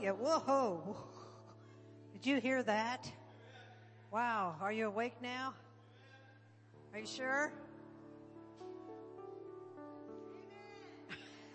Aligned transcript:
Hallelujah. 0.00 0.24
Whoa. 0.24 0.96
Did 2.14 2.24
you 2.24 2.40
hear 2.40 2.62
that? 2.62 3.10
Wow. 4.10 4.56
Are 4.58 4.72
you 4.72 4.86
awake 4.86 5.12
now? 5.20 5.52
Are 6.94 7.00
you 7.00 7.06
sure? 7.06 7.52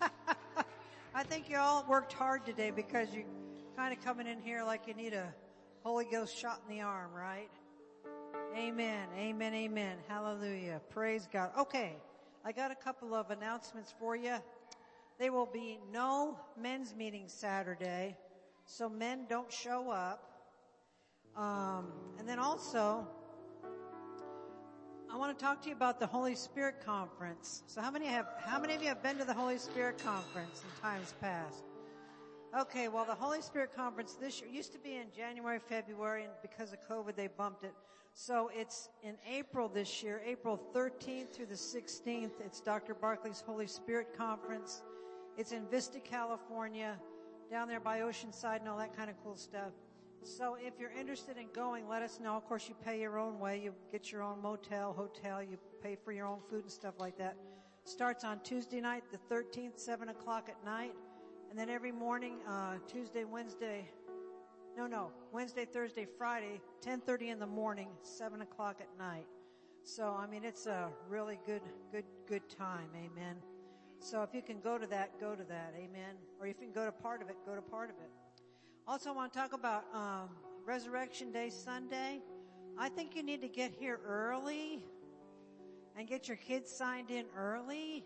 I 1.12 1.24
think 1.24 1.50
you 1.50 1.56
all 1.56 1.84
worked 1.88 2.12
hard 2.12 2.46
today 2.46 2.70
because 2.70 3.12
you're 3.12 3.24
kind 3.74 3.92
of 3.92 4.04
coming 4.04 4.28
in 4.28 4.40
here 4.40 4.62
like 4.62 4.82
you 4.86 4.94
need 4.94 5.12
a 5.12 5.34
Holy 5.82 6.04
Ghost 6.04 6.38
shot 6.38 6.62
in 6.68 6.76
the 6.76 6.82
arm, 6.82 7.10
right? 7.12 7.50
Amen. 8.56 9.08
Amen. 9.18 9.54
Amen. 9.54 9.96
Hallelujah. 10.06 10.80
Praise 10.90 11.26
God. 11.32 11.50
Okay. 11.58 11.96
I 12.44 12.52
got 12.52 12.70
a 12.70 12.76
couple 12.76 13.12
of 13.12 13.30
announcements 13.30 13.92
for 13.98 14.14
you. 14.14 14.36
There 15.18 15.32
will 15.32 15.46
be 15.46 15.80
no 15.90 16.38
men's 16.56 16.94
meeting 16.94 17.24
Saturday, 17.26 18.16
so 18.66 18.88
men 18.88 19.26
don't 19.28 19.50
show 19.50 19.90
up. 19.90 20.22
Um, 21.36 21.86
and 22.18 22.28
then 22.28 22.38
also, 22.38 23.06
I 25.12 25.16
want 25.16 25.38
to 25.38 25.44
talk 25.44 25.62
to 25.62 25.68
you 25.68 25.74
about 25.74 26.00
the 26.00 26.06
Holy 26.06 26.34
Spirit 26.34 26.84
Conference. 26.84 27.62
So 27.68 27.80
how 27.80 27.90
many 27.90 28.06
have, 28.06 28.26
how 28.44 28.58
many 28.58 28.74
of 28.74 28.82
you 28.82 28.88
have 28.88 29.02
been 29.02 29.18
to 29.18 29.24
the 29.24 29.34
Holy 29.34 29.58
Spirit 29.58 30.02
Conference 30.02 30.62
in 30.64 30.82
times 30.82 31.14
past? 31.20 31.62
Okay, 32.58 32.88
well 32.88 33.04
the 33.04 33.14
Holy 33.14 33.40
Spirit 33.40 33.74
Conference 33.74 34.14
this 34.14 34.40
year 34.40 34.50
used 34.50 34.72
to 34.72 34.78
be 34.78 34.96
in 34.96 35.06
January, 35.16 35.58
February, 35.58 36.24
and 36.24 36.32
because 36.42 36.72
of 36.72 36.78
COVID 36.88 37.14
they 37.14 37.28
bumped 37.28 37.64
it. 37.64 37.74
So 38.14 38.50
it's 38.54 38.88
in 39.02 39.14
April 39.30 39.68
this 39.68 40.02
year, 40.02 40.22
April 40.26 40.60
13th 40.74 41.34
through 41.34 41.46
the 41.46 41.54
16th. 41.54 42.32
It's 42.44 42.60
Dr. 42.60 42.94
Barclay's 42.94 43.42
Holy 43.42 43.66
Spirit 43.66 44.16
Conference. 44.16 44.82
It's 45.36 45.52
in 45.52 45.66
Vista, 45.66 46.00
California, 46.00 46.96
down 47.50 47.68
there 47.68 47.80
by 47.80 48.00
Oceanside 48.00 48.60
and 48.60 48.68
all 48.68 48.78
that 48.78 48.96
kind 48.96 49.10
of 49.10 49.16
cool 49.22 49.36
stuff. 49.36 49.72
So 50.22 50.56
if 50.60 50.74
you're 50.80 50.92
interested 50.98 51.36
in 51.36 51.46
going, 51.52 51.88
let 51.88 52.02
us 52.02 52.18
know. 52.20 52.36
Of 52.36 52.44
course, 52.46 52.68
you 52.68 52.74
pay 52.84 53.00
your 53.00 53.18
own 53.18 53.38
way. 53.38 53.60
You 53.62 53.74
get 53.92 54.10
your 54.10 54.22
own 54.22 54.42
motel, 54.42 54.92
hotel. 54.92 55.42
You 55.42 55.56
pay 55.82 55.96
for 56.04 56.12
your 56.12 56.26
own 56.26 56.40
food 56.50 56.62
and 56.62 56.70
stuff 56.70 56.94
like 56.98 57.16
that. 57.18 57.36
Starts 57.84 58.24
on 58.24 58.40
Tuesday 58.40 58.80
night, 58.80 59.04
the 59.12 59.34
13th, 59.34 59.78
7 59.78 60.08
o'clock 60.08 60.48
at 60.48 60.64
night. 60.64 60.92
And 61.50 61.58
then 61.58 61.70
every 61.70 61.92
morning, 61.92 62.38
uh, 62.48 62.74
Tuesday, 62.88 63.22
Wednesday, 63.22 63.88
no, 64.76 64.86
no, 64.86 65.10
Wednesday, 65.32 65.64
Thursday, 65.64 66.06
Friday, 66.18 66.60
10.30 66.84 67.28
in 67.32 67.38
the 67.38 67.46
morning, 67.46 67.88
7 68.02 68.42
o'clock 68.42 68.80
at 68.80 68.88
night. 68.98 69.26
So, 69.84 70.08
I 70.18 70.26
mean, 70.26 70.44
it's 70.44 70.66
a 70.66 70.88
really 71.08 71.38
good, 71.46 71.62
good, 71.92 72.04
good 72.26 72.48
time. 72.50 72.88
Amen. 72.96 73.36
So 74.00 74.22
if 74.22 74.34
you 74.34 74.42
can 74.42 74.60
go 74.60 74.78
to 74.78 74.86
that, 74.86 75.18
go 75.20 75.34
to 75.34 75.44
that. 75.44 75.74
Amen. 75.76 76.14
Or 76.40 76.46
if 76.46 76.56
you 76.60 76.66
can 76.66 76.72
go 76.72 76.84
to 76.84 76.92
part 76.92 77.22
of 77.22 77.28
it, 77.28 77.36
go 77.44 77.54
to 77.54 77.62
part 77.62 77.90
of 77.90 77.96
it. 77.96 78.10
Also, 78.86 79.10
I 79.10 79.12
want 79.12 79.32
to 79.32 79.38
talk 79.38 79.52
about 79.52 79.84
um, 79.92 80.28
Resurrection 80.64 81.32
Day 81.32 81.50
Sunday. 81.50 82.20
I 82.78 82.88
think 82.88 83.16
you 83.16 83.22
need 83.22 83.40
to 83.42 83.48
get 83.48 83.72
here 83.72 83.98
early 84.06 84.84
and 85.96 86.06
get 86.06 86.28
your 86.28 86.36
kids 86.36 86.70
signed 86.70 87.10
in 87.10 87.24
early 87.36 88.04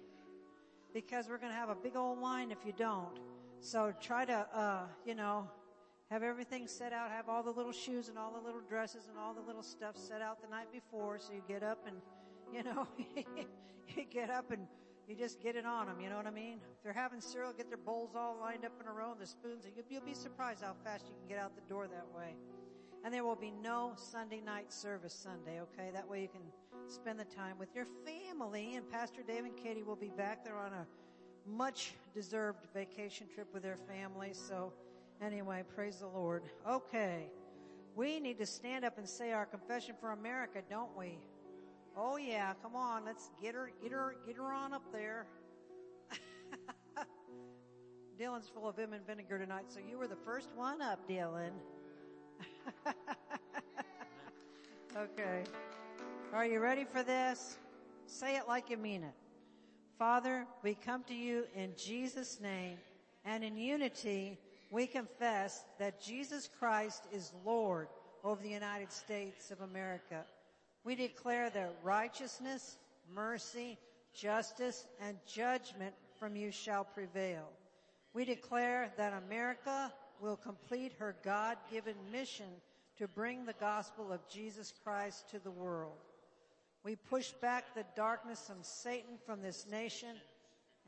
because 0.94 1.28
we're 1.28 1.38
going 1.38 1.52
to 1.52 1.58
have 1.58 1.68
a 1.68 1.74
big 1.74 1.96
old 1.96 2.18
line 2.20 2.50
if 2.50 2.58
you 2.64 2.72
don't. 2.76 3.18
So 3.60 3.92
try 4.00 4.24
to, 4.24 4.46
uh, 4.54 4.82
you 5.04 5.14
know, 5.14 5.48
have 6.10 6.22
everything 6.22 6.66
set 6.66 6.92
out, 6.92 7.10
have 7.10 7.28
all 7.28 7.42
the 7.42 7.50
little 7.50 7.72
shoes 7.72 8.08
and 8.08 8.16
all 8.16 8.32
the 8.32 8.44
little 8.44 8.62
dresses 8.68 9.06
and 9.08 9.18
all 9.18 9.34
the 9.34 9.42
little 9.42 9.62
stuff 9.62 9.96
set 9.96 10.22
out 10.22 10.40
the 10.40 10.48
night 10.48 10.72
before 10.72 11.18
so 11.18 11.32
you 11.32 11.42
get 11.46 11.62
up 11.62 11.86
and, 11.86 11.96
you 12.52 12.62
know, 12.62 12.86
you 13.16 14.04
get 14.10 14.30
up 14.30 14.50
and 14.50 14.66
you 15.10 15.16
just 15.16 15.42
get 15.42 15.56
it 15.56 15.66
on 15.66 15.86
them, 15.86 16.00
you 16.00 16.08
know 16.08 16.16
what 16.16 16.28
I 16.28 16.30
mean? 16.30 16.58
If 16.76 16.84
they're 16.84 16.92
having 16.92 17.20
cereal, 17.20 17.52
get 17.52 17.68
their 17.68 17.76
bowls 17.76 18.10
all 18.14 18.36
lined 18.40 18.64
up 18.64 18.72
in 18.80 18.86
a 18.86 18.92
row 18.92 19.10
and 19.10 19.20
the 19.20 19.26
spoons. 19.26 19.64
You'll 19.90 20.00
be 20.02 20.14
surprised 20.14 20.62
how 20.62 20.74
fast 20.84 21.06
you 21.08 21.14
can 21.18 21.28
get 21.28 21.36
out 21.36 21.56
the 21.56 21.68
door 21.68 21.88
that 21.88 22.06
way. 22.16 22.36
And 23.04 23.12
there 23.12 23.24
will 23.24 23.34
be 23.34 23.50
no 23.50 23.92
Sunday 23.96 24.40
night 24.40 24.72
service 24.72 25.12
Sunday, 25.12 25.60
okay? 25.62 25.90
That 25.92 26.08
way 26.08 26.22
you 26.22 26.28
can 26.28 26.42
spend 26.86 27.18
the 27.18 27.24
time 27.24 27.58
with 27.58 27.74
your 27.74 27.86
family 28.04 28.76
and 28.76 28.88
Pastor 28.88 29.22
Dave 29.26 29.44
and 29.44 29.56
Katie 29.56 29.82
will 29.82 29.96
be 29.96 30.10
back. 30.16 30.44
They're 30.44 30.56
on 30.56 30.72
a 30.72 30.86
much 31.44 31.94
deserved 32.14 32.60
vacation 32.72 33.26
trip 33.34 33.48
with 33.52 33.64
their 33.64 33.78
family. 33.88 34.30
So 34.32 34.72
anyway, 35.20 35.64
praise 35.74 35.96
the 35.96 36.06
Lord. 36.06 36.44
Okay. 36.68 37.30
We 37.96 38.20
need 38.20 38.38
to 38.38 38.46
stand 38.46 38.84
up 38.84 38.98
and 38.98 39.08
say 39.08 39.32
our 39.32 39.46
confession 39.46 39.96
for 40.00 40.12
America, 40.12 40.62
don't 40.70 40.96
we? 40.96 41.18
Oh 41.96 42.16
yeah, 42.16 42.54
come 42.62 42.76
on, 42.76 43.04
let's 43.04 43.30
get 43.42 43.54
her, 43.54 43.70
get 43.82 43.92
her, 43.92 44.16
get 44.26 44.36
her 44.36 44.52
on 44.52 44.72
up 44.72 44.82
there. 44.92 45.26
Dylan's 48.20 48.48
full 48.48 48.68
of 48.68 48.76
vim 48.76 48.92
and 48.92 49.06
vinegar 49.06 49.38
tonight, 49.38 49.66
so 49.68 49.80
you 49.80 49.98
were 49.98 50.06
the 50.06 50.16
first 50.16 50.50
one 50.54 50.80
up, 50.80 51.08
Dylan. 51.08 51.52
okay. 54.96 55.44
Are 56.32 56.46
you 56.46 56.60
ready 56.60 56.84
for 56.84 57.02
this? 57.02 57.56
Say 58.06 58.36
it 58.36 58.46
like 58.46 58.70
you 58.70 58.76
mean 58.76 59.02
it. 59.02 59.14
Father, 59.98 60.46
we 60.62 60.74
come 60.74 61.02
to 61.04 61.14
you 61.14 61.44
in 61.54 61.72
Jesus' 61.76 62.40
name 62.40 62.78
and 63.24 63.44
in 63.44 63.56
unity 63.56 64.38
we 64.70 64.86
confess 64.86 65.64
that 65.78 66.00
Jesus 66.00 66.48
Christ 66.58 67.04
is 67.12 67.32
Lord 67.44 67.88
over 68.22 68.42
the 68.42 68.48
United 68.48 68.92
States 68.92 69.50
of 69.50 69.60
America. 69.60 70.24
We 70.84 70.94
declare 70.94 71.50
that 71.50 71.74
righteousness, 71.82 72.78
mercy, 73.14 73.78
justice, 74.14 74.86
and 75.00 75.16
judgment 75.26 75.94
from 76.18 76.36
you 76.36 76.50
shall 76.50 76.84
prevail. 76.84 77.48
We 78.12 78.24
declare 78.24 78.92
that 78.96 79.22
America 79.26 79.92
will 80.20 80.36
complete 80.36 80.92
her 80.98 81.16
God-given 81.22 81.94
mission 82.10 82.48
to 82.98 83.08
bring 83.08 83.44
the 83.44 83.54
gospel 83.54 84.12
of 84.12 84.28
Jesus 84.28 84.74
Christ 84.84 85.30
to 85.30 85.38
the 85.38 85.50
world. 85.50 85.96
We 86.84 86.96
push 86.96 87.30
back 87.32 87.74
the 87.74 87.84
darkness 87.94 88.50
of 88.50 88.64
Satan 88.64 89.18
from 89.24 89.42
this 89.42 89.66
nation 89.70 90.16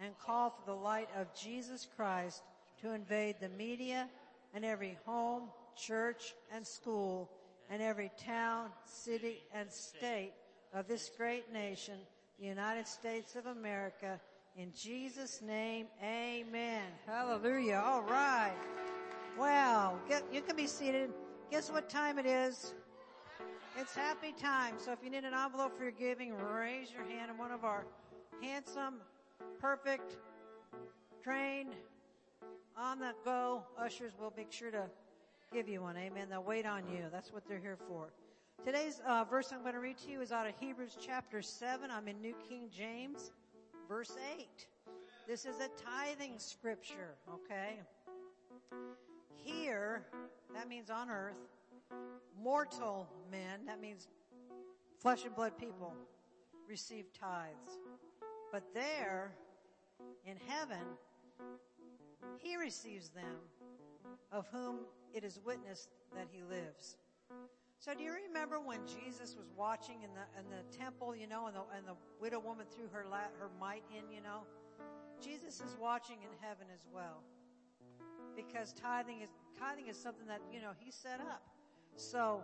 and 0.00 0.18
call 0.18 0.50
for 0.50 0.64
the 0.66 0.76
light 0.76 1.08
of 1.18 1.34
Jesus 1.34 1.86
Christ 1.96 2.42
to 2.80 2.92
invade 2.92 3.36
the 3.40 3.48
media 3.50 4.08
and 4.54 4.64
every 4.64 4.98
home, 5.06 5.44
church, 5.76 6.34
and 6.54 6.66
school 6.66 7.30
and 7.72 7.80
every 7.80 8.10
town, 8.22 8.68
city, 8.84 9.42
and 9.54 9.72
state 9.72 10.34
of 10.74 10.86
this 10.86 11.10
great 11.16 11.50
nation, 11.50 11.94
the 12.38 12.44
United 12.44 12.86
States 12.86 13.34
of 13.34 13.46
America. 13.46 14.20
In 14.58 14.70
Jesus' 14.76 15.40
name, 15.40 15.86
amen. 16.04 16.82
Hallelujah. 17.06 17.82
All 17.82 18.02
right. 18.02 18.52
Well, 19.38 19.98
get, 20.06 20.22
you 20.30 20.42
can 20.42 20.54
be 20.54 20.66
seated. 20.66 21.12
Guess 21.50 21.70
what 21.70 21.88
time 21.88 22.18
it 22.18 22.26
is? 22.26 22.74
It's 23.78 23.94
happy 23.94 24.34
time. 24.38 24.74
So 24.76 24.92
if 24.92 24.98
you 25.02 25.08
need 25.08 25.24
an 25.24 25.32
envelope 25.32 25.74
for 25.74 25.84
your 25.84 25.92
giving, 25.92 26.34
raise 26.34 26.92
your 26.92 27.04
hand 27.04 27.30
and 27.30 27.38
one 27.38 27.52
of 27.52 27.64
our 27.64 27.86
handsome, 28.42 28.96
perfect, 29.58 30.18
trained, 31.24 31.74
on 32.76 32.98
the 32.98 33.12
go 33.24 33.62
ushers 33.78 34.12
will 34.20 34.32
make 34.36 34.52
sure 34.52 34.70
to 34.70 34.84
give 35.52 35.68
you 35.68 35.82
one. 35.82 35.98
Amen. 35.98 36.28
They'll 36.30 36.42
wait 36.42 36.64
on 36.64 36.84
you. 36.88 37.04
That's 37.12 37.30
what 37.30 37.46
they're 37.46 37.60
here 37.60 37.76
for. 37.86 38.10
Today's 38.64 39.02
uh, 39.06 39.24
verse 39.24 39.52
I'm 39.52 39.60
going 39.60 39.74
to 39.74 39.80
read 39.80 39.98
to 39.98 40.10
you 40.10 40.22
is 40.22 40.32
out 40.32 40.46
of 40.46 40.54
Hebrews 40.58 40.96
chapter 40.98 41.42
7. 41.42 41.90
I'm 41.90 42.08
in 42.08 42.22
New 42.22 42.34
King 42.48 42.70
James, 42.74 43.32
verse 43.86 44.16
8. 44.38 44.46
This 45.28 45.44
is 45.44 45.56
a 45.56 45.68
tithing 45.84 46.38
scripture, 46.38 47.16
okay? 47.34 47.80
Here, 49.34 50.06
that 50.54 50.68
means 50.68 50.88
on 50.88 51.10
earth, 51.10 51.36
mortal 52.42 53.06
men, 53.30 53.66
that 53.66 53.78
means 53.78 54.08
flesh 55.00 55.26
and 55.26 55.34
blood 55.36 55.58
people, 55.58 55.92
receive 56.66 57.12
tithes. 57.12 57.78
But 58.50 58.62
there, 58.72 59.32
in 60.24 60.36
heaven, 60.46 60.86
he 62.38 62.56
receives 62.56 63.10
them 63.10 63.36
of 64.30 64.46
whom 64.50 64.78
it 65.14 65.24
is 65.24 65.40
witnessed 65.44 65.88
that 66.14 66.26
he 66.30 66.42
lives. 66.42 66.96
So 67.78 67.94
do 67.94 68.04
you 68.04 68.12
remember 68.28 68.60
when 68.60 68.78
Jesus 68.86 69.34
was 69.36 69.50
watching 69.56 70.02
in 70.02 70.10
the, 70.14 70.22
in 70.38 70.46
the 70.50 70.62
temple, 70.76 71.16
you 71.16 71.26
know, 71.26 71.46
and 71.46 71.56
the, 71.56 71.62
and 71.76 71.86
the 71.86 71.96
widow 72.20 72.38
woman 72.38 72.66
threw 72.70 72.86
her, 72.92 73.04
la, 73.10 73.26
her 73.40 73.50
mite 73.58 73.82
in, 73.90 74.08
you 74.14 74.22
know? 74.22 74.46
Jesus 75.20 75.60
is 75.60 75.76
watching 75.80 76.16
in 76.22 76.30
heaven 76.40 76.66
as 76.72 76.86
well. 76.94 77.22
Because 78.36 78.72
tithing 78.72 79.22
is, 79.22 79.30
tithing 79.58 79.88
is 79.88 79.96
something 79.96 80.26
that, 80.28 80.40
you 80.52 80.60
know, 80.60 80.70
he 80.78 80.90
set 80.90 81.20
up. 81.20 81.42
So 81.96 82.40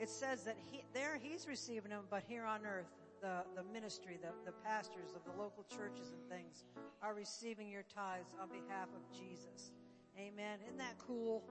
it 0.00 0.08
says 0.08 0.44
that 0.44 0.56
he, 0.70 0.82
there 0.92 1.18
he's 1.20 1.48
receiving 1.48 1.90
them, 1.90 2.04
but 2.10 2.22
here 2.28 2.44
on 2.44 2.60
earth, 2.66 2.92
the, 3.22 3.44
the 3.56 3.62
ministry, 3.72 4.18
the, 4.20 4.28
the 4.44 4.52
pastors 4.64 5.14
of 5.14 5.22
the 5.24 5.40
local 5.40 5.64
churches 5.64 6.12
and 6.12 6.20
things 6.28 6.64
are 7.02 7.14
receiving 7.14 7.68
your 7.68 7.84
tithes 7.94 8.34
on 8.40 8.48
behalf 8.48 8.88
of 8.94 9.02
Jesus. 9.16 9.72
Amen. 10.18 10.58
Isn't 10.66 10.78
that 10.78 10.98
cool? 10.98 11.42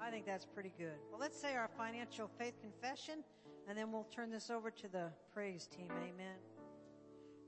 I 0.00 0.10
think 0.10 0.26
that's 0.26 0.44
pretty 0.44 0.72
good. 0.78 0.98
Well, 1.10 1.20
let's 1.20 1.40
say 1.40 1.54
our 1.54 1.68
financial 1.76 2.28
faith 2.38 2.54
confession, 2.60 3.24
and 3.68 3.76
then 3.76 3.92
we'll 3.92 4.08
turn 4.10 4.30
this 4.30 4.50
over 4.50 4.70
to 4.70 4.88
the 4.88 5.10
praise 5.32 5.66
team. 5.66 5.90
Amen. 5.90 6.38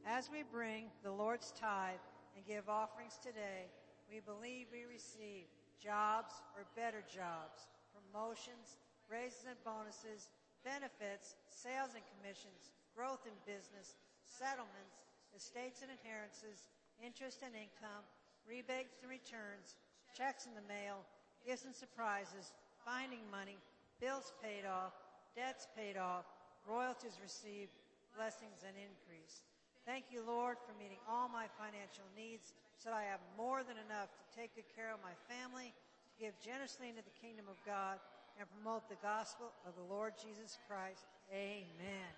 As 0.06 0.30
we 0.30 0.42
bring 0.42 0.90
the 1.02 1.10
Lord's 1.10 1.52
tithe 1.52 2.02
and 2.36 2.44
give 2.46 2.68
offerings 2.68 3.18
today, 3.22 3.72
we 4.10 4.20
believe 4.20 4.66
we 4.70 4.84
receive 4.84 5.48
jobs 5.80 6.44
or 6.56 6.64
better 6.76 7.02
jobs, 7.08 7.68
promotions, 7.92 8.76
raises 9.10 9.48
and 9.48 9.58
bonuses, 9.64 10.28
benefits, 10.64 11.36
sales 11.48 11.92
and 11.96 12.04
commissions, 12.16 12.72
growth 12.96 13.26
in 13.26 13.34
business, 13.44 13.96
settlements, 14.24 15.04
estates 15.36 15.82
and 15.82 15.90
inheritances, 15.90 16.70
interest 17.02 17.42
and 17.42 17.52
income, 17.52 18.04
rebates 18.46 19.02
and 19.02 19.10
returns, 19.10 19.76
checks 20.14 20.46
in 20.46 20.54
the 20.54 20.64
mail, 20.70 21.02
and 21.46 21.74
surprises, 21.74 22.52
finding 22.84 23.20
money, 23.30 23.56
bills 24.00 24.32
paid 24.42 24.64
off, 24.64 24.92
debts 25.36 25.68
paid 25.76 25.96
off, 25.96 26.24
royalties 26.68 27.20
received, 27.20 27.70
blessings 28.16 28.64
and 28.64 28.72
increase. 28.80 29.44
Thank 29.84 30.08
you, 30.08 30.24
Lord, 30.24 30.56
for 30.64 30.72
meeting 30.80 30.96
all 31.04 31.28
my 31.28 31.44
financial 31.60 32.08
needs 32.16 32.54
so 32.80 32.88
that 32.88 32.96
I 32.96 33.04
have 33.04 33.20
more 33.36 33.60
than 33.60 33.76
enough 33.76 34.08
to 34.08 34.24
take 34.32 34.56
good 34.56 34.68
care 34.72 34.88
of 34.92 35.00
my 35.04 35.12
family, 35.28 35.72
to 35.72 36.14
give 36.16 36.32
generously 36.40 36.88
into 36.88 37.04
the 37.04 37.16
kingdom 37.20 37.44
of 37.52 37.60
God, 37.68 38.00
and 38.40 38.48
promote 38.50 38.88
the 38.88 38.96
gospel 39.02 39.52
of 39.68 39.76
the 39.76 39.84
Lord 39.92 40.14
Jesus 40.16 40.58
Christ. 40.66 41.04
Amen. 41.30 42.08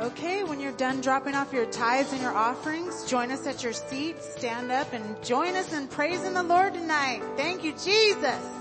Okay, 0.00 0.44
when 0.44 0.60
you're 0.60 0.70
done 0.70 1.00
dropping 1.00 1.34
off 1.34 1.52
your 1.52 1.66
tithes 1.66 2.12
and 2.12 2.22
your 2.22 2.32
offerings, 2.32 3.04
join 3.06 3.32
us 3.32 3.48
at 3.48 3.64
your 3.64 3.72
seat, 3.72 4.22
stand 4.22 4.70
up 4.70 4.92
and 4.92 5.20
join 5.24 5.56
us 5.56 5.72
in 5.72 5.88
praising 5.88 6.34
the 6.34 6.42
Lord 6.44 6.72
tonight. 6.72 7.20
Thank 7.36 7.64
you, 7.64 7.72
Jesus. 7.72 8.57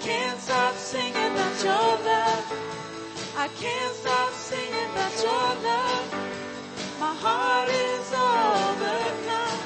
Can't 0.00 0.40
stop 0.40 0.74
singing 0.76 1.32
about 1.32 1.62
your 1.62 1.90
love. 2.08 2.44
I 3.36 3.48
can't 3.48 3.94
stop 3.94 4.32
singing 4.32 4.90
about 4.92 5.14
your 5.22 5.48
love. 5.68 6.06
My 6.98 7.14
heart 7.14 7.68
is 7.68 8.06
overcome. 8.12 9.60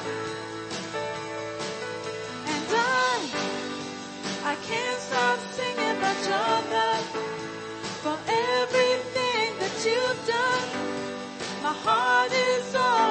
And 2.53 2.65
I, 2.69 3.29
I 4.43 4.55
can't 4.67 4.99
stop 4.99 5.39
singing 5.53 5.97
about 5.97 6.19
your 6.27 6.53
love. 6.75 7.07
For 8.03 8.17
everything 8.27 9.57
that 9.59 9.75
you've 9.85 10.27
done, 10.27 10.69
my 11.63 11.73
heart 11.73 12.31
is 12.33 12.75
overcome. 12.75 13.04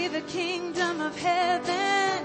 See 0.00 0.08
the 0.08 0.20
kingdom 0.22 1.00
of 1.00 1.14
heaven 1.18 2.24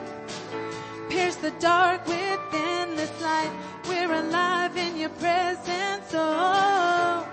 pierce 1.10 1.36
the 1.36 1.52
dark 1.60 2.06
within 2.08 2.96
this 2.96 3.14
light. 3.22 3.52
We're 3.90 4.14
alive 4.14 4.78
in 4.78 4.96
your 4.98 5.14
presence, 5.24 6.10
oh. 6.14 7.28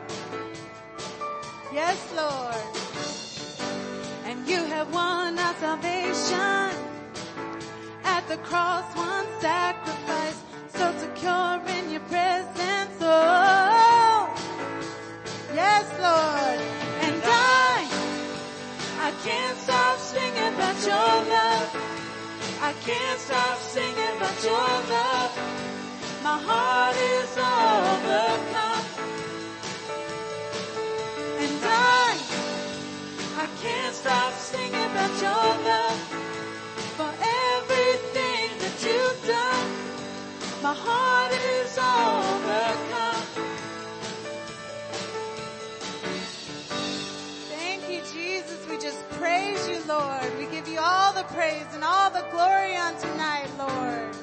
Yes, 1.72 1.98
Lord. 2.20 2.66
And 4.28 4.38
you 4.48 4.60
have 4.74 4.92
won 4.92 5.38
our 5.38 5.54
salvation 5.66 6.70
at 8.04 8.22
the 8.28 8.38
cross, 8.48 8.86
one 8.96 9.26
sacrifice, 9.40 10.38
so 10.76 10.84
secure 11.04 11.60
in 11.78 11.84
your 11.94 12.04
presence, 12.14 12.96
oh. 13.00 14.34
Yes, 15.54 15.86
Lord. 16.08 16.60
And 17.04 17.22
I 17.24 17.52
I 19.08 19.10
can't 19.24 19.58
stop 19.58 19.91
singing 20.42 20.54
about 20.54 20.86
your 20.86 21.14
love. 21.30 21.70
I 22.60 22.72
can't 22.84 23.20
stop 23.20 23.58
singing 23.58 24.16
about 24.16 24.44
your 24.44 24.72
love. 24.94 25.32
My 26.22 26.38
heart 26.38 26.96
is 26.96 27.30
overcome. 27.36 28.84
And 31.38 31.64
I, 31.64 32.18
I 33.38 33.46
can't 33.62 33.94
stop 33.94 34.32
singing 34.34 34.90
about 34.90 35.14
your 35.22 35.48
love. 35.70 36.00
For 36.96 37.12
everything 37.54 38.50
that 38.62 38.76
you've 38.86 39.26
done, 39.26 39.68
my 40.62 40.74
heart 40.74 41.32
is 41.32 41.78
overcome. 41.78 43.11
All 51.12 51.22
the 51.22 51.34
praise 51.34 51.66
and 51.74 51.84
all 51.84 52.10
the 52.10 52.24
glory 52.30 52.76
on 52.76 52.96
tonight, 52.96 53.48
Lord. 53.58 54.14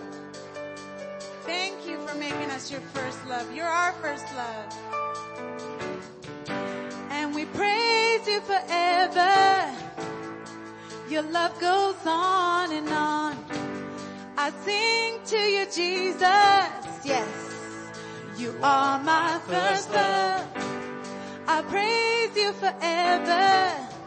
Thank 1.44 1.86
you 1.88 2.00
for 2.08 2.16
making 2.18 2.50
us 2.52 2.72
your 2.72 2.82
first 2.94 3.20
love. 3.28 3.54
You're 3.54 3.68
our 3.68 3.92
first 3.94 4.26
love. 4.36 4.74
And 7.12 7.36
we 7.36 7.46
praise 7.46 8.28
you 8.28 8.42
forever. 8.42 9.76
Your 11.10 11.24
love 11.24 11.60
goes 11.60 11.96
on 12.06 12.72
and 12.72 12.90
on. 12.90 13.38
I 14.38 14.52
sing 14.66 15.20
to 15.26 15.38
you, 15.38 15.66
Jesus. 15.66 17.06
Yes. 17.06 17.30
You 18.38 18.56
are 18.64 19.04
my 19.04 19.40
first 19.46 19.92
love. 19.92 20.48
I 21.48 21.62
praise 21.64 22.36
you 22.36 22.54
forever. 22.54 23.99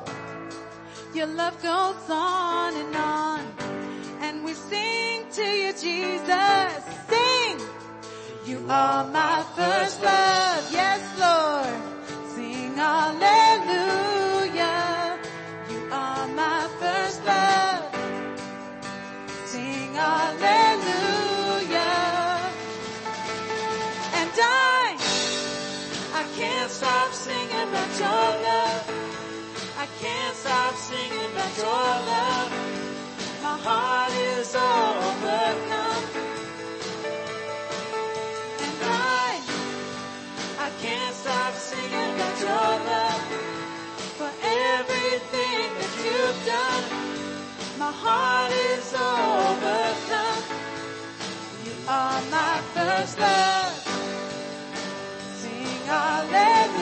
Your 1.15 1.27
love 1.27 1.63
goes 1.63 2.09
on 2.09 2.75
and 2.75 2.97
on. 2.97 3.45
And 4.23 4.43
we 4.43 4.55
sing 4.55 5.27
to 5.33 5.43
you, 5.43 5.73
Jesus. 5.75 6.85
Sing. 7.07 7.61
You 8.47 8.65
are 8.67 9.05
my 9.05 9.45
first 9.55 10.03
love. 10.03 10.73
Yes, 10.73 11.03
Lord. 11.21 11.77
Sing 12.35 12.75
hallelujah. 12.77 14.19
You 15.71 15.89
are 15.93 16.27
my 16.29 16.67
first 16.81 17.23
love. 17.27 17.95
Sing 19.45 19.93
hallelujah. 19.93 20.41
And 24.19 24.31
I 24.35 24.97
I 26.15 26.25
can't 26.37 26.71
stop 26.71 27.13
singing 27.13 27.69
about 27.69 27.99
your 28.01 28.43
love. 28.49 28.72
I 30.03 30.05
can't 30.05 30.37
stop 30.37 30.75
singing 30.75 31.31
about 31.31 31.57
your 31.59 31.89
love. 32.11 32.51
My 33.41 33.57
heart 33.57 34.13
is 34.13 34.53
overcome. 34.53 36.05
And 38.65 38.79
I, 38.83 39.41
I 40.59 40.71
can't 40.83 41.15
stop 41.15 41.55
singing 41.55 42.15
about 42.17 42.41
your 42.41 42.73
love. 42.91 43.23
For 44.19 44.33
everything 44.43 45.71
that 45.79 45.95
you've 46.03 46.47
done, 46.51 46.85
my 47.79 47.93
heart 47.93 48.51
is 48.51 48.93
overcome. 48.95 50.43
You 51.65 51.75
are 51.87 52.23
my 52.23 52.61
first 52.75 53.21
love. 53.21 54.03
Sing 55.39 55.87
hallelujah. 55.87 56.82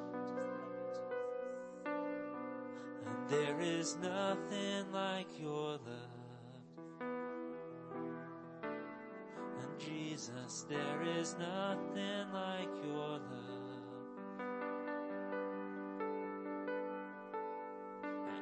there 3.31 3.61
is 3.61 3.95
nothing 4.01 4.91
like 4.91 5.27
your 5.39 5.79
love. 5.79 6.11
And 9.61 9.79
Jesus, 9.79 10.65
there 10.69 11.01
is 11.17 11.37
nothing 11.39 12.33
like 12.33 12.69
your 12.83 13.19
love. 13.31 13.71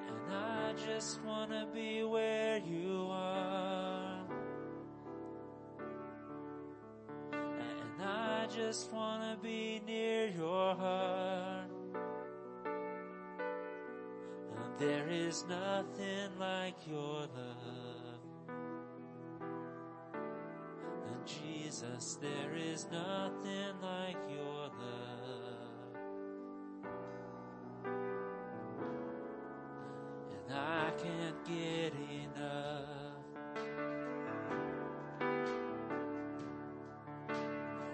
And 0.08 0.34
I 0.34 0.74
just 0.88 1.22
wanna 1.24 1.68
be 1.72 2.04
where 2.04 2.58
you 2.58 3.10
are. 3.12 4.26
And 7.32 8.02
I 8.02 8.48
just 8.48 8.92
wanna 8.92 9.38
be 9.40 9.84
near 9.86 9.99
there 14.80 15.10
is 15.10 15.44
nothing 15.50 16.40
like 16.40 16.76
your 16.88 17.28
love. 17.36 18.20
And 21.06 21.26
Jesus, 21.26 22.18
there 22.22 22.56
is 22.56 22.88
nothing 22.90 23.82
like 23.82 24.16
your 24.30 24.70
love. 24.80 25.60
And 30.48 30.58
I 30.58 30.92
can't 30.98 31.46
get 31.46 31.94
enough. 32.24 33.26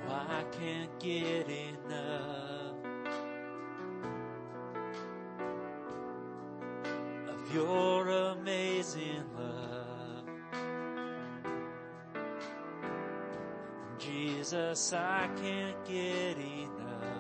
No, 0.08 0.14
I 0.14 0.44
can't 0.52 1.00
get 1.00 1.50
enough 1.50 1.75
Jesus, 14.46 14.94
I 14.94 15.28
can't 15.42 15.86
get 15.86 16.38
enough. 16.38 17.15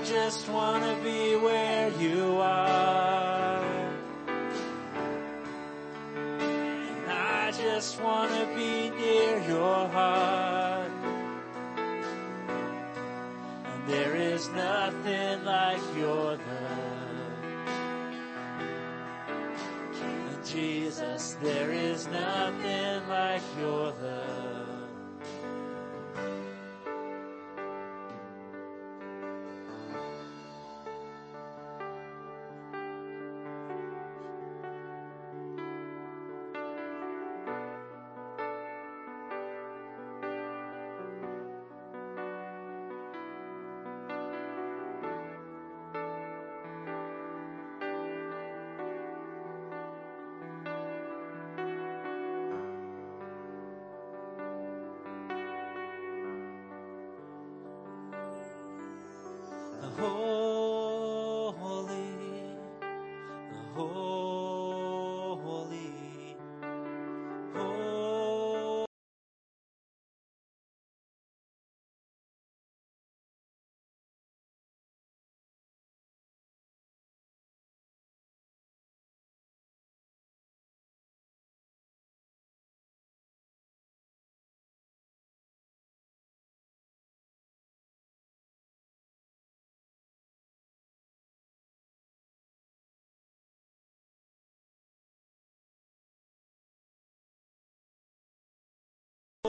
I 0.00 0.04
just 0.04 0.48
wanna 0.48 0.98
be 1.04 1.36
where 1.36 1.90
you 2.00 2.38
are. 2.40 3.62
I 7.06 7.52
just 7.52 8.00
wanna 8.00 8.46
be 8.56 8.88
near 8.88 9.38
your 9.46 9.88
heart. 9.88 10.90
And 13.66 13.88
there 13.88 14.16
is 14.16 14.48
nothing 14.48 15.44
like 15.44 15.82
your 15.98 16.38
love. 16.38 17.20
Jesus, 20.46 21.36
there 21.42 21.72
is 21.72 22.06
nothing 22.06 23.06
like 23.06 23.42
your 23.58 23.92
love. 24.02 24.19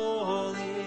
Holy, 0.02 0.82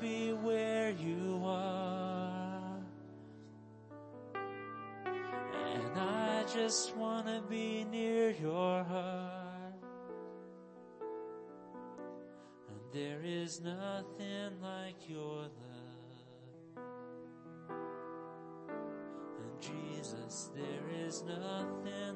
be 0.00 0.32
where 0.32 0.90
you 0.90 1.42
are. 1.44 2.78
And 4.34 5.98
I 5.98 6.44
just 6.52 6.96
wanna 6.96 7.42
be 7.48 7.84
near 7.84 8.30
your 8.30 8.82
heart. 8.84 9.74
And 12.68 12.80
there 12.92 13.20
is 13.22 13.60
nothing 13.60 14.60
like 14.62 15.08
your 15.08 15.42
love. 15.42 15.50
And 19.38 19.60
Jesus, 19.60 20.50
there 20.54 21.06
is 21.06 21.22
nothing 21.24 22.09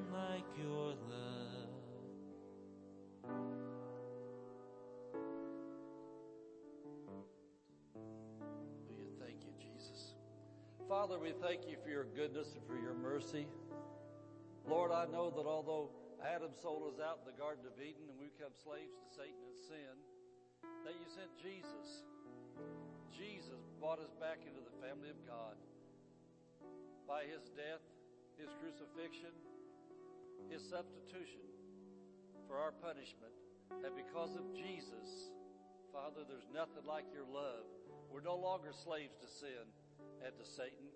Father, 10.84 11.16
we 11.16 11.32
thank 11.40 11.64
you 11.64 11.80
for 11.80 11.88
your 11.88 12.04
goodness 12.12 12.52
and 12.52 12.60
for 12.68 12.76
your 12.76 12.92
mercy. 12.92 13.48
Lord, 14.68 14.92
I 14.92 15.08
know 15.08 15.32
that 15.32 15.48
although 15.48 15.88
Adam 16.20 16.52
sold 16.52 16.84
us 16.92 17.00
out 17.00 17.24
in 17.24 17.32
the 17.32 17.38
Garden 17.40 17.64
of 17.64 17.72
Eden 17.80 18.04
and 18.04 18.20
we 18.20 18.28
become 18.28 18.52
slaves 18.52 18.92
to 18.92 19.06
Satan 19.16 19.40
and 19.48 19.56
sin, 19.64 19.94
that 20.84 20.92
you 20.92 21.08
sent 21.08 21.32
Jesus. 21.40 22.04
Jesus 23.08 23.64
brought 23.80 23.96
us 23.96 24.12
back 24.20 24.44
into 24.44 24.60
the 24.60 24.76
family 24.84 25.08
of 25.08 25.16
God 25.24 25.56
by 27.08 27.24
his 27.32 27.48
death, 27.56 27.80
his 28.36 28.52
crucifixion, 28.60 29.32
his 30.52 30.60
substitution 30.60 31.48
for 32.44 32.60
our 32.60 32.76
punishment. 32.76 33.32
And 33.72 33.96
because 33.96 34.36
of 34.36 34.52
Jesus, 34.52 35.32
Father, 35.88 36.28
there's 36.28 36.52
nothing 36.52 36.84
like 36.84 37.08
your 37.08 37.24
love. 37.24 37.64
We're 38.12 38.20
no 38.20 38.36
longer 38.36 38.76
slaves 38.76 39.16
to 39.24 39.28
sin 39.32 39.64
and 40.24 40.32
to 40.40 40.46
Satan, 40.48 40.88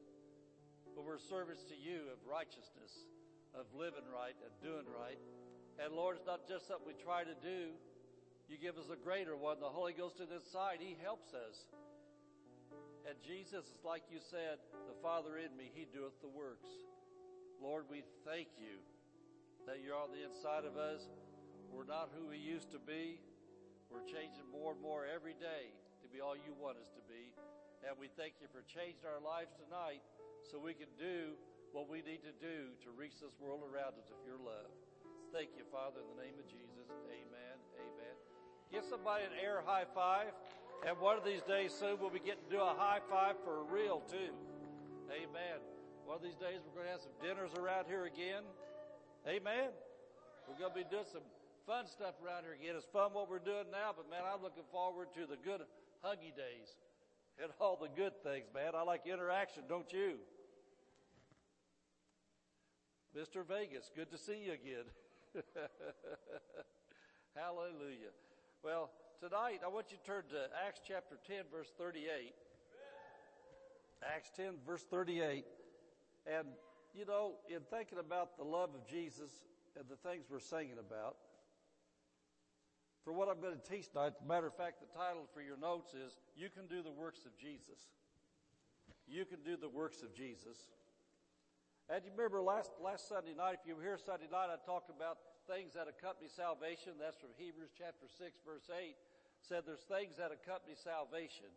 but 0.97 1.05
we're 1.05 1.21
servants 1.21 1.63
to 1.69 1.77
you 1.77 2.09
of 2.09 2.19
righteousness, 2.25 3.05
of 3.53 3.69
living 3.77 4.09
right 4.09 4.35
and 4.41 4.53
doing 4.65 4.89
right. 4.89 5.21
And 5.77 5.93
Lord, 5.93 6.17
it's 6.17 6.27
not 6.27 6.49
just 6.49 6.67
something 6.67 6.89
we 6.89 6.97
try 6.97 7.23
to 7.23 7.37
do. 7.45 7.77
You 8.49 8.57
give 8.57 8.81
us 8.81 8.89
a 8.89 8.97
greater 8.97 9.37
one, 9.37 9.61
the 9.61 9.69
Holy 9.69 9.93
Ghost 9.93 10.25
in 10.25 10.33
inside. 10.33 10.81
He 10.81 10.97
helps 11.05 11.37
us. 11.37 11.69
And 13.05 13.15
Jesus 13.21 13.69
is 13.69 13.85
like 13.85 14.09
you 14.09 14.19
said, 14.19 14.59
the 14.89 14.97
Father 15.05 15.37
in 15.37 15.53
me, 15.57 15.69
He 15.77 15.85
doeth 15.85 16.17
the 16.25 16.33
works. 16.33 16.73
Lord, 17.61 17.85
we 17.93 18.03
thank 18.25 18.49
you 18.57 18.81
that 19.69 19.85
you're 19.85 19.97
on 19.97 20.09
the 20.09 20.25
inside 20.25 20.65
of 20.65 20.81
us. 20.81 21.05
We're 21.69 21.85
not 21.85 22.09
who 22.17 22.33
we 22.33 22.41
used 22.41 22.73
to 22.73 22.81
be. 22.81 23.21
We're 23.93 24.05
changing 24.09 24.49
more 24.49 24.73
and 24.73 24.81
more 24.81 25.05
every 25.05 25.37
day 25.37 25.73
to 26.01 26.09
be 26.09 26.21
all 26.21 26.37
you 26.37 26.57
want 26.57 26.77
us 26.81 26.89
to 26.97 27.03
be. 27.05 27.37
And 27.87 27.95
we 27.95 28.11
thank 28.19 28.43
you 28.43 28.51
for 28.51 28.67
changing 28.67 29.07
our 29.07 29.23
lives 29.23 29.55
tonight 29.55 30.03
so 30.43 30.59
we 30.59 30.75
can 30.75 30.91
do 30.99 31.39
what 31.71 31.87
we 31.87 32.03
need 32.03 32.27
to 32.27 32.35
do 32.43 32.75
to 32.83 32.91
reach 32.91 33.23
this 33.23 33.37
world 33.39 33.63
around 33.63 33.95
us 34.01 34.11
of 34.11 34.19
your 34.27 34.41
love. 34.41 34.73
Thank 35.31 35.55
you, 35.55 35.63
Father, 35.71 36.03
in 36.03 36.09
the 36.17 36.19
name 36.19 36.35
of 36.41 36.47
Jesus. 36.49 36.89
Amen. 37.07 37.57
Amen. 37.79 38.15
Give 38.73 38.83
somebody 38.83 39.29
an 39.29 39.37
air 39.37 39.63
high 39.63 39.87
five. 39.95 40.35
And 40.87 40.95
one 40.99 41.19
of 41.19 41.25
these 41.27 41.43
days 41.43 41.75
soon 41.75 41.99
we'll 41.99 42.15
be 42.15 42.23
getting 42.23 42.47
to 42.51 42.53
do 42.55 42.63
a 42.63 42.75
high 42.75 43.03
five 43.11 43.39
for 43.43 43.67
real 43.67 44.03
too. 44.11 44.35
Amen. 45.11 45.59
One 46.07 46.17
of 46.17 46.25
these 46.25 46.39
days 46.39 46.63
we're 46.65 46.83
going 46.83 46.91
to 46.91 46.95
have 46.99 47.05
some 47.05 47.19
dinners 47.23 47.53
around 47.59 47.87
here 47.87 48.07
again. 48.07 48.43
Amen. 49.27 49.71
We're 50.47 50.59
going 50.59 50.73
to 50.73 50.81
be 50.83 50.89
doing 50.89 51.07
some 51.07 51.27
fun 51.69 51.85
stuff 51.87 52.17
around 52.25 52.49
here 52.49 52.57
again. 52.57 52.75
It's 52.75 52.89
fun 52.89 53.13
what 53.13 53.29
we're 53.29 53.45
doing 53.45 53.69
now, 53.69 53.93
but 53.93 54.09
man, 54.09 54.25
I'm 54.25 54.41
looking 54.41 54.65
forward 54.73 55.13
to 55.21 55.29
the 55.29 55.37
good 55.37 55.61
huggy 56.01 56.33
days 56.33 56.79
and 57.43 57.53
all 57.61 57.79
the 57.81 57.89
good 57.89 58.13
things, 58.23 58.47
man. 58.55 58.73
I 58.75 58.83
like 58.83 59.03
interaction, 59.07 59.65
don't 59.69 59.93
you? 59.93 60.15
Mr. 63.17 63.47
Vegas, 63.47 63.91
good 63.95 64.11
to 64.11 64.19
see 64.19 64.45
you 64.47 64.53
again. 64.53 64.85
Hallelujah. 67.35 68.13
Well, 68.63 68.91
tonight 69.21 69.61
I 69.65 69.69
want 69.69 69.87
you 69.91 69.99
to 69.99 70.05
turn 70.05 70.23
to 70.31 70.49
Acts 70.67 70.81
chapter 70.87 71.17
10 71.27 71.45
verse 71.51 71.73
38. 71.79 72.35
Acts 74.15 74.31
10 74.37 74.55
verse 74.67 74.85
38. 74.91 75.45
And, 76.27 76.49
you 76.95 77.07
know, 77.07 77.35
in 77.49 77.61
thinking 77.71 77.99
about 77.99 78.37
the 78.37 78.45
love 78.45 78.71
of 78.75 78.87
Jesus 78.87 79.31
and 79.77 79.87
the 79.89 79.97
things 80.09 80.27
we're 80.31 80.41
singing 80.41 80.79
about, 80.79 81.17
for 83.09 83.17
what 83.17 83.33
I'm 83.33 83.41
going 83.41 83.57
to 83.57 83.65
teach 83.65 83.89
tonight, 83.89 84.13
matter 84.21 84.53
of 84.53 84.53
fact, 84.53 84.85
the 84.85 84.93
title 84.93 85.25
for 85.33 85.41
your 85.41 85.57
notes 85.57 85.97
is, 85.97 86.21
You 86.37 86.53
Can 86.53 86.69
Do 86.69 86.85
the 86.85 86.93
Works 86.93 87.25
of 87.25 87.33
Jesus. 87.41 87.89
You 89.09 89.25
can 89.25 89.41
do 89.41 89.57
the 89.57 89.73
works 89.73 90.05
of 90.05 90.13
Jesus. 90.13 90.69
And 91.89 92.05
you 92.05 92.13
remember 92.13 92.45
last, 92.45 92.77
last 92.77 93.09
Sunday 93.09 93.33
night, 93.33 93.57
if 93.57 93.65
you 93.65 93.81
were 93.81 93.81
here 93.81 93.97
Sunday 93.97 94.29
night, 94.29 94.53
I 94.53 94.61
talked 94.61 94.93
about 94.93 95.17
things 95.49 95.73
that 95.73 95.89
accompany 95.89 96.29
salvation. 96.29 97.01
That's 97.01 97.17
from 97.17 97.33
Hebrews 97.41 97.73
chapter 97.73 98.13
6 98.13 98.45
verse 98.45 98.69
8. 98.69 98.93
Said 99.41 99.65
there's 99.65 99.89
things 99.89 100.21
that 100.21 100.29
accompany 100.29 100.77
salvation. 100.77 101.49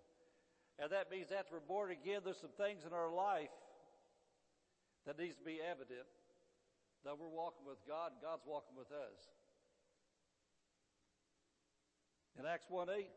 And 0.79 0.87
that 0.95 1.11
means 1.11 1.35
after 1.35 1.59
we're 1.59 1.67
born 1.67 1.91
again, 1.91 2.23
there's 2.23 2.39
some 2.39 2.55
things 2.55 2.87
in 2.87 2.95
our 2.95 3.11
life 3.11 3.51
that 5.03 5.19
needs 5.19 5.35
to 5.35 5.43
be 5.43 5.59
evident 5.59 6.07
that 7.03 7.19
we're 7.19 7.27
walking 7.27 7.67
with 7.67 7.83
God 7.83 8.15
and 8.15 8.23
God's 8.23 8.47
walking 8.47 8.79
with 8.79 8.95
us. 8.95 9.35
In 12.39 12.45
Acts 12.45 12.67
1 12.69 12.89
8, 12.89 13.07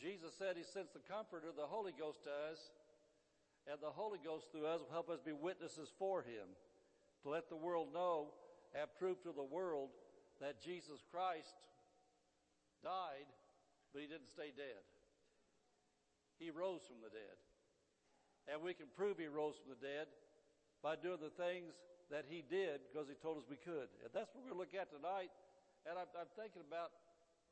Jesus 0.00 0.32
said 0.38 0.56
he 0.56 0.64
sends 0.64 0.90
the 0.92 1.04
Comforter, 1.04 1.48
the 1.54 1.66
Holy 1.66 1.92
Ghost 1.92 2.24
to 2.24 2.30
us, 2.30 2.58
and 3.70 3.78
the 3.80 3.92
Holy 3.92 4.18
Ghost 4.22 4.50
through 4.50 4.66
us 4.66 4.80
will 4.80 4.92
help 4.92 5.08
us 5.08 5.20
be 5.20 5.32
witnesses 5.32 5.88
for 5.98 6.22
him 6.22 6.56
to 7.22 7.28
let 7.30 7.48
the 7.48 7.56
world 7.56 7.88
know 7.92 8.32
and 8.74 8.88
prove 8.98 9.22
to 9.22 9.32
the 9.32 9.44
world 9.44 9.90
that 10.40 10.60
Jesus 10.60 11.00
Christ 11.08 11.54
died, 12.82 13.28
but 13.92 14.02
he 14.02 14.08
didn't 14.08 14.28
stay 14.28 14.52
dead. 14.52 14.84
He 16.36 16.50
rose 16.50 16.82
from 16.84 17.00
the 17.00 17.08
dead. 17.08 17.38
And 18.50 18.60
we 18.60 18.76
can 18.76 18.92
prove 18.92 19.16
he 19.16 19.30
rose 19.30 19.56
from 19.56 19.72
the 19.72 19.80
dead 19.80 20.10
by 20.84 21.00
doing 21.00 21.22
the 21.22 21.32
things 21.32 21.72
that 22.12 22.28
he 22.28 22.44
did 22.44 22.84
because 22.92 23.08
he 23.08 23.16
told 23.16 23.40
us 23.40 23.48
we 23.48 23.56
could. 23.56 23.88
And 24.04 24.12
that's 24.12 24.28
what 24.36 24.44
we're 24.44 24.52
going 24.52 24.60
to 24.60 24.64
look 24.68 24.76
at 24.76 24.92
tonight. 24.92 25.32
And 25.88 25.96
I'm, 25.96 26.10
I'm 26.12 26.28
thinking 26.36 26.60
about 26.60 26.92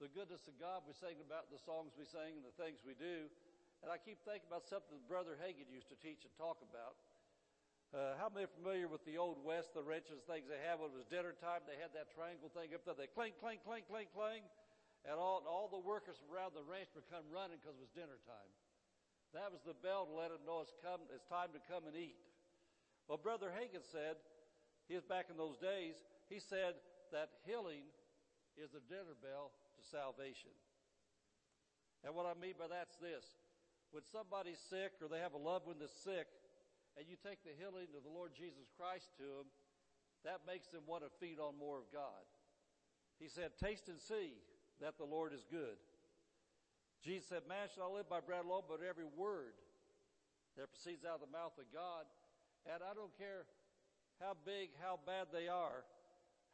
the 0.02 0.10
goodness 0.10 0.50
of 0.50 0.58
God 0.58 0.82
we 0.82 0.98
sing 0.98 1.22
about 1.22 1.46
the 1.46 1.62
songs 1.62 1.94
we 1.94 2.02
sing 2.02 2.34
and 2.34 2.42
the 2.42 2.58
things 2.58 2.82
we 2.82 2.98
do. 2.98 3.30
And 3.86 3.88
I 3.94 4.02
keep 4.02 4.18
thinking 4.26 4.50
about 4.50 4.66
something 4.66 4.98
that 4.98 5.06
Brother 5.06 5.38
Hagin 5.38 5.70
used 5.70 5.86
to 5.94 5.98
teach 6.02 6.26
and 6.26 6.34
talk 6.34 6.58
about. 6.58 6.98
Uh, 7.94 8.18
how 8.18 8.26
many 8.26 8.50
familiar 8.50 8.90
with 8.90 9.06
the 9.06 9.14
Old 9.14 9.38
West, 9.46 9.78
the 9.78 9.84
wrenches, 9.86 10.26
things 10.26 10.50
they 10.50 10.58
had 10.58 10.82
when 10.82 10.90
it 10.90 10.98
was 10.98 11.06
dinner 11.06 11.38
time? 11.38 11.62
They 11.70 11.78
had 11.78 11.94
that 11.94 12.10
triangle 12.10 12.50
thing 12.50 12.74
up 12.74 12.82
there. 12.82 12.98
They 12.98 13.06
clink, 13.14 13.38
clink, 13.38 13.62
clink, 13.62 13.86
clink, 13.86 14.10
clink. 14.10 14.42
And 15.06 15.14
all, 15.14 15.46
all 15.46 15.70
the 15.70 15.78
workers 15.78 16.18
around 16.26 16.58
the 16.58 16.66
ranch 16.66 16.90
would 16.98 17.06
come 17.06 17.22
running 17.30 17.62
because 17.62 17.78
it 17.78 17.86
was 17.86 17.94
dinner 17.94 18.18
time. 18.26 18.50
That 19.38 19.54
was 19.54 19.62
the 19.62 19.78
bell 19.86 20.10
to 20.10 20.14
let 20.18 20.34
them 20.34 20.42
know 20.42 20.66
it's, 20.66 20.74
come, 20.82 21.06
it's 21.14 21.26
time 21.30 21.54
to 21.54 21.62
come 21.70 21.86
and 21.86 21.94
eat. 21.94 22.18
Well, 23.06 23.22
Brother 23.22 23.54
Hagin 23.54 23.86
said, 23.86 24.18
he 24.90 24.98
was 24.98 25.06
back 25.06 25.30
in 25.30 25.38
those 25.38 25.62
days, 25.62 25.94
he 26.26 26.42
said 26.42 26.74
that 27.14 27.38
healing 27.46 27.86
is 28.58 28.74
the 28.74 28.82
dinner 28.90 29.14
bell 29.22 29.54
to 29.82 29.90
salvation. 29.90 30.54
And 32.06 32.14
what 32.14 32.30
I 32.30 32.38
mean 32.38 32.54
by 32.54 32.70
that's 32.70 32.94
this. 33.02 33.26
When 33.90 34.06
somebody's 34.06 34.62
sick 34.62 35.02
or 35.02 35.10
they 35.10 35.18
have 35.18 35.34
a 35.34 35.42
loved 35.42 35.66
one 35.66 35.82
that's 35.82 35.98
sick, 35.98 36.30
and 36.94 37.04
you 37.10 37.18
take 37.18 37.42
the 37.42 37.56
healing 37.56 37.90
of 37.98 38.06
the 38.06 38.14
Lord 38.14 38.32
Jesus 38.32 38.70
Christ 38.78 39.10
to 39.18 39.26
them, 39.42 39.48
that 40.22 40.46
makes 40.46 40.70
them 40.70 40.86
want 40.86 41.02
to 41.02 41.10
feed 41.18 41.42
on 41.42 41.58
more 41.58 41.82
of 41.82 41.90
God. 41.90 42.22
He 43.18 43.26
said, 43.26 43.58
taste 43.58 43.90
and 43.90 43.98
see 43.98 44.38
that 44.80 44.98
the 44.98 45.08
Lord 45.08 45.34
is 45.34 45.42
good. 45.50 45.78
Jesus 47.02 47.28
said, 47.28 47.42
man 47.50 47.66
shall 47.74 47.90
not 47.90 47.98
live 47.98 48.08
by 48.08 48.22
bread 48.22 48.46
alone, 48.46 48.62
but 48.70 48.78
every 48.82 49.06
word 49.06 49.58
that 50.54 50.70
proceeds 50.70 51.02
out 51.02 51.18
of 51.18 51.26
the 51.26 51.34
mouth 51.34 51.54
of 51.58 51.66
God. 51.74 52.06
And 52.70 52.78
I 52.82 52.94
don't 52.94 53.14
care 53.18 53.50
how 54.22 54.38
big, 54.46 54.70
how 54.78 55.02
bad 55.02 55.34
they 55.34 55.50
are, 55.50 55.82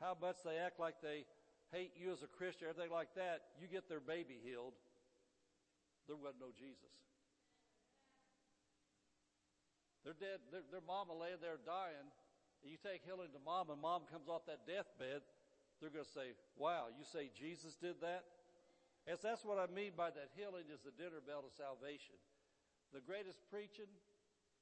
how 0.01 0.17
much 0.17 0.41
they 0.45 0.57
act 0.57 0.81
like 0.81 1.03
they 1.03 1.29
hate 1.73 1.93
you 1.97 2.13
as 2.13 2.23
a 2.23 2.31
Christian, 2.31 2.69
everything 2.69 2.93
like 2.93 3.13
that, 3.17 3.55
you 3.61 3.69
get 3.69 3.89
their 3.89 4.01
baby 4.01 4.41
healed, 4.41 4.77
there 6.09 6.17
wasn't 6.17 6.41
no 6.41 6.53
Jesus. 6.57 6.95
They're 10.07 10.17
dead, 10.17 10.41
their, 10.49 10.65
their 10.73 10.85
mama 10.87 11.13
laying 11.13 11.43
there 11.45 11.61
dying, 11.61 12.09
and 12.65 12.69
you 12.73 12.81
take 12.81 13.05
healing 13.05 13.29
to 13.37 13.43
mom, 13.45 13.69
and 13.69 13.77
mom 13.77 14.09
comes 14.09 14.27
off 14.27 14.49
that 14.49 14.65
deathbed, 14.65 15.21
they're 15.79 15.93
going 15.93 16.09
to 16.09 16.17
say, 16.17 16.35
wow, 16.57 16.89
you 16.91 17.05
say 17.05 17.31
Jesus 17.37 17.77
did 17.77 18.01
that? 18.01 18.25
As 19.07 19.21
that's 19.21 19.45
what 19.45 19.61
I 19.61 19.71
mean 19.71 19.93
by 19.97 20.11
that 20.11 20.33
healing 20.35 20.67
is 20.73 20.81
the 20.83 20.93
dinner 20.97 21.21
bell 21.23 21.45
to 21.45 21.53
salvation. 21.53 22.19
The 22.93 23.05
greatest 23.05 23.45
preaching, 23.53 23.89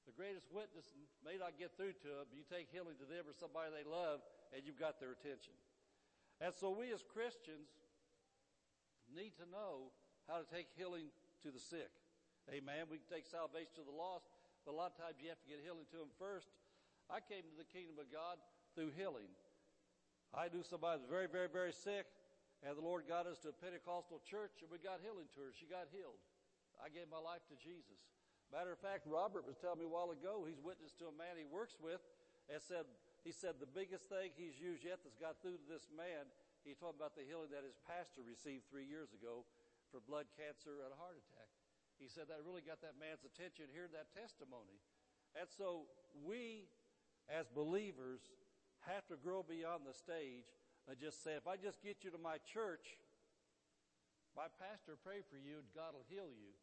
The 0.07 0.15
greatest 0.15 0.47
witness 0.55 0.95
may 1.27 1.35
not 1.35 1.59
get 1.59 1.75
through 1.75 1.99
to 2.07 2.23
them, 2.23 2.31
but 2.31 2.39
you 2.39 2.47
take 2.47 2.71
healing 2.71 2.95
to 3.03 3.07
them 3.11 3.27
or 3.27 3.35
somebody 3.35 3.75
they 3.75 3.83
love, 3.83 4.23
and 4.55 4.63
you've 4.63 4.79
got 4.79 5.03
their 5.03 5.11
attention. 5.11 5.51
And 6.41 6.53
so 6.53 6.69
we 6.69 6.93
as 6.93 7.01
Christians 7.01 7.73
need 9.09 9.33
to 9.41 9.47
know 9.49 9.95
how 10.29 10.43
to 10.43 10.47
take 10.47 10.69
healing 10.77 11.09
to 11.43 11.49
the 11.49 11.63
sick. 11.63 11.89
Amen. 12.53 12.87
We 12.91 13.01
can 13.03 13.11
take 13.11 13.27
salvation 13.27 13.73
to 13.81 13.87
the 13.87 13.95
lost, 13.95 14.29
but 14.63 14.75
a 14.75 14.79
lot 14.79 14.95
of 14.95 14.97
times 15.01 15.19
you 15.19 15.33
have 15.33 15.41
to 15.43 15.49
get 15.49 15.63
healing 15.65 15.89
to 15.95 15.99
them 15.99 16.13
first. 16.21 16.53
I 17.09 17.23
came 17.23 17.47
to 17.47 17.57
the 17.57 17.67
kingdom 17.67 17.99
of 18.03 18.11
God 18.11 18.39
through 18.75 18.93
healing. 18.95 19.31
I 20.35 20.51
knew 20.51 20.67
somebody 20.67 21.01
was 21.01 21.09
very, 21.09 21.31
very, 21.31 21.49
very 21.49 21.73
sick, 21.73 22.07
and 22.61 22.75
the 22.75 22.83
Lord 22.83 23.07
got 23.07 23.25
us 23.31 23.39
to 23.47 23.55
a 23.55 23.57
Pentecostal 23.57 24.21
church, 24.27 24.61
and 24.61 24.69
we 24.69 24.83
got 24.83 25.01
healing 25.01 25.31
to 25.39 25.41
her. 25.49 25.51
She 25.55 25.71
got 25.71 25.89
healed. 25.89 26.19
I 26.77 26.93
gave 26.93 27.09
my 27.09 27.23
life 27.23 27.47
to 27.49 27.57
Jesus. 27.57 27.97
Matter 28.53 28.75
of 28.75 28.79
fact, 28.83 29.09
Robert 29.09 29.49
was 29.49 29.57
telling 29.57 29.81
me 29.81 29.89
a 29.89 29.91
while 29.91 30.13
ago, 30.13 30.45
he's 30.45 30.61
witnessed 30.61 30.99
to 31.03 31.11
a 31.11 31.15
man 31.15 31.39
he 31.39 31.49
works 31.49 31.79
with, 31.81 32.03
and 32.47 32.63
said, 32.63 32.87
he 33.27 33.35
said 33.35 33.59
the 33.59 33.67
biggest 33.67 34.07
thing 34.07 34.31
he's 34.39 34.55
used 34.55 34.87
yet 34.87 35.03
that's 35.03 35.19
got 35.19 35.43
through 35.43 35.59
to 35.59 35.67
this 35.67 35.91
man, 35.91 36.31
he 36.63 36.79
told 36.79 36.95
about 36.95 37.19
the 37.19 37.27
healing 37.27 37.51
that 37.51 37.67
his 37.67 37.75
pastor 37.83 38.23
received 38.23 38.71
three 38.71 38.87
years 38.87 39.11
ago 39.11 39.43
for 39.91 39.99
blood 39.99 40.31
cancer 40.39 40.79
and 40.87 40.95
a 40.95 40.99
heart 41.03 41.19
attack. 41.19 41.51
He 41.99 42.07
said 42.07 42.31
that 42.31 42.39
really 42.47 42.63
got 42.63 42.79
that 42.87 42.95
man's 42.95 43.27
attention 43.27 43.67
hearing 43.75 43.91
that 43.99 44.15
testimony. 44.15 44.79
And 45.35 45.51
so 45.51 45.91
we, 46.23 46.71
as 47.27 47.51
believers, 47.51 48.23
have 48.87 49.03
to 49.11 49.19
grow 49.19 49.43
beyond 49.43 49.83
the 49.83 49.97
stage 49.97 50.47
and 50.87 50.95
just 50.95 51.27
say, 51.27 51.35
if 51.35 51.51
I 51.51 51.59
just 51.59 51.83
get 51.83 52.07
you 52.07 52.15
to 52.15 52.23
my 52.23 52.39
church, 52.47 52.95
my 54.39 54.47
pastor 54.55 54.95
pray 55.03 55.27
for 55.27 55.35
you 55.35 55.67
and 55.67 55.69
God 55.75 55.99
will 55.99 56.07
heal 56.07 56.31
you. 56.31 56.55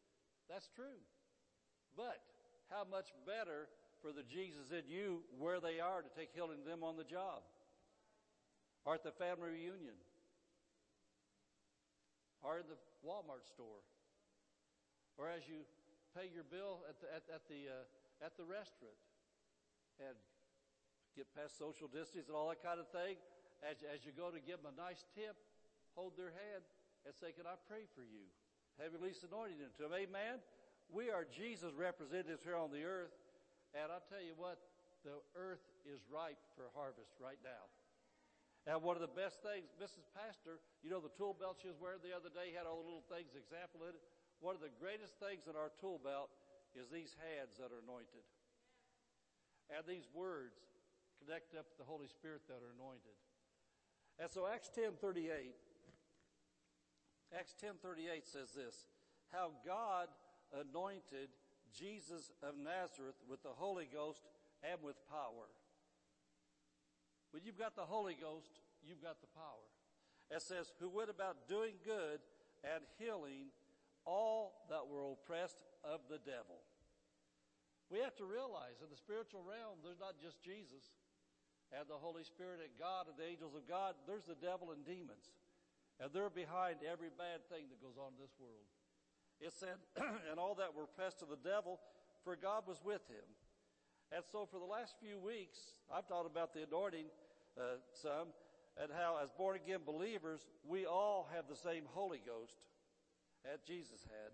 That's 0.47 0.71
true. 0.71 1.03
But 1.99 2.23
how 2.71 2.87
much 2.87 3.11
better 3.27 3.67
for 4.03 4.11
the 4.11 4.27
Jesus 4.27 4.75
in 4.75 4.83
you 4.91 5.23
where 5.39 5.63
they 5.63 5.79
are 5.79 6.03
to 6.03 6.11
take 6.11 6.35
healing 6.35 6.59
to 6.59 6.67
them 6.67 6.83
on 6.83 6.99
the 6.99 7.07
job 7.07 7.47
or 8.83 8.99
at 8.99 9.03
the 9.07 9.15
family 9.15 9.63
reunion 9.63 9.95
or 12.43 12.59
in 12.59 12.67
the 12.67 12.75
Walmart 12.99 13.47
store 13.47 13.79
or 15.15 15.31
as 15.31 15.47
you 15.47 15.63
pay 16.11 16.27
your 16.27 16.43
bill 16.43 16.83
at 16.91 16.99
the, 16.99 17.07
at, 17.15 17.23
at 17.31 17.43
the, 17.47 17.71
uh, 17.71 18.27
at 18.27 18.35
the 18.35 18.43
restaurant 18.43 18.99
and 20.03 20.19
get 21.15 21.31
past 21.31 21.55
social 21.55 21.87
distance 21.87 22.27
and 22.27 22.35
all 22.35 22.51
that 22.51 22.59
kind 22.59 22.83
of 22.83 22.91
thing. 22.91 23.15
As, 23.63 23.79
as 23.87 24.03
you 24.03 24.11
go 24.11 24.27
to 24.27 24.43
give 24.43 24.59
them 24.59 24.75
a 24.75 24.75
nice 24.75 25.07
tip, 25.15 25.39
hold 25.95 26.19
their 26.19 26.35
hand 26.35 26.67
and 27.07 27.15
say, 27.15 27.31
Can 27.31 27.47
I 27.47 27.55
pray 27.71 27.87
for 27.95 28.03
you? 28.03 28.27
Have 28.81 28.91
you 28.91 28.99
released 28.99 29.23
anointing 29.23 29.63
into 29.63 29.87
them. 29.87 29.95
Amen. 29.95 30.43
We 30.91 31.13
are 31.13 31.23
Jesus 31.23 31.71
representatives 31.77 32.43
here 32.43 32.59
on 32.59 32.73
the 32.73 32.83
earth. 32.83 33.15
And 33.73 33.89
I'll 33.89 34.05
tell 34.05 34.21
you 34.21 34.37
what, 34.37 34.61
the 35.01 35.17
earth 35.33 35.65
is 35.83 36.05
ripe 36.07 36.39
for 36.53 36.69
harvest 36.77 37.17
right 37.17 37.41
now. 37.41 37.67
And 38.63 38.79
one 38.79 38.95
of 38.95 39.03
the 39.03 39.11
best 39.11 39.43
things, 39.43 39.75
Mrs. 39.75 40.07
Pastor, 40.15 40.63
you 40.79 40.87
know 40.87 41.03
the 41.03 41.11
tool 41.19 41.35
belt 41.35 41.59
she 41.59 41.67
was 41.67 41.75
wearing 41.81 41.99
the 41.99 42.15
other 42.15 42.31
day 42.31 42.55
had 42.55 42.63
all 42.63 42.79
the 42.79 42.87
little 42.87 43.09
things 43.11 43.35
example 43.35 43.83
in 43.83 43.91
it. 43.91 44.03
One 44.39 44.55
of 44.55 44.63
the 44.63 44.71
greatest 44.79 45.19
things 45.19 45.51
in 45.51 45.59
our 45.59 45.73
tool 45.83 45.99
belt 45.99 46.31
is 46.71 46.87
these 46.87 47.11
hands 47.19 47.59
that 47.59 47.75
are 47.75 47.83
anointed. 47.83 48.23
And 49.67 49.83
these 49.83 50.07
words 50.15 50.55
connect 51.19 51.55
up 51.59 51.67
the 51.75 51.83
Holy 51.83 52.07
Spirit 52.07 52.47
that 52.47 52.63
are 52.63 52.71
anointed. 52.71 53.19
And 54.15 54.31
so 54.31 54.47
Acts 54.47 54.71
10:38 54.71 55.59
Acts 57.35 57.55
10:38 57.59 58.27
says 58.29 58.53
this, 58.53 58.87
how 59.33 59.51
God 59.65 60.07
anointed 60.53 61.33
Jesus 61.73 62.31
of 62.41 62.55
Nazareth 62.57 63.17
with 63.27 63.41
the 63.43 63.53
Holy 63.53 63.87
Ghost 63.91 64.21
and 64.61 64.81
with 64.81 64.95
power. 65.09 65.49
When 67.31 67.43
you've 67.43 67.57
got 67.57 67.75
the 67.75 67.89
Holy 67.89 68.13
Ghost, 68.13 68.61
you've 68.85 69.01
got 69.01 69.19
the 69.19 69.33
power. 69.33 69.67
It 70.29 70.41
says, 70.41 70.71
who 70.79 70.89
went 70.89 71.09
about 71.09 71.49
doing 71.49 71.75
good 71.83 72.21
and 72.63 72.85
healing 72.97 73.49
all 74.05 74.67
that 74.69 74.85
were 74.87 75.03
oppressed 75.11 75.59
of 75.83 76.05
the 76.09 76.19
devil. 76.21 76.61
We 77.91 77.99
have 77.99 78.15
to 78.17 78.25
realize 78.25 78.81
in 78.81 78.89
the 78.89 78.99
spiritual 78.99 79.43
realm, 79.43 79.81
there's 79.83 79.99
not 79.99 80.17
just 80.21 80.41
Jesus 80.41 80.93
and 81.73 81.89
the 81.89 81.99
Holy 81.99 82.23
Spirit 82.23 82.61
and 82.61 82.73
God 82.77 83.09
and 83.09 83.17
the 83.17 83.27
angels 83.27 83.57
of 83.57 83.65
God. 83.65 83.97
There's 84.05 84.25
the 84.25 84.37
devil 84.37 84.71
and 84.71 84.85
demons. 84.85 85.33
And 86.01 86.09
they're 86.09 86.33
behind 86.33 86.81
every 86.85 87.13
bad 87.13 87.45
thing 87.49 87.69
that 87.69 87.81
goes 87.81 87.97
on 87.97 88.17
in 88.17 88.21
this 88.21 88.33
world. 88.41 88.65
It 89.43 89.51
said, 89.51 89.75
and 90.31 90.39
all 90.39 90.55
that 90.55 90.71
were 90.71 90.83
oppressed 90.83 91.21
of 91.21 91.27
the 91.27 91.43
devil, 91.43 91.79
for 92.23 92.37
God 92.39 92.63
was 92.65 92.79
with 92.79 93.03
him. 93.11 93.27
And 94.15 94.23
so 94.31 94.47
for 94.47 94.57
the 94.57 94.65
last 94.65 94.95
few 95.03 95.19
weeks, 95.19 95.75
I've 95.91 96.05
thought 96.05 96.25
about 96.25 96.53
the 96.53 96.63
anointing 96.63 97.11
uh, 97.59 97.83
some 97.91 98.31
and 98.79 98.89
how 98.89 99.19
as 99.21 99.29
born 99.35 99.59
again 99.59 99.81
believers, 99.85 100.47
we 100.63 100.85
all 100.85 101.27
have 101.35 101.45
the 101.49 101.59
same 101.59 101.83
Holy 101.91 102.21
Ghost 102.25 102.55
that 103.43 103.67
Jesus 103.67 104.07
had. 104.07 104.31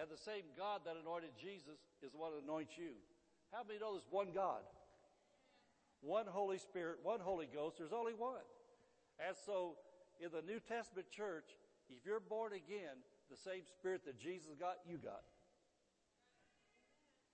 And 0.00 0.06
the 0.08 0.16
same 0.16 0.46
God 0.56 0.82
that 0.86 0.94
anointed 0.94 1.34
Jesus 1.34 1.82
is 2.00 2.12
what 2.14 2.30
anoints 2.40 2.78
you. 2.78 2.94
How 3.50 3.66
many 3.66 3.80
know 3.80 3.98
there's 3.98 4.06
one 4.10 4.28
God? 4.32 4.62
One 6.00 6.26
Holy 6.26 6.58
Spirit, 6.58 6.98
one 7.02 7.18
Holy 7.20 7.48
Ghost, 7.52 7.76
there's 7.78 7.92
only 7.92 8.14
one. 8.14 8.46
And 9.18 9.36
so 9.44 9.74
in 10.20 10.30
the 10.30 10.40
New 10.40 10.60
Testament 10.60 11.10
church, 11.10 11.50
if 11.90 12.06
you're 12.06 12.20
born 12.20 12.52
again, 12.52 13.02
the 13.30 13.38
same 13.38 13.62
spirit 13.64 14.04
that 14.04 14.18
Jesus 14.18 14.58
got, 14.58 14.82
you 14.84 14.98
got. 14.98 15.22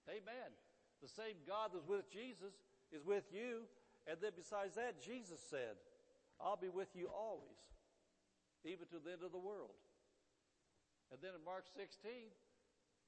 Amen. 0.08 0.52
The 1.02 1.08
same 1.10 1.40
God 1.48 1.74
that's 1.74 1.86
with 1.88 2.06
Jesus 2.12 2.54
is 2.94 3.02
with 3.04 3.26
you. 3.32 3.66
And 4.06 4.20
then 4.22 4.36
besides 4.36 4.78
that, 4.78 5.02
Jesus 5.02 5.42
said, 5.50 5.74
I'll 6.38 6.60
be 6.60 6.70
with 6.70 6.94
you 6.94 7.10
always, 7.10 7.58
even 8.62 8.86
to 8.92 9.02
the 9.02 9.18
end 9.18 9.24
of 9.26 9.32
the 9.32 9.40
world. 9.40 9.74
And 11.10 11.18
then 11.18 11.34
in 11.34 11.42
Mark 11.42 11.66
16 11.66 12.30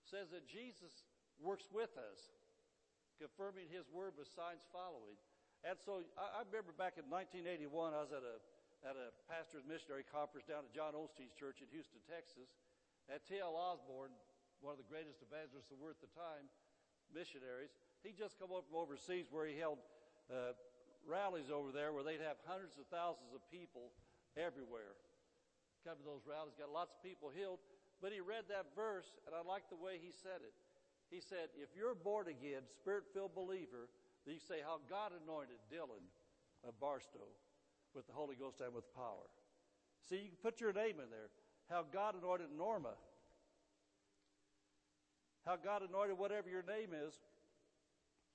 says 0.02 0.32
that 0.34 0.48
Jesus 0.48 1.06
works 1.38 1.70
with 1.70 1.94
us, 1.94 2.34
confirming 3.18 3.70
his 3.70 3.86
word 3.90 4.18
with 4.18 4.26
signs 4.30 4.66
following. 4.74 5.18
And 5.66 5.78
so 5.78 6.06
I, 6.18 6.42
I 6.42 6.46
remember 6.46 6.74
back 6.74 6.98
in 6.98 7.06
1981, 7.10 7.94
I 7.94 8.02
was 8.02 8.14
at 8.14 8.22
a, 8.22 8.36
at 8.86 8.94
a 8.94 9.10
pastor's 9.26 9.66
missionary 9.66 10.06
conference 10.06 10.46
down 10.46 10.66
at 10.66 10.72
John 10.74 10.94
Osteen's 10.94 11.34
church 11.34 11.62
in 11.62 11.68
Houston, 11.70 12.02
Texas. 12.06 12.50
And 13.08 13.20
T.L. 13.24 13.56
Osborn, 13.56 14.12
one 14.60 14.76
of 14.76 14.80
the 14.80 14.88
greatest 14.88 15.24
evangelists 15.24 15.72
of 15.72 15.80
worth 15.80 15.96
the 16.04 16.12
time, 16.12 16.44
missionaries, 17.08 17.72
he 18.04 18.12
just 18.12 18.36
come 18.36 18.52
up 18.52 18.68
from 18.68 18.76
overseas 18.76 19.32
where 19.32 19.48
he 19.48 19.56
held 19.56 19.80
uh, 20.28 20.52
rallies 21.08 21.48
over 21.48 21.72
there 21.72 21.96
where 21.96 22.04
they'd 22.04 22.20
have 22.20 22.36
hundreds 22.44 22.76
of 22.76 22.84
thousands 22.92 23.32
of 23.32 23.40
people 23.48 23.96
everywhere. 24.36 24.92
Come 25.88 25.96
to 25.96 26.04
those 26.04 26.28
rallies, 26.28 26.52
got 26.58 26.68
lots 26.68 26.92
of 26.92 27.00
people 27.00 27.32
healed. 27.32 27.64
But 27.98 28.12
he 28.14 28.20
read 28.20 28.46
that 28.52 28.70
verse, 28.76 29.08
and 29.26 29.34
I 29.34 29.42
like 29.42 29.66
the 29.72 29.80
way 29.80 29.98
he 29.98 30.14
said 30.14 30.44
it. 30.44 30.54
He 31.10 31.18
said, 31.24 31.50
if 31.56 31.72
you're 31.74 31.96
born 31.96 32.28
again, 32.28 32.62
spirit-filled 32.68 33.34
believer, 33.34 33.88
then 34.22 34.36
you 34.36 34.42
say 34.44 34.60
how 34.60 34.78
God 34.86 35.16
anointed 35.16 35.58
Dylan 35.72 36.04
of 36.62 36.78
Barstow 36.78 37.26
with 37.96 38.06
the 38.06 38.12
Holy 38.12 38.36
Ghost 38.36 38.60
and 38.60 38.76
with 38.76 38.84
power. 38.94 39.26
See, 40.04 40.20
you 40.20 40.28
can 40.28 40.42
put 40.44 40.60
your 40.60 40.76
name 40.76 41.00
in 41.00 41.08
there. 41.08 41.32
How 41.68 41.84
God 41.84 42.16
anointed 42.16 42.48
Norma. 42.56 42.96
How 45.44 45.56
God 45.56 45.84
anointed 45.84 46.16
whatever 46.16 46.48
your 46.48 46.64
name 46.64 46.96
is. 46.96 47.16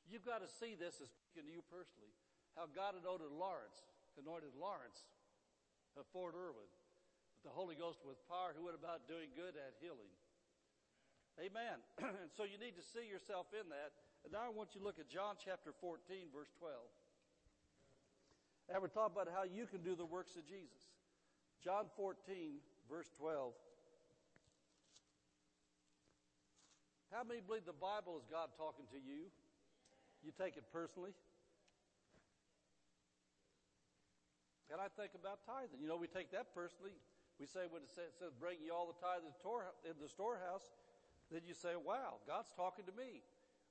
You've 0.09 0.25
got 0.25 0.45
to 0.45 0.49
see 0.49 0.77
this 0.77 1.01
as 1.01 1.09
speaking 1.09 1.49
to 1.49 1.53
you 1.53 1.65
personally. 1.69 2.13
How 2.53 2.69
God 2.69 2.93
anointed 2.93 3.33
Lawrence, 3.33 3.81
anointed 4.21 4.53
Lawrence 4.53 5.09
of 5.97 6.05
Fort 6.13 6.37
Irwin 6.37 6.69
with 7.37 7.43
the 7.45 7.53
Holy 7.53 7.73
Ghost 7.73 8.05
with 8.05 8.21
power 8.29 8.53
who 8.53 8.69
went 8.69 8.77
about 8.77 9.09
doing 9.09 9.33
good 9.33 9.57
and 9.57 9.73
healing. 9.81 10.13
Amen. 11.41 11.81
and 12.21 12.29
so 12.29 12.45
you 12.45 12.61
need 12.61 12.77
to 12.77 12.85
see 12.85 13.09
yourself 13.09 13.49
in 13.57 13.65
that. 13.73 13.97
And 14.21 14.29
now 14.29 14.45
I 14.45 14.53
want 14.53 14.77
you 14.77 14.79
to 14.81 14.85
look 14.85 15.01
at 15.01 15.09
John 15.09 15.41
chapter 15.41 15.73
14, 15.81 16.29
verse 16.29 16.53
12. 16.61 16.77
And 18.69 18.77
we're 18.79 18.93
talking 18.93 19.17
about 19.17 19.33
how 19.33 19.43
you 19.43 19.65
can 19.65 19.81
do 19.81 19.97
the 19.97 20.05
works 20.05 20.37
of 20.37 20.45
Jesus. 20.45 20.93
John 21.59 21.89
14, 21.97 22.61
verse 22.89 23.09
12. 23.19 23.53
How 27.13 27.21
many 27.21 27.41
believe 27.45 27.65
the 27.69 27.77
Bible 27.77 28.17
is 28.17 28.25
God 28.25 28.49
talking 28.57 28.89
to 28.89 28.97
you? 28.97 29.29
You 30.25 30.33
take 30.33 30.57
it 30.57 30.65
personally? 30.73 31.13
And 34.73 34.81
I 34.81 34.89
think 34.89 35.13
about 35.13 35.45
tithing. 35.45 35.77
You 35.77 35.85
know, 35.85 35.99
we 35.99 36.09
take 36.09 36.33
that 36.33 36.55
personally. 36.57 36.97
We 37.37 37.45
say 37.45 37.69
when 37.69 37.85
it 37.85 37.93
says, 37.93 38.33
bring 38.41 38.57
you 38.65 38.73
all 38.73 38.89
the 38.89 38.97
tithe 38.97 39.21
in 39.21 39.95
the 40.01 40.09
storehouse, 40.09 40.73
then 41.29 41.45
you 41.45 41.53
say, 41.53 41.77
wow, 41.77 42.17
God's 42.25 42.49
talking 42.57 42.89
to 42.89 42.95
me. 42.97 43.21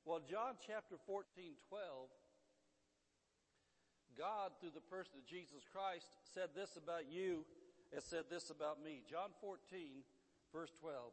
Well, 0.07 0.23
John 0.23 0.55
chapter 0.63 0.95
14, 1.07 1.59
12, 1.67 2.11
God, 4.15 4.55
through 4.63 4.75
the 4.75 4.87
person 4.87 5.19
of 5.19 5.27
Jesus 5.27 5.67
Christ, 5.67 6.07
said 6.23 6.55
this 6.55 6.79
about 6.79 7.11
you 7.11 7.43
and 7.93 8.03
said 8.03 8.27
this 8.33 8.49
about 8.49 8.81
me. 8.83 9.05
John 9.05 9.37
14, 9.41 10.03
verse 10.53 10.73
12. 10.81 11.13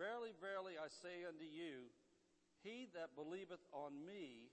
Verily, 0.00 0.32
verily, 0.40 0.74
I 0.80 0.88
say 0.88 1.22
unto 1.28 1.44
you, 1.46 1.92
He 2.64 2.88
that 2.96 3.14
believeth 3.14 3.62
on 3.70 3.94
me, 4.02 4.50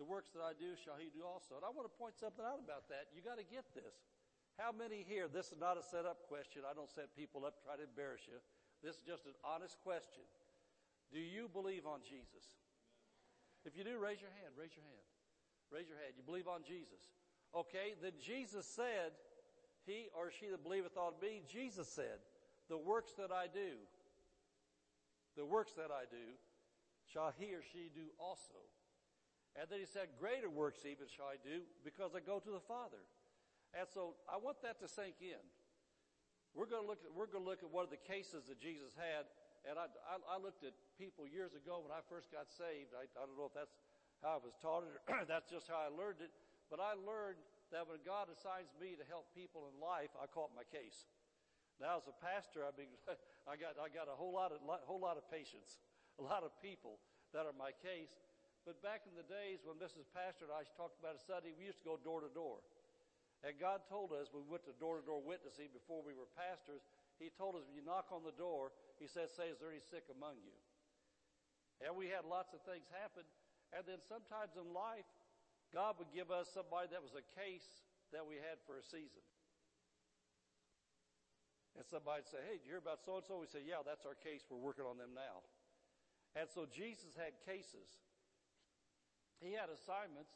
the 0.00 0.08
works 0.08 0.32
that 0.32 0.40
I 0.40 0.56
do 0.56 0.72
shall 0.74 0.96
he 0.96 1.12
do 1.12 1.20
also. 1.20 1.60
And 1.60 1.64
I 1.66 1.70
want 1.70 1.84
to 1.84 1.94
point 1.94 2.16
something 2.16 2.42
out 2.42 2.58
about 2.58 2.88
that. 2.88 3.12
You 3.12 3.20
got 3.20 3.36
to 3.36 3.44
get 3.44 3.68
this. 3.76 3.92
How 4.56 4.72
many 4.72 5.04
here, 5.04 5.28
this 5.28 5.52
is 5.52 5.60
not 5.60 5.76
a 5.76 5.84
set 5.84 6.08
up 6.08 6.28
question. 6.28 6.64
I 6.64 6.72
don't 6.72 6.88
set 6.88 7.12
people 7.12 7.44
up 7.44 7.60
try 7.60 7.76
to 7.76 7.84
embarrass 7.84 8.24
you. 8.24 8.40
This 8.80 8.96
is 8.96 9.02
just 9.04 9.28
an 9.28 9.36
honest 9.44 9.76
question. 9.84 10.24
Do 11.12 11.20
you 11.20 11.48
believe 11.48 11.84
on 11.84 12.00
Jesus? 12.02 12.56
If 13.62 13.76
you 13.76 13.84
do, 13.84 14.00
raise 14.00 14.18
your 14.18 14.32
hand. 14.42 14.56
Raise 14.56 14.74
your 14.74 14.84
hand. 14.84 15.06
Raise 15.70 15.88
your 15.88 16.00
hand. 16.00 16.16
You 16.16 16.24
believe 16.24 16.48
on 16.48 16.64
Jesus. 16.64 17.12
Okay, 17.52 17.94
then 18.00 18.16
Jesus 18.16 18.64
said, 18.64 19.12
He 19.86 20.08
or 20.14 20.30
she 20.30 20.46
that 20.48 20.62
believeth 20.62 20.96
on 20.96 21.12
me, 21.20 21.42
Jesus 21.50 21.88
said, 21.88 22.22
the 22.68 22.78
works 22.78 23.12
that 23.18 23.32
I 23.32 23.46
do, 23.52 23.76
the 25.36 25.44
works 25.44 25.72
that 25.74 25.90
I 25.90 26.06
do, 26.10 26.38
shall 27.10 27.32
he 27.36 27.54
or 27.54 27.62
she 27.62 27.90
do 27.92 28.08
also. 28.18 28.62
And 29.58 29.68
then 29.68 29.80
he 29.80 29.88
said, 29.88 30.16
greater 30.16 30.48
works 30.48 30.86
even 30.88 31.10
shall 31.10 31.28
I 31.28 31.36
do 31.42 31.66
because 31.84 32.16
I 32.16 32.20
go 32.24 32.38
to 32.38 32.52
the 32.52 32.62
Father. 32.62 33.04
And 33.76 33.84
so 33.88 34.16
I 34.28 34.40
want 34.40 34.62
that 34.62 34.80
to 34.80 34.88
sink 34.88 35.20
in. 35.20 35.40
We're 36.52 36.68
going 36.68 36.84
to 36.84 36.88
look 36.88 37.00
at, 37.04 37.12
we're 37.12 37.28
going 37.28 37.44
to 37.44 37.50
look 37.50 37.64
at 37.64 37.72
one 37.72 37.84
of 37.84 37.92
the 37.92 38.00
cases 38.00 38.48
that 38.48 38.60
Jesus 38.60 38.92
had. 38.96 39.28
And 39.64 39.80
I, 39.80 39.88
I, 40.04 40.20
I 40.20 40.36
looked 40.36 40.64
at 40.64 40.76
people 41.00 41.24
years 41.24 41.56
ago 41.56 41.80
when 41.80 41.92
I 41.92 42.04
first 42.08 42.28
got 42.28 42.52
saved. 42.52 42.92
I, 42.92 43.08
I 43.16 43.24
don't 43.24 43.36
know 43.36 43.48
if 43.48 43.56
that's 43.56 43.72
how 44.20 44.36
I 44.36 44.40
was 44.40 44.56
taught 44.60 44.84
it 44.84 44.92
or 44.92 45.00
that's 45.32 45.48
just 45.48 45.68
how 45.68 45.80
I 45.80 45.88
learned 45.92 46.20
it. 46.20 46.32
But 46.68 46.80
I 46.80 46.96
learned 46.96 47.40
that 47.72 47.88
when 47.88 48.04
God 48.04 48.28
assigns 48.28 48.68
me 48.76 48.94
to 49.00 49.04
help 49.08 49.32
people 49.32 49.66
in 49.72 49.74
life, 49.80 50.12
I 50.20 50.28
call 50.28 50.52
it 50.52 50.54
my 50.54 50.68
case. 50.68 51.08
Now, 51.80 51.98
as 51.98 52.06
a 52.06 52.14
pastor, 52.20 52.68
I 52.68 52.72
mean, 52.76 52.92
I 53.50 53.56
got 53.56 53.80
I 53.80 53.88
got 53.88 54.06
a 54.06 54.14
whole 54.14 54.30
lot 54.30 54.52
of 54.52 54.60
whole 54.84 55.00
lot 55.00 55.16
of 55.16 55.24
patience, 55.32 55.80
a 56.20 56.24
lot 56.24 56.44
of 56.44 56.52
people 56.60 57.00
that 57.32 57.48
are 57.48 57.56
my 57.56 57.72
case. 57.80 58.12
But 58.62 58.78
back 58.78 59.08
in 59.10 59.18
the 59.18 59.26
days 59.26 59.66
when 59.66 59.80
Mrs. 59.82 60.06
Pastor 60.14 60.46
and 60.46 60.54
I 60.54 60.62
talked 60.78 61.00
about 61.02 61.18
a 61.18 61.22
Sunday, 61.26 61.50
we 61.50 61.66
used 61.66 61.82
to 61.82 61.88
go 61.88 61.98
door 61.98 62.22
to 62.22 62.30
door. 62.30 62.62
And 63.42 63.58
God 63.58 63.82
told 63.90 64.14
us 64.14 64.30
we 64.30 64.46
went 64.46 64.62
to 64.70 64.76
door 64.78 65.02
to 65.02 65.02
door 65.02 65.18
witnessing 65.18 65.74
before 65.74 65.98
we 65.98 66.14
were 66.14 66.30
pastors, 66.38 66.86
He 67.18 67.34
told 67.34 67.58
us 67.58 67.66
when 67.66 67.74
you 67.74 67.82
knock 67.82 68.14
on 68.14 68.22
the 68.22 68.36
door, 68.38 68.70
He 69.02 69.10
says, 69.10 69.34
"Say, 69.34 69.50
is 69.50 69.58
there 69.58 69.74
any 69.74 69.82
sick 69.82 70.06
among 70.12 70.38
you?" 70.44 70.54
And 71.82 71.98
we 71.98 72.06
had 72.06 72.22
lots 72.22 72.54
of 72.54 72.62
things 72.62 72.86
happen. 72.94 73.26
And 73.74 73.82
then 73.88 73.98
sometimes 74.06 74.54
in 74.54 74.70
life, 74.70 75.08
God 75.72 75.96
would 75.96 76.12
give 76.12 76.28
us 76.28 76.52
somebody 76.52 76.92
that 76.92 77.00
was 77.00 77.16
a 77.16 77.24
case 77.32 77.64
that 78.12 78.28
we 78.28 78.36
had 78.36 78.60
for 78.68 78.76
a 78.76 78.84
season. 78.84 79.24
And 81.76 81.88
somebody'd 81.88 82.28
say, 82.28 82.44
Hey, 82.44 82.60
did 82.60 82.68
you 82.68 82.76
hear 82.76 82.84
about 82.84 83.00
so 83.00 83.16
and 83.16 83.24
so? 83.24 83.40
We 83.40 83.48
say, 83.48 83.64
Yeah, 83.64 83.80
that's 83.80 84.04
our 84.04 84.16
case. 84.20 84.44
We're 84.52 84.60
working 84.60 84.84
on 84.84 85.00
them 85.00 85.16
now. 85.16 85.40
And 86.36 86.44
so 86.48 86.68
Jesus 86.68 87.16
had 87.16 87.32
cases. 87.48 87.88
He 89.40 89.56
had 89.56 89.72
assignments, 89.72 90.32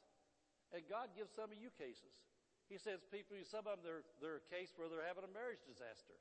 and 0.75 0.83
God 0.91 1.15
gives 1.15 1.31
some 1.31 1.53
of 1.53 1.59
you 1.61 1.71
cases. 1.79 2.11
He 2.67 2.75
says 2.75 3.07
people, 3.07 3.39
some 3.47 3.71
of 3.71 3.79
them, 3.79 3.87
they're, 3.87 4.05
they're 4.19 4.43
a 4.43 4.49
case 4.51 4.75
where 4.75 4.91
they're 4.91 5.07
having 5.07 5.23
a 5.23 5.31
marriage 5.31 5.63
disaster. 5.63 6.19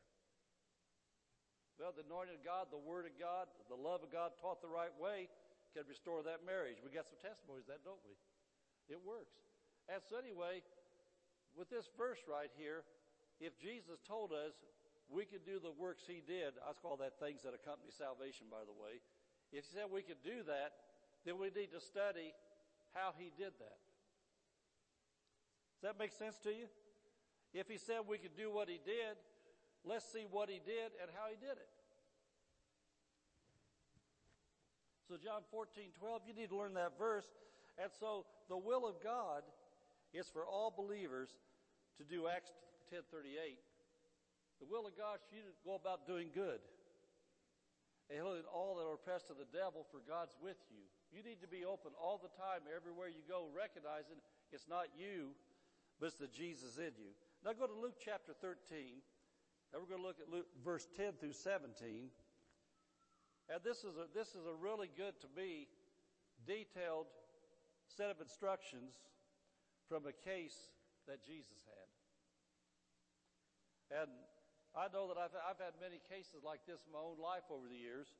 Well, 1.81 1.91
the 1.91 2.05
anointing 2.05 2.39
of 2.39 2.43
God, 2.45 2.69
the 2.69 2.79
Word 2.79 3.09
of 3.09 3.17
God, 3.17 3.49
the 3.67 3.75
love 3.75 4.05
of 4.05 4.13
God 4.13 4.37
taught 4.37 4.61
the 4.61 4.69
right 4.69 4.93
way 5.01 5.27
can 5.73 5.83
restore 5.89 6.23
that 6.23 6.45
marriage. 6.45 6.79
We 6.79 6.93
got 6.93 7.09
some 7.09 7.19
testimonies 7.19 7.67
that, 7.67 7.83
don't 7.83 7.99
we? 8.05 8.15
It 8.89 8.99
works. 9.03 9.35
And 9.89 10.01
so 10.03 10.17
anyway, 10.17 10.61
with 11.57 11.69
this 11.69 11.89
verse 11.97 12.19
right 12.29 12.51
here, 12.57 12.83
if 13.39 13.57
Jesus 13.59 14.01
told 14.07 14.31
us 14.31 14.53
we 15.09 15.25
could 15.25 15.45
do 15.45 15.59
the 15.61 15.71
works 15.71 16.03
he 16.07 16.21
did. 16.25 16.57
I 16.65 16.73
call 16.73 16.97
that 16.97 17.19
things 17.19 17.43
that 17.43 17.53
accompany 17.53 17.91
salvation, 17.93 18.47
by 18.49 18.65
the 18.65 18.73
way. 18.73 19.01
If 19.53 19.65
he 19.65 19.71
said 19.77 19.85
we 19.91 20.01
could 20.01 20.21
do 20.23 20.41
that, 20.49 20.73
then 21.25 21.37
we 21.37 21.53
need 21.53 21.71
to 21.73 21.81
study 21.81 22.33
how 22.93 23.13
he 23.17 23.29
did 23.37 23.53
that. 23.61 23.79
Does 25.77 25.93
that 25.93 25.99
make 25.99 26.11
sense 26.11 26.37
to 26.43 26.49
you? 26.49 26.65
If 27.53 27.67
he 27.69 27.77
said 27.77 28.01
we 28.07 28.17
could 28.17 28.35
do 28.35 28.49
what 28.49 28.67
he 28.67 28.79
did, 28.83 29.15
let's 29.85 30.05
see 30.11 30.25
what 30.29 30.49
he 30.49 30.59
did 30.65 30.91
and 31.01 31.11
how 31.13 31.29
he 31.29 31.37
did 31.37 31.55
it. 31.55 31.69
So 35.07 35.17
John 35.21 35.45
14, 35.51 35.93
12, 35.99 36.21
you 36.27 36.33
need 36.33 36.49
to 36.49 36.57
learn 36.57 36.73
that 36.73 36.97
verse. 36.97 37.29
And 37.81 37.91
so 37.99 38.25
the 38.49 38.57
will 38.57 38.87
of 38.87 39.03
God 39.03 39.43
is 40.13 40.27
for 40.27 40.45
all 40.45 40.73
believers 40.75 41.29
to 41.97 42.03
do 42.03 42.27
Acts 42.27 42.51
1038 42.89 43.57
the 44.59 44.67
will 44.67 44.87
of 44.87 44.95
God 44.95 45.19
is 45.19 45.25
for 45.27 45.35
you 45.35 45.43
to 45.43 45.55
go 45.67 45.75
about 45.75 46.07
doing 46.07 46.31
good. 46.31 46.63
And 48.07 48.21
healing 48.21 48.45
all 48.47 48.77
that 48.77 48.85
are 48.85 48.95
oppressed 48.95 49.33
of 49.33 49.41
the 49.41 49.49
devil, 49.49 49.83
for 49.89 49.99
God's 50.05 50.37
with 50.37 50.61
you. 50.69 50.85
You 51.09 51.25
need 51.25 51.41
to 51.41 51.49
be 51.49 51.65
open 51.65 51.91
all 51.97 52.21
the 52.21 52.31
time, 52.37 52.63
everywhere 52.69 53.09
you 53.09 53.25
go, 53.25 53.49
recognizing 53.51 54.21
it's 54.53 54.69
not 54.69 54.93
you, 54.93 55.33
but 55.99 56.13
it's 56.13 56.21
the 56.21 56.29
Jesus 56.29 56.77
in 56.77 56.93
you. 57.01 57.11
Now 57.43 57.57
go 57.57 57.65
to 57.65 57.73
Luke 57.73 57.97
chapter 57.97 58.31
13. 58.37 59.01
Now 59.73 59.81
we're 59.81 59.89
going 59.89 60.01
to 60.01 60.07
look 60.07 60.21
at 60.21 60.29
Luke, 60.29 60.47
verse 60.63 60.87
10 60.95 61.17
through 61.19 61.33
17. 61.33 62.13
And 63.49 63.59
this 63.65 63.83
is 63.83 63.97
a, 63.97 64.05
this 64.13 64.37
is 64.37 64.45
a 64.45 64.55
really 64.55 64.89
good, 64.93 65.17
to 65.21 65.29
me, 65.35 65.67
detailed 66.45 67.09
set 67.87 68.09
of 68.09 68.21
instructions 68.21 68.95
from 69.87 70.05
a 70.05 70.13
case 70.13 70.73
that 71.07 71.21
Jesus 71.21 71.61
had. 71.65 71.89
And 74.01 74.09
I 74.73 74.89
know 74.89 75.07
that 75.13 75.17
I've, 75.21 75.35
I've 75.37 75.61
had 75.61 75.77
many 75.77 76.01
cases 76.09 76.41
like 76.41 76.65
this 76.65 76.81
in 76.83 76.91
my 76.91 76.99
own 76.99 77.21
life 77.21 77.47
over 77.53 77.69
the 77.69 77.77
years, 77.77 78.17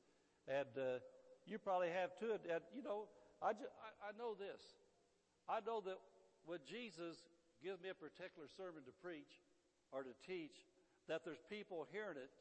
and 0.48 0.70
uh, 0.78 1.02
you 1.44 1.58
probably 1.58 1.90
have 1.90 2.14
too. 2.16 2.38
And, 2.38 2.62
you 2.72 2.86
know, 2.86 3.10
I, 3.42 3.58
I, 3.58 3.90
I 4.10 4.12
know 4.16 4.38
this. 4.38 4.78
I 5.50 5.60
know 5.66 5.82
that 5.86 5.98
when 6.46 6.62
Jesus 6.64 7.26
gives 7.62 7.82
me 7.82 7.90
a 7.90 7.98
particular 7.98 8.46
sermon 8.46 8.86
to 8.86 8.94
preach 9.02 9.42
or 9.90 10.06
to 10.06 10.14
teach, 10.22 10.70
that 11.10 11.26
there's 11.26 11.42
people 11.50 11.86
hearing 11.90 12.18
it 12.18 12.34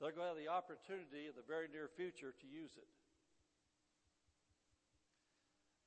that 0.00 0.08
are 0.08 0.16
going 0.16 0.28
to 0.28 0.32
have 0.36 0.40
the 0.40 0.52
opportunity 0.52 1.28
in 1.28 1.34
the 1.36 1.44
very 1.44 1.68
near 1.68 1.88
future 1.88 2.32
to 2.32 2.46
use 2.46 2.76
it. 2.76 2.88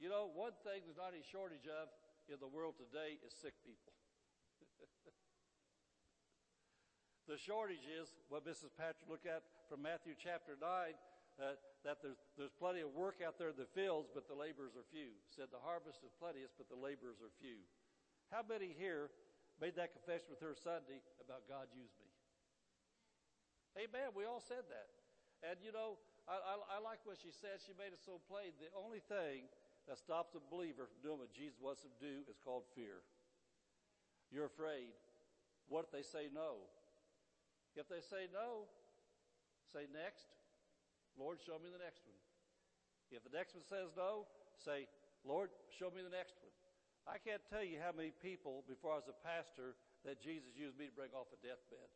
You 0.01 0.09
know, 0.09 0.33
one 0.33 0.57
thing 0.65 0.81
there's 0.81 0.97
not 0.97 1.13
any 1.13 1.21
shortage 1.21 1.69
of 1.69 1.85
in 2.25 2.41
the 2.41 2.49
world 2.49 2.73
today 2.81 3.21
is 3.21 3.37
sick 3.37 3.53
people. 3.61 3.93
The 7.29 7.37
shortage 7.37 7.85
is 7.85 8.11
what 8.27 8.43
Mrs. 8.43 8.73
Patrick 8.75 9.07
looked 9.07 9.29
at 9.29 9.45
from 9.69 9.85
Matthew 9.85 10.17
chapter 10.19 10.57
9, 10.59 10.67
uh, 11.39 11.55
that 11.85 12.03
there's, 12.03 12.19
there's 12.35 12.51
plenty 12.51 12.83
of 12.83 12.91
work 12.91 13.23
out 13.23 13.39
there 13.39 13.53
in 13.53 13.59
the 13.61 13.69
fields, 13.71 14.11
but 14.11 14.27
the 14.27 14.35
laborers 14.35 14.75
are 14.75 14.83
few. 14.91 15.15
Said 15.31 15.47
the 15.53 15.61
harvest 15.61 16.03
is 16.03 16.11
plenteous, 16.17 16.51
but 16.51 16.67
the 16.67 16.75
laborers 16.75 17.23
are 17.23 17.31
few. 17.39 17.63
How 18.33 18.43
many 18.43 18.75
here 18.75 19.13
made 19.63 19.79
that 19.79 19.95
confession 19.95 20.33
with 20.33 20.43
her 20.43 20.57
Sunday 20.57 20.99
about 21.23 21.47
God 21.47 21.71
used 21.71 21.95
me? 22.03 22.09
Amen. 23.79 24.11
We 24.11 24.27
all 24.27 24.43
said 24.43 24.67
that. 24.67 24.91
And 25.45 25.55
you 25.63 25.71
know, 25.71 26.01
I, 26.27 26.35
I, 26.35 26.53
I 26.67 26.77
like 26.83 27.05
what 27.07 27.21
she 27.21 27.31
said. 27.31 27.63
She 27.63 27.71
made 27.77 27.95
it 27.95 28.03
so 28.03 28.19
plain. 28.27 28.51
The 28.59 28.73
only 28.75 28.99
thing 29.07 29.47
that 29.87 29.97
stops 29.97 30.35
a 30.35 30.41
believer 30.53 30.85
from 30.85 31.01
doing 31.01 31.19
what 31.19 31.33
Jesus 31.33 31.57
wants 31.57 31.81
to 31.81 31.91
do 31.97 32.21
is 32.29 32.37
called 32.37 32.63
fear. 32.75 33.01
You're 34.29 34.47
afraid. 34.47 34.93
What 35.67 35.85
if 35.87 35.91
they 35.91 36.05
say 36.05 36.27
no? 36.31 36.67
If 37.75 37.87
they 37.87 38.03
say 38.03 38.27
no, 38.31 38.67
say 39.71 39.87
next. 39.91 40.27
Lord, 41.15 41.39
show 41.43 41.59
me 41.59 41.71
the 41.71 41.81
next 41.81 42.03
one. 42.07 42.19
If 43.11 43.23
the 43.27 43.35
next 43.35 43.55
one 43.55 43.67
says 43.67 43.91
no, 43.95 44.27
say, 44.55 44.87
Lord, 45.27 45.51
show 45.75 45.91
me 45.91 45.99
the 45.99 46.11
next 46.11 46.39
one. 46.39 46.55
I 47.03 47.19
can't 47.19 47.43
tell 47.49 47.65
you 47.65 47.81
how 47.81 47.91
many 47.91 48.15
people 48.23 48.63
before 48.69 48.95
I 48.95 49.01
was 49.03 49.11
a 49.11 49.19
pastor 49.25 49.75
that 50.07 50.21
Jesus 50.21 50.55
used 50.55 50.77
me 50.79 50.87
to 50.87 50.95
bring 50.95 51.11
off 51.11 51.27
a 51.33 51.39
deathbed. 51.43 51.91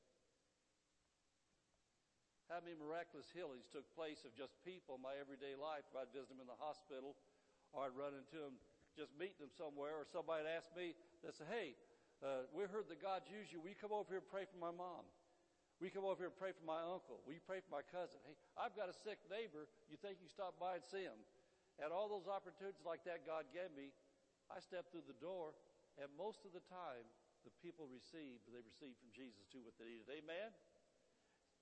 How 2.52 2.62
many 2.62 2.78
miraculous 2.78 3.34
healings 3.34 3.65
took 3.65 3.89
place 3.98 4.21
of 4.21 4.36
just 4.38 4.54
people 4.62 4.98
in 4.98 5.02
my 5.02 5.17
everyday 5.17 5.58
life? 5.58 5.88
I'd 5.98 6.13
visit 6.13 6.30
them 6.30 6.43
in 6.43 6.50
the 6.50 6.62
hospital, 6.62 7.17
or 7.75 7.83
I'd 7.83 7.93
run 7.93 8.15
into 8.15 8.39
them 8.39 8.55
just 8.95 9.11
meeting 9.19 9.43
them 9.43 9.51
somewhere, 9.51 9.99
or 9.99 10.07
somebody 10.07 10.47
would 10.47 10.55
ask 10.55 10.71
me, 10.71 10.95
they 11.19 11.35
say, 11.35 11.43
hey, 11.51 11.67
uh, 12.23 12.47
we 12.55 12.63
heard 12.63 12.88
that 12.88 13.03
God 13.03 13.27
used 13.27 13.51
you. 13.51 13.59
Will 13.59 13.75
you 13.75 13.79
come 13.79 13.91
over 13.91 14.07
here 14.07 14.23
and 14.23 14.31
pray 14.31 14.47
for 14.47 14.55
my 14.55 14.71
mom? 14.71 15.03
We 15.83 15.91
come 15.91 16.07
over 16.07 16.23
here 16.23 16.31
and 16.31 16.39
pray 16.39 16.55
for 16.55 16.63
my 16.63 16.79
uncle. 16.79 17.19
Will 17.27 17.35
you 17.35 17.43
pray 17.43 17.59
for 17.59 17.75
my 17.75 17.83
cousin? 17.83 18.15
Hey, 18.23 18.39
I've 18.55 18.71
got 18.79 18.88
a 18.88 18.95
sick 18.95 19.19
neighbor. 19.27 19.67
You 19.91 19.99
think 19.99 20.23
you 20.23 20.31
stop 20.31 20.55
by 20.55 20.79
and 20.79 20.85
see 20.88 21.03
him? 21.03 21.19
And 21.83 21.91
all 21.91 22.07
those 22.07 22.31
opportunities 22.31 22.88
like 22.88 23.03
that 23.03 23.27
God 23.27 23.51
gave 23.51 23.67
me, 23.75 23.91
I 24.47 24.63
stepped 24.63 24.95
through 24.95 25.03
the 25.11 25.19
door, 25.19 25.51
and 25.99 26.07
most 26.15 26.47
of 26.47 26.55
the 26.55 26.63
time, 26.71 27.03
the 27.43 27.51
people 27.59 27.91
received, 27.91 28.47
they 28.47 28.63
received 28.63 28.95
from 29.03 29.11
Jesus 29.11 29.43
too 29.51 29.59
what 29.67 29.75
they 29.75 29.91
needed. 29.91 30.07
Amen? 30.07 30.55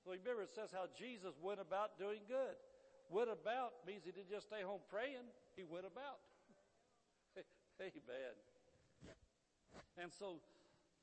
So 0.05 0.13
remember, 0.13 0.45
it 0.45 0.53
says 0.53 0.69
how 0.69 0.85
Jesus 0.93 1.33
went 1.41 1.57
about 1.57 1.97
doing 1.97 2.21
good. 2.29 2.55
Went 3.09 3.33
about 3.33 3.81
means 3.83 4.05
he 4.05 4.13
didn't 4.13 4.31
just 4.31 4.47
stay 4.47 4.63
home 4.63 4.85
praying, 4.87 5.27
he 5.55 5.63
went 5.63 5.85
about. 5.85 6.21
Amen. 7.81 8.35
And 9.97 10.09
so, 10.09 10.41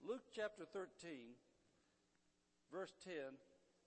Luke 0.02 0.26
chapter 0.34 0.66
13, 0.66 1.38
verse 2.74 2.94
10, 3.06 3.14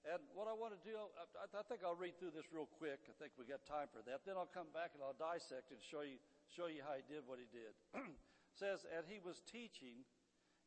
And 0.08 0.20
what 0.32 0.48
I 0.48 0.56
want 0.56 0.72
to 0.76 0.82
do, 0.84 0.96
I, 0.96 1.28
I 1.44 1.64
think 1.68 1.84
I'll 1.84 2.00
read 2.00 2.16
through 2.20 2.36
this 2.36 2.48
real 2.52 2.72
quick. 2.80 3.04
I 3.12 3.16
think 3.20 3.36
we 3.36 3.44
got 3.44 3.68
time 3.68 3.92
for 3.92 4.00
that. 4.08 4.24
Then 4.24 4.40
I'll 4.40 4.52
come 4.52 4.72
back 4.72 4.96
and 4.96 5.04
I'll 5.04 5.18
dissect 5.20 5.76
and 5.76 5.80
show 5.84 6.08
you, 6.08 6.20
show 6.48 6.72
you 6.72 6.84
how 6.84 6.96
he 6.96 7.04
did 7.08 7.28
what 7.28 7.40
he 7.40 7.48
did. 7.52 7.76
says, 8.56 8.86
and 8.94 9.04
he 9.10 9.20
was 9.20 9.42
teaching 9.44 10.06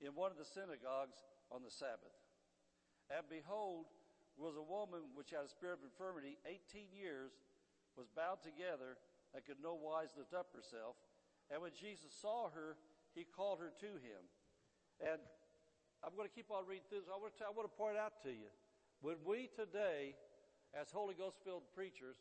in 0.03 0.13
one 0.13 0.29
of 0.29 0.37
the 0.37 0.49
synagogues 0.49 1.25
on 1.49 1.65
the 1.65 1.73
Sabbath. 1.73 2.13
And 3.09 3.23
behold, 3.31 3.87
was 4.37 4.59
a 4.59 4.67
woman 4.67 5.15
which 5.17 5.33
had 5.33 5.47
a 5.47 5.53
spirit 5.53 5.81
of 5.81 5.89
infirmity 5.89 6.37
18 6.45 6.93
years, 6.93 7.33
was 7.97 8.13
bound 8.13 8.45
together, 8.45 9.01
and 9.35 9.43
could 9.45 9.59
no 9.63 9.75
wise 9.75 10.15
lift 10.15 10.35
up 10.35 10.53
herself. 10.55 10.95
And 11.51 11.63
when 11.63 11.73
Jesus 11.75 12.11
saw 12.11 12.51
her, 12.51 12.77
he 13.15 13.25
called 13.25 13.63
her 13.63 13.73
to 13.81 13.91
him. 14.03 14.23
And 15.01 15.21
I'm 16.05 16.15
going 16.15 16.29
to 16.29 16.35
keep 16.35 16.51
on 16.51 16.67
reading 16.67 16.85
through 16.89 17.07
this. 17.07 17.11
I 17.11 17.19
want 17.19 17.35
to, 17.39 17.45
I 17.47 17.53
want 17.55 17.67
to 17.69 17.77
point 17.77 17.97
out 17.97 18.21
to 18.27 18.33
you 18.33 18.51
when 19.01 19.17
we 19.25 19.49
today, 19.53 20.17
as 20.73 20.91
Holy 20.91 21.15
Ghost 21.15 21.37
filled 21.45 21.69
preachers, 21.77 22.17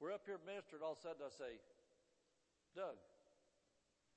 we're 0.00 0.12
up 0.12 0.24
here 0.28 0.40
ministering, 0.44 0.84
all 0.84 0.92
of 0.92 1.00
a 1.00 1.02
sudden 1.02 1.24
I 1.24 1.32
say, 1.32 1.56
Doug, 2.76 3.00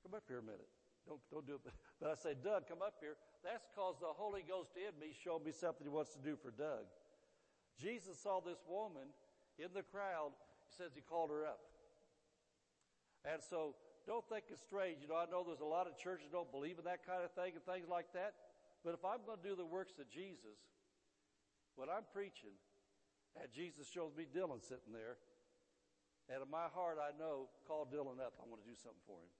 come 0.04 0.12
up 0.12 0.24
here 0.28 0.40
a 0.40 0.44
minute. 0.44 0.68
Don't, 1.08 1.20
don't 1.32 1.46
do 1.46 1.56
it. 1.56 1.64
But 2.00 2.12
I 2.12 2.16
say, 2.16 2.32
Doug, 2.32 2.64
come 2.64 2.80
up 2.80 2.96
here. 3.00 3.20
That's 3.44 3.64
because 3.68 4.00
the 4.00 4.08
Holy 4.08 4.40
Ghost 4.40 4.72
in 4.72 4.96
me 4.96 5.12
showed 5.12 5.44
me 5.44 5.52
something 5.52 5.84
he 5.84 5.92
wants 5.92 6.16
to 6.16 6.20
do 6.24 6.32
for 6.36 6.48
Doug. 6.48 6.88
Jesus 7.76 8.16
saw 8.16 8.40
this 8.40 8.60
woman 8.64 9.12
in 9.60 9.68
the 9.76 9.84
crowd. 9.84 10.32
He 10.68 10.72
says 10.72 10.92
he 10.96 11.04
called 11.04 11.28
her 11.28 11.44
up. 11.44 11.60
And 13.24 13.42
so 13.42 13.76
don't 14.06 14.24
think 14.28 14.48
it's 14.48 14.64
strange. 14.64 15.04
You 15.04 15.08
know, 15.08 15.20
I 15.20 15.28
know 15.28 15.44
there's 15.44 15.60
a 15.60 15.68
lot 15.68 15.86
of 15.86 15.96
churches 16.00 16.32
don't 16.32 16.50
believe 16.50 16.80
in 16.80 16.86
that 16.88 17.04
kind 17.04 17.20
of 17.20 17.32
thing 17.36 17.52
and 17.56 17.64
things 17.64 17.88
like 17.88 18.12
that. 18.16 18.32
But 18.84 18.96
if 18.96 19.04
I'm 19.04 19.20
going 19.28 19.36
to 19.36 19.46
do 19.46 19.56
the 19.56 19.68
works 19.68 20.00
of 20.00 20.08
Jesus, 20.08 20.56
when 21.76 21.92
I'm 21.92 22.08
preaching, 22.12 22.56
and 23.36 23.46
Jesus 23.52 23.86
shows 23.86 24.16
me 24.16 24.24
Dylan 24.24 24.64
sitting 24.64 24.90
there, 24.96 25.20
and 26.32 26.40
in 26.40 26.48
my 26.48 26.72
heart 26.72 26.96
I 26.96 27.12
know, 27.18 27.52
call 27.68 27.84
Dylan 27.84 28.22
up. 28.22 28.38
I 28.40 28.48
want 28.48 28.64
to 28.64 28.68
do 28.68 28.78
something 28.78 29.04
for 29.04 29.20
him. 29.20 29.32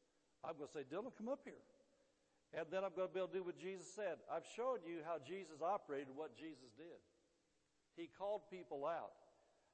I'm 0.44 0.56
going 0.60 0.68
to 0.68 0.74
say, 0.76 0.84
Dylan, 0.84 1.12
come 1.16 1.32
up 1.32 1.40
here. 1.44 1.64
And 2.52 2.66
then 2.68 2.82
I'm 2.82 2.92
going 2.92 3.06
to 3.06 3.14
be 3.14 3.22
able 3.22 3.30
to 3.30 3.38
do 3.40 3.46
what 3.46 3.56
Jesus 3.56 3.86
said. 3.86 4.18
I've 4.26 4.46
shown 4.58 4.82
you 4.82 5.06
how 5.06 5.22
Jesus 5.22 5.62
operated, 5.62 6.10
what 6.12 6.34
Jesus 6.34 6.74
did. 6.74 6.98
He 7.94 8.10
called 8.10 8.46
people 8.50 8.84
out. 8.84 9.14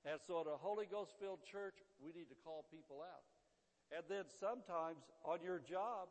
And 0.05 0.21
so 0.21 0.45
in 0.45 0.47
a 0.47 0.59
Holy 0.61 0.87
Ghost 0.87 1.17
filled 1.19 1.41
church, 1.43 1.81
we 1.99 2.13
need 2.13 2.29
to 2.29 2.39
call 2.45 2.69
people 2.69 3.01
out. 3.01 3.25
And 3.95 4.03
then 4.11 4.27
sometimes 4.27 5.07
on 5.23 5.39
your 5.43 5.63
job, 5.63 6.11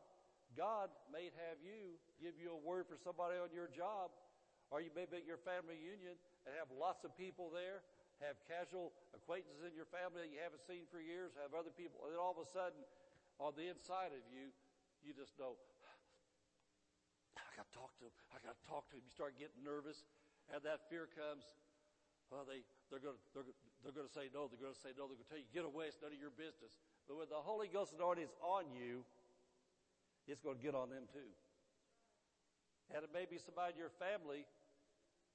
God 0.56 0.88
may 1.12 1.28
have 1.48 1.60
you 1.60 2.00
give 2.16 2.40
you 2.40 2.56
a 2.56 2.62
word 2.62 2.88
for 2.88 2.96
somebody 2.96 3.36
on 3.36 3.52
your 3.52 3.68
job, 3.68 4.16
or 4.72 4.80
you 4.80 4.90
may 4.96 5.04
be 5.04 5.20
at 5.20 5.28
your 5.28 5.42
family 5.44 5.76
union 5.76 6.16
and 6.48 6.56
have 6.56 6.72
lots 6.72 7.04
of 7.04 7.12
people 7.20 7.52
there, 7.52 7.84
have 8.24 8.40
casual 8.48 8.96
acquaintances 9.12 9.68
in 9.68 9.76
your 9.76 9.90
family 9.92 10.24
that 10.24 10.32
you 10.32 10.40
haven't 10.40 10.64
seen 10.64 10.88
for 10.88 11.04
years, 11.04 11.36
have 11.36 11.52
other 11.52 11.76
people, 11.76 12.00
and 12.08 12.16
then 12.16 12.22
all 12.22 12.32
of 12.32 12.40
a 12.40 12.48
sudden, 12.48 12.80
on 13.44 13.52
the 13.60 13.68
inside 13.68 14.16
of 14.16 14.24
you, 14.32 14.56
you 15.04 15.12
just 15.12 15.36
know, 15.36 15.60
I 17.36 17.52
got 17.60 17.68
to 17.68 17.76
talk 17.76 17.92
to 18.00 18.08
him. 18.08 18.16
I 18.32 18.40
got 18.40 18.56
to 18.56 18.66
talk 18.68 18.88
to 18.92 18.96
him. 18.96 19.04
You 19.04 19.12
start 19.12 19.36
getting 19.36 19.60
nervous, 19.60 20.08
and 20.52 20.64
that 20.64 20.88
fear 20.88 21.12
comes. 21.12 21.44
Well, 22.32 22.48
they, 22.48 22.64
they're 22.88 23.04
to, 23.04 23.20
they're, 23.36 23.48
they're 23.84 23.96
going 23.96 24.08
to 24.08 24.16
say 24.16 24.32
no. 24.32 24.48
They're 24.48 24.60
to 24.72 24.80
say 24.80 24.96
no. 24.96 25.12
They're 25.12 25.20
going 25.20 25.28
to 25.28 25.34
tell 25.36 25.44
you, 25.44 25.52
get 25.52 25.68
away. 25.68 25.92
It's 25.92 26.00
none 26.00 26.16
of 26.16 26.20
your 26.20 26.34
business. 26.34 26.80
But 27.08 27.18
when 27.18 27.30
the 27.30 27.42
Holy 27.42 27.70
Ghost 27.70 27.94
anointing 27.94 28.26
is 28.26 28.36
on 28.42 28.66
you, 28.74 29.06
it's 30.28 30.42
going 30.42 30.58
to 30.58 30.64
get 30.64 30.74
on 30.74 30.90
them 30.90 31.06
too. 31.14 31.30
And 32.94 33.02
it 33.06 33.10
may 33.14 33.26
be 33.30 33.38
somebody 33.38 33.74
in 33.74 33.80
your 33.80 33.94
family 33.94 34.46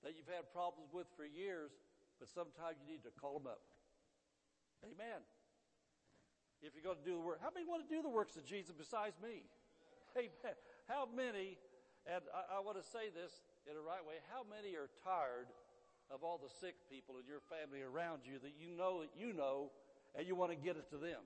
that 0.03 0.15
you've 0.15 0.31
had 0.31 0.51
problems 0.51 0.91
with 0.91 1.07
for 1.15 1.27
years, 1.27 1.71
but 2.19 2.27
sometimes 2.31 2.79
you 2.83 2.87
need 2.87 3.03
to 3.07 3.15
call 3.15 3.39
them 3.39 3.47
up. 3.47 3.63
Amen. 4.83 5.23
If 6.63 6.77
you're 6.77 6.85
going 6.85 7.01
to 7.01 7.07
do 7.07 7.17
the 7.17 7.25
work, 7.25 7.41
how 7.41 7.53
many 7.53 7.65
want 7.65 7.87
to 7.87 7.91
do 7.91 8.03
the 8.03 8.13
works 8.13 8.37
of 8.37 8.45
Jesus 8.45 8.73
besides 8.77 9.17
me? 9.21 9.49
Amen. 10.17 10.57
How 10.89 11.07
many, 11.07 11.57
and 12.05 12.21
I, 12.35 12.59
I 12.59 12.61
want 12.61 12.77
to 12.77 12.85
say 12.85 13.09
this 13.15 13.41
in 13.69 13.77
the 13.77 13.85
right 13.85 14.03
way, 14.03 14.21
how 14.29 14.45
many 14.45 14.77
are 14.77 14.91
tired 15.05 15.49
of 16.11 16.27
all 16.27 16.37
the 16.37 16.51
sick 16.51 16.75
people 16.91 17.17
in 17.23 17.25
your 17.25 17.41
family 17.47 17.81
around 17.81 18.27
you 18.27 18.43
that 18.43 18.59
you 18.59 18.75
know 18.77 19.01
that 19.07 19.15
you 19.15 19.33
know 19.33 19.71
and 20.17 20.27
you 20.27 20.35
want 20.35 20.51
to 20.51 20.59
get 20.59 20.77
it 20.77 20.91
to 20.91 20.99
them? 20.99 21.23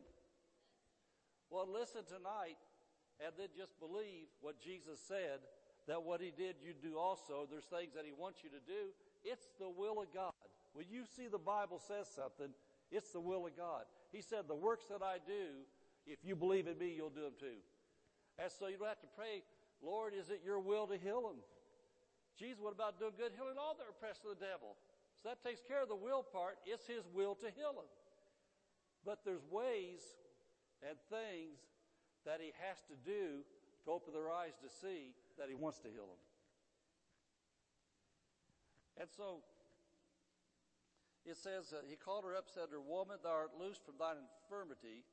Well, 1.54 1.70
listen 1.70 2.02
tonight 2.02 2.58
and 3.22 3.30
then 3.38 3.46
just 3.54 3.78
believe 3.78 4.26
what 4.42 4.58
Jesus 4.58 4.98
said 4.98 5.38
that 5.86 6.02
what 6.02 6.18
he 6.18 6.34
did 6.34 6.58
you 6.58 6.74
do 6.74 6.98
also. 6.98 7.46
There's 7.46 7.70
things 7.70 7.94
that 7.94 8.02
he 8.02 8.10
wants 8.10 8.42
you 8.42 8.50
to 8.50 8.58
do. 8.66 8.90
It's 9.22 9.54
the 9.62 9.70
will 9.70 10.02
of 10.02 10.10
God. 10.10 10.34
When 10.74 10.90
you 10.90 11.06
see 11.06 11.30
the 11.30 11.38
Bible 11.38 11.78
says 11.78 12.10
something, 12.10 12.50
it's 12.90 13.14
the 13.14 13.22
will 13.22 13.46
of 13.46 13.54
God. 13.54 13.86
He 14.10 14.18
said, 14.18 14.50
the 14.50 14.58
works 14.58 14.90
that 14.90 14.98
I 14.98 15.22
do, 15.22 15.62
if 16.10 16.18
you 16.26 16.34
believe 16.34 16.66
in 16.66 16.74
me, 16.74 16.90
you'll 16.90 17.14
do 17.14 17.22
them 17.22 17.38
too. 17.38 17.62
And 18.34 18.50
so 18.50 18.66
you 18.66 18.74
don't 18.74 18.90
have 18.90 19.06
to 19.06 19.14
pray, 19.14 19.46
Lord, 19.78 20.10
is 20.10 20.34
it 20.34 20.42
your 20.42 20.58
will 20.58 20.90
to 20.90 20.98
heal 20.98 21.22
them? 21.22 21.38
Jesus, 22.34 22.58
what 22.58 22.74
about 22.74 22.98
doing 22.98 23.14
good, 23.14 23.30
healing 23.38 23.62
all 23.62 23.78
are 23.78 23.94
oppressed 23.94 24.26
of 24.26 24.34
the 24.34 24.42
devil? 24.42 24.74
So 25.22 25.30
that 25.30 25.38
takes 25.46 25.62
care 25.62 25.86
of 25.86 25.88
the 25.88 25.94
will 25.94 26.26
part. 26.26 26.58
It's 26.66 26.82
his 26.90 27.06
will 27.14 27.38
to 27.46 27.54
heal 27.54 27.78
them. 27.78 27.86
But 29.06 29.22
there's 29.22 29.46
ways 29.52 30.02
and 30.84 31.00
things 31.08 31.58
that 32.24 32.40
he 32.40 32.52
has 32.60 32.80
to 32.88 32.96
do 33.04 33.44
to 33.84 33.88
open 33.90 34.12
their 34.12 34.30
eyes 34.30 34.56
to 34.60 34.68
see 34.68 35.16
that 35.36 35.48
he 35.48 35.56
wants 35.56 35.80
to 35.80 35.88
heal 35.88 36.08
them. 36.08 36.22
And 39.00 39.08
so 39.10 39.42
it 41.24 41.36
says, 41.36 41.72
uh, 41.72 41.80
he 41.88 41.96
called 41.96 42.24
her 42.24 42.36
up, 42.36 42.46
said 42.52 42.68
to 42.68 42.78
her, 42.78 42.84
Woman, 42.84 43.16
thou 43.24 43.48
art 43.48 43.56
loosed 43.58 43.84
from 43.84 43.96
thine 43.98 44.20
infirmity. 44.20 45.08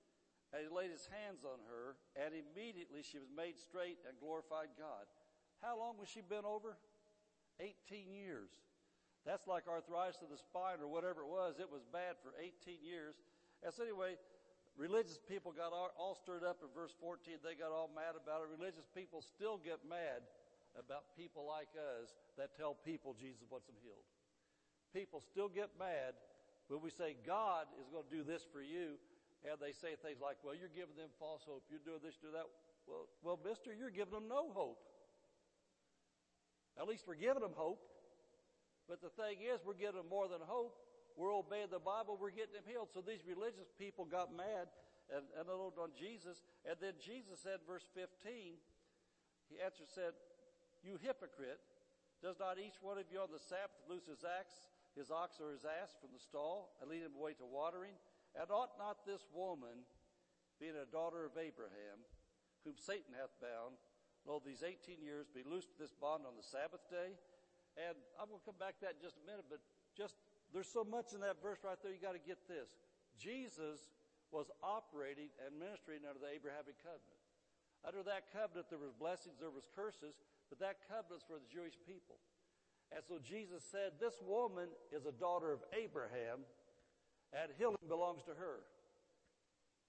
And 0.51 0.59
he 0.59 0.67
laid 0.67 0.91
his 0.91 1.07
hands 1.07 1.47
on 1.47 1.63
her, 1.71 1.95
and 2.19 2.35
immediately 2.35 3.07
she 3.07 3.23
was 3.23 3.31
made 3.31 3.55
straight 3.55 4.03
and 4.03 4.19
glorified 4.19 4.75
God. 4.75 5.07
How 5.63 5.79
long 5.79 5.95
was 5.95 6.11
she 6.11 6.19
been 6.19 6.43
over? 6.43 6.75
18 7.63 8.11
years. 8.11 8.51
That's 9.23 9.47
like 9.47 9.71
arthritis 9.71 10.19
of 10.19 10.27
the 10.27 10.35
spine 10.35 10.83
or 10.83 10.91
whatever 10.91 11.23
it 11.23 11.31
was. 11.31 11.55
It 11.55 11.71
was 11.71 11.87
bad 11.87 12.19
for 12.19 12.35
18 12.35 12.83
years. 12.83 13.15
And 13.63 13.71
so 13.71 13.87
anyway, 13.87 14.19
religious 14.77 15.19
people 15.27 15.51
got 15.51 15.73
all, 15.73 15.91
all 15.97 16.15
stirred 16.15 16.43
up 16.43 16.63
in 16.63 16.69
verse 16.71 16.93
14. 16.99 17.39
They 17.43 17.55
got 17.55 17.71
all 17.71 17.89
mad 17.91 18.15
about 18.15 18.45
it. 18.45 18.53
Religious 18.53 18.87
people 18.93 19.21
still 19.21 19.59
get 19.59 19.83
mad 19.87 20.23
about 20.79 21.11
people 21.19 21.43
like 21.43 21.71
us 21.75 22.15
that 22.39 22.55
tell 22.55 22.79
people 22.87 23.15
Jesus 23.15 23.43
wants 23.51 23.67
them 23.67 23.75
healed. 23.83 24.07
People 24.95 25.19
still 25.19 25.47
get 25.47 25.71
mad 25.79 26.15
when 26.67 26.79
we 26.79 26.91
say 26.91 27.19
God 27.27 27.67
is 27.79 27.87
going 27.91 28.07
to 28.07 28.13
do 28.13 28.23
this 28.23 28.47
for 28.47 28.63
you, 28.63 28.95
and 29.43 29.59
they 29.59 29.75
say 29.75 29.99
things 29.99 30.23
like, 30.23 30.39
well, 30.43 30.55
you're 30.55 30.71
giving 30.71 30.95
them 30.95 31.11
false 31.19 31.43
hope. 31.43 31.63
You're 31.67 31.83
doing 31.83 31.99
this, 32.03 32.15
do 32.19 32.31
that. 32.31 32.47
Well, 32.87 33.07
well, 33.23 33.39
mister, 33.43 33.75
you're 33.75 33.91
giving 33.91 34.15
them 34.15 34.31
no 34.31 34.51
hope. 34.55 34.79
At 36.79 36.87
least 36.87 37.03
we're 37.07 37.19
giving 37.19 37.43
them 37.43 37.55
hope. 37.55 37.83
But 38.87 39.03
the 39.03 39.11
thing 39.15 39.43
is, 39.43 39.59
we're 39.63 39.79
giving 39.79 39.99
them 39.99 40.09
more 40.09 40.27
than 40.27 40.39
hope. 40.43 40.75
We're 41.17 41.33
obeying 41.33 41.71
the 41.71 41.81
Bible. 41.81 42.17
We're 42.19 42.35
getting 42.35 42.55
them 42.55 42.67
healed. 42.67 42.89
So 42.93 43.01
these 43.01 43.23
religious 43.27 43.69
people 43.77 44.05
got 44.05 44.31
mad 44.31 44.71
and, 45.11 45.27
and 45.35 45.47
looked 45.47 45.79
on 45.79 45.91
Jesus. 45.93 46.41
And 46.63 46.75
then 46.79 46.95
Jesus 46.99 47.43
said, 47.43 47.63
verse 47.67 47.85
15, 47.93 48.57
he 49.51 49.55
answered, 49.59 49.91
said, 49.91 50.15
you 50.81 50.97
hypocrite, 50.97 51.61
does 52.23 52.39
not 52.39 52.57
each 52.57 52.79
one 52.81 52.97
of 52.97 53.09
you 53.11 53.19
on 53.19 53.33
the 53.33 53.41
Sabbath 53.41 53.81
loose 53.89 54.07
his 54.07 54.23
axe 54.23 54.71
his 54.95 55.11
ox 55.11 55.39
or 55.39 55.55
his 55.55 55.63
ass 55.63 55.95
from 55.99 56.11
the 56.11 56.19
stall 56.19 56.75
and 56.79 56.91
lead 56.91 57.03
him 57.03 57.15
away 57.15 57.33
to 57.39 57.47
watering? 57.47 57.95
And 58.35 58.47
ought 58.51 58.75
not 58.79 59.03
this 59.03 59.27
woman, 59.31 59.87
being 60.59 60.75
a 60.75 60.87
daughter 60.87 61.27
of 61.27 61.35
Abraham, 61.35 61.99
whom 62.63 62.79
Satan 62.79 63.15
hath 63.15 63.33
bound, 63.39 63.75
lo, 64.23 64.39
these 64.39 64.63
18 64.63 65.03
years, 65.03 65.27
be 65.27 65.43
loosed 65.43 65.75
this 65.75 65.91
bond 65.91 66.23
on 66.27 66.35
the 66.39 66.45
Sabbath 66.45 66.83
day? 66.87 67.15
And 67.79 67.95
I'm 68.19 68.27
going 68.27 68.39
to 68.39 68.47
come 68.47 68.59
back 68.59 68.79
to 68.79 68.87
that 68.87 68.99
in 68.99 69.03
just 69.03 69.19
a 69.19 69.25
minute, 69.27 69.47
but 69.47 69.63
just, 69.95 70.19
there's 70.53 70.69
so 70.69 70.83
much 70.83 71.15
in 71.15 71.23
that 71.23 71.39
verse 71.39 71.63
right 71.63 71.79
there, 71.79 71.95
you 71.95 72.03
got 72.03 72.15
to 72.15 72.23
get 72.23 72.43
this. 72.47 72.75
Jesus 73.15 73.91
was 74.31 74.47
operating 74.63 75.31
and 75.43 75.55
ministering 75.55 76.03
under 76.07 76.19
the 76.19 76.31
Abrahamic 76.31 76.79
covenant. 76.79 77.19
Under 77.83 78.03
that 78.05 78.29
covenant, 78.31 78.69
there 78.69 78.79
was 78.79 78.93
blessings, 78.93 79.39
there 79.41 79.51
was 79.51 79.65
curses, 79.73 80.19
but 80.47 80.61
that 80.61 80.85
covenant's 80.85 81.25
for 81.25 81.41
the 81.41 81.49
Jewish 81.49 81.75
people. 81.83 82.21
And 82.91 83.01
so 83.01 83.17
Jesus 83.23 83.63
said, 83.63 83.97
This 83.97 84.19
woman 84.21 84.67
is 84.91 85.07
a 85.07 85.15
daughter 85.15 85.55
of 85.55 85.63
Abraham, 85.71 86.43
and 87.31 87.49
healing 87.55 87.81
belongs 87.87 88.21
to 88.27 88.35
her. 88.35 88.67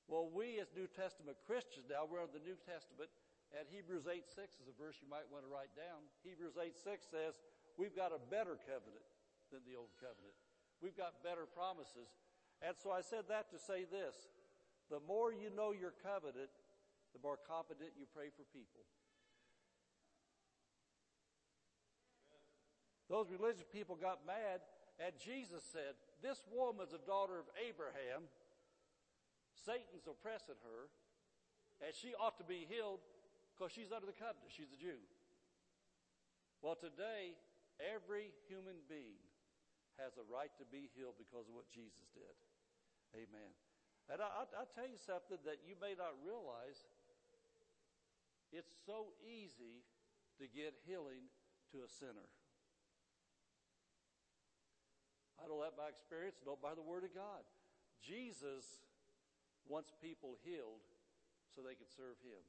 Well, 0.07 0.31
we 0.31 0.63
as 0.63 0.71
New 0.75 0.87
Testament 0.87 1.39
Christians 1.43 1.91
now, 1.91 2.07
we're 2.07 2.23
in 2.23 2.35
the 2.35 2.43
New 2.43 2.59
Testament, 2.63 3.11
and 3.53 3.67
Hebrews 3.69 4.07
8 4.07 4.25
6 4.25 4.63
is 4.63 4.71
a 4.71 4.77
verse 4.79 5.03
you 5.03 5.11
might 5.11 5.27
want 5.29 5.45
to 5.45 5.51
write 5.51 5.75
down. 5.75 6.07
Hebrews 6.23 6.57
8 6.57 6.79
6 6.79 7.11
says, 7.11 7.43
We've 7.77 7.95
got 7.95 8.15
a 8.15 8.23
better 8.31 8.57
covenant 8.57 9.05
than 9.51 9.61
the 9.69 9.77
old 9.77 9.93
covenant. 10.01 10.37
We've 10.83 10.97
got 10.99 11.23
better 11.23 11.47
promises. 11.47 12.11
And 12.59 12.75
so 12.75 12.91
I 12.91 13.01
said 13.01 13.31
that 13.31 13.51
to 13.55 13.59
say 13.59 13.87
this 13.87 14.27
the 14.91 14.99
more 15.07 15.33
you 15.33 15.49
know 15.55 15.71
your 15.71 15.95
covenant, 16.03 16.51
the 17.15 17.23
more 17.23 17.39
competent 17.39 17.95
you 17.95 18.05
pray 18.11 18.35
for 18.35 18.43
people. 18.51 18.83
Those 23.09 23.31
religious 23.31 23.69
people 23.71 23.95
got 23.95 24.27
mad 24.27 24.65
And 25.01 25.13
Jesus 25.19 25.65
said, 25.73 25.97
this 26.23 26.45
woman's 26.53 26.93
a 26.93 27.03
daughter 27.03 27.39
of 27.41 27.49
Abraham. 27.59 28.29
Satan's 29.67 30.07
oppressing 30.07 30.59
her, 30.63 30.91
and 31.83 31.95
she 31.95 32.15
ought 32.19 32.39
to 32.39 32.47
be 32.47 32.67
healed 32.67 33.01
because 33.55 33.71
she's 33.71 33.91
under 33.95 34.07
the 34.07 34.17
covenant. 34.17 34.51
She's 34.51 34.71
a 34.75 34.81
Jew. 34.81 34.99
Well, 36.63 36.75
today, 36.75 37.35
every 37.79 38.31
human 38.47 38.79
being 38.89 39.19
has 40.01 40.17
a 40.17 40.25
right 40.29 40.53
to 40.61 40.67
be 40.69 40.89
healed 40.93 41.17
because 41.21 41.49
of 41.49 41.55
what 41.57 41.69
Jesus 41.69 42.09
did. 42.17 42.37
Amen. 43.13 43.53
And 44.09 44.21
I, 44.21 44.45
will 44.49 44.73
tell 44.73 44.89
you 44.89 45.01
something 45.01 45.41
that 45.45 45.65
you 45.65 45.77
may 45.79 45.97
not 45.97 46.17
realize. 46.21 46.85
It's 48.53 48.73
so 48.85 49.17
easy 49.25 49.81
to 50.37 50.45
get 50.45 50.77
healing 50.85 51.33
to 51.73 51.85
a 51.85 51.89
sinner. 51.89 52.29
I 55.41 55.49
know 55.49 55.65
that 55.65 55.75
by 55.75 55.89
experience, 55.89 56.39
know 56.45 56.61
by 56.61 56.77
the 56.77 56.85
Word 56.85 57.03
of 57.03 57.13
God. 57.17 57.43
Jesus 58.05 58.85
wants 59.67 59.91
people 60.03 60.37
healed 60.45 60.85
so 61.55 61.65
they 61.65 61.75
can 61.75 61.89
serve 61.89 62.21
Him. 62.21 62.43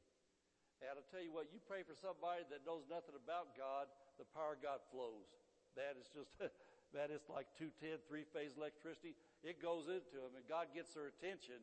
And 0.83 0.99
I'll 0.99 1.07
tell 1.07 1.23
you 1.23 1.31
what, 1.31 1.47
you 1.55 1.63
pray 1.63 1.87
for 1.87 1.95
somebody 1.95 2.43
that 2.51 2.67
knows 2.67 2.83
nothing 2.91 3.15
about 3.15 3.55
God, 3.55 3.87
the 4.19 4.27
power 4.35 4.59
of 4.59 4.61
God 4.61 4.83
flows. 4.91 5.31
That 5.79 5.95
is 5.95 6.11
just, 6.11 6.35
that 6.93 7.09
is 7.09 7.25
like 7.27 7.49
210, 7.57 8.05
three 8.05 8.25
phase 8.29 8.53
electricity. 8.57 9.17
It 9.41 9.61
goes 9.61 9.89
into 9.89 10.21
them 10.21 10.37
and 10.37 10.45
God 10.45 10.71
gets 10.73 10.93
their 10.93 11.09
attention 11.09 11.61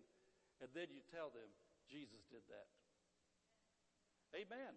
and 0.60 0.68
then 0.76 0.92
you 0.92 1.00
tell 1.08 1.32
them, 1.32 1.48
Jesus 1.88 2.26
did 2.28 2.44
that. 2.52 2.68
Amen. 4.36 4.76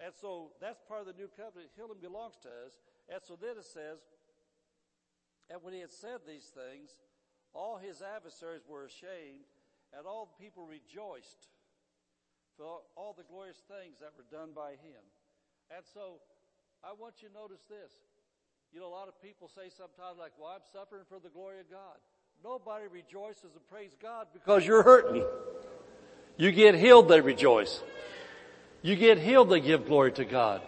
And 0.00 0.12
so 0.16 0.56
that's 0.60 0.80
part 0.88 1.04
of 1.04 1.08
the 1.08 1.16
new 1.16 1.28
covenant. 1.28 1.70
Healing 1.76 2.00
belongs 2.00 2.36
to 2.42 2.50
us. 2.66 2.80
And 3.08 3.20
so 3.20 3.36
then 3.36 3.60
it 3.60 3.68
says, 3.68 4.00
and 5.48 5.60
when 5.62 5.74
he 5.74 5.80
had 5.80 5.92
said 5.92 6.24
these 6.26 6.48
things, 6.50 6.90
all 7.52 7.76
his 7.76 8.02
adversaries 8.02 8.62
were 8.68 8.86
ashamed, 8.86 9.50
and 9.90 10.06
all 10.06 10.30
the 10.30 10.38
people 10.38 10.64
rejoiced 10.64 11.50
for 12.56 12.86
all 12.94 13.12
the 13.12 13.26
glorious 13.26 13.58
things 13.66 13.98
that 13.98 14.14
were 14.14 14.28
done 14.30 14.54
by 14.54 14.78
him. 14.78 15.02
And 15.74 15.82
so 15.82 16.22
I 16.86 16.94
want 16.94 17.22
you 17.22 17.28
to 17.28 17.34
notice 17.34 17.66
this. 17.66 17.90
You 18.72 18.80
know, 18.80 18.86
a 18.86 18.94
lot 18.94 19.08
of 19.08 19.20
people 19.20 19.48
say 19.48 19.68
sometimes, 19.76 20.18
like, 20.18 20.32
well, 20.38 20.52
I'm 20.54 20.60
suffering 20.72 21.02
for 21.08 21.18
the 21.18 21.28
glory 21.28 21.60
of 21.60 21.70
God. 21.70 21.96
Nobody 22.42 22.86
rejoices 22.90 23.54
and 23.54 23.68
praise 23.68 23.92
God 24.00 24.28
because 24.32 24.66
you're 24.66 24.82
hurting. 24.82 25.24
You 26.36 26.52
get 26.52 26.74
healed, 26.74 27.08
they 27.08 27.20
rejoice. 27.20 27.82
You 28.82 28.96
get 28.96 29.18
healed, 29.18 29.50
they 29.50 29.60
give 29.60 29.86
glory 29.86 30.12
to 30.12 30.24
God. 30.24 30.62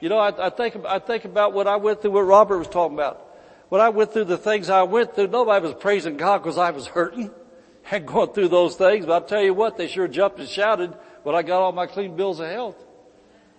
You 0.00 0.08
know, 0.08 0.18
I, 0.18 0.46
I 0.46 0.50
think 0.50 0.76
I 0.86 0.98
think 1.00 1.24
about 1.24 1.52
what 1.52 1.66
I 1.66 1.76
went 1.76 2.00
through, 2.00 2.12
what 2.12 2.22
Robert 2.22 2.58
was 2.58 2.68
talking 2.68 2.96
about 2.96 3.28
when 3.68 3.80
I 3.80 3.90
went 3.90 4.12
through 4.12 4.24
the 4.24 4.38
things 4.38 4.70
I 4.70 4.82
went 4.82 5.14
through, 5.14 5.28
nobody 5.28 5.64
was 5.64 5.74
praising 5.74 6.16
God 6.16 6.38
because 6.38 6.58
I 6.58 6.70
was 6.70 6.86
hurting 6.86 7.30
and 7.90 8.06
going 8.06 8.32
through 8.32 8.48
those 8.48 8.76
things. 8.76 9.06
But 9.06 9.12
I'll 9.12 9.28
tell 9.28 9.42
you 9.42 9.54
what, 9.54 9.76
they 9.76 9.88
sure 9.88 10.08
jumped 10.08 10.38
and 10.38 10.48
shouted 10.48 10.94
when 11.22 11.34
I 11.34 11.42
got 11.42 11.60
all 11.60 11.72
my 11.72 11.86
clean 11.86 12.16
bills 12.16 12.40
of 12.40 12.48
health. 12.48 12.76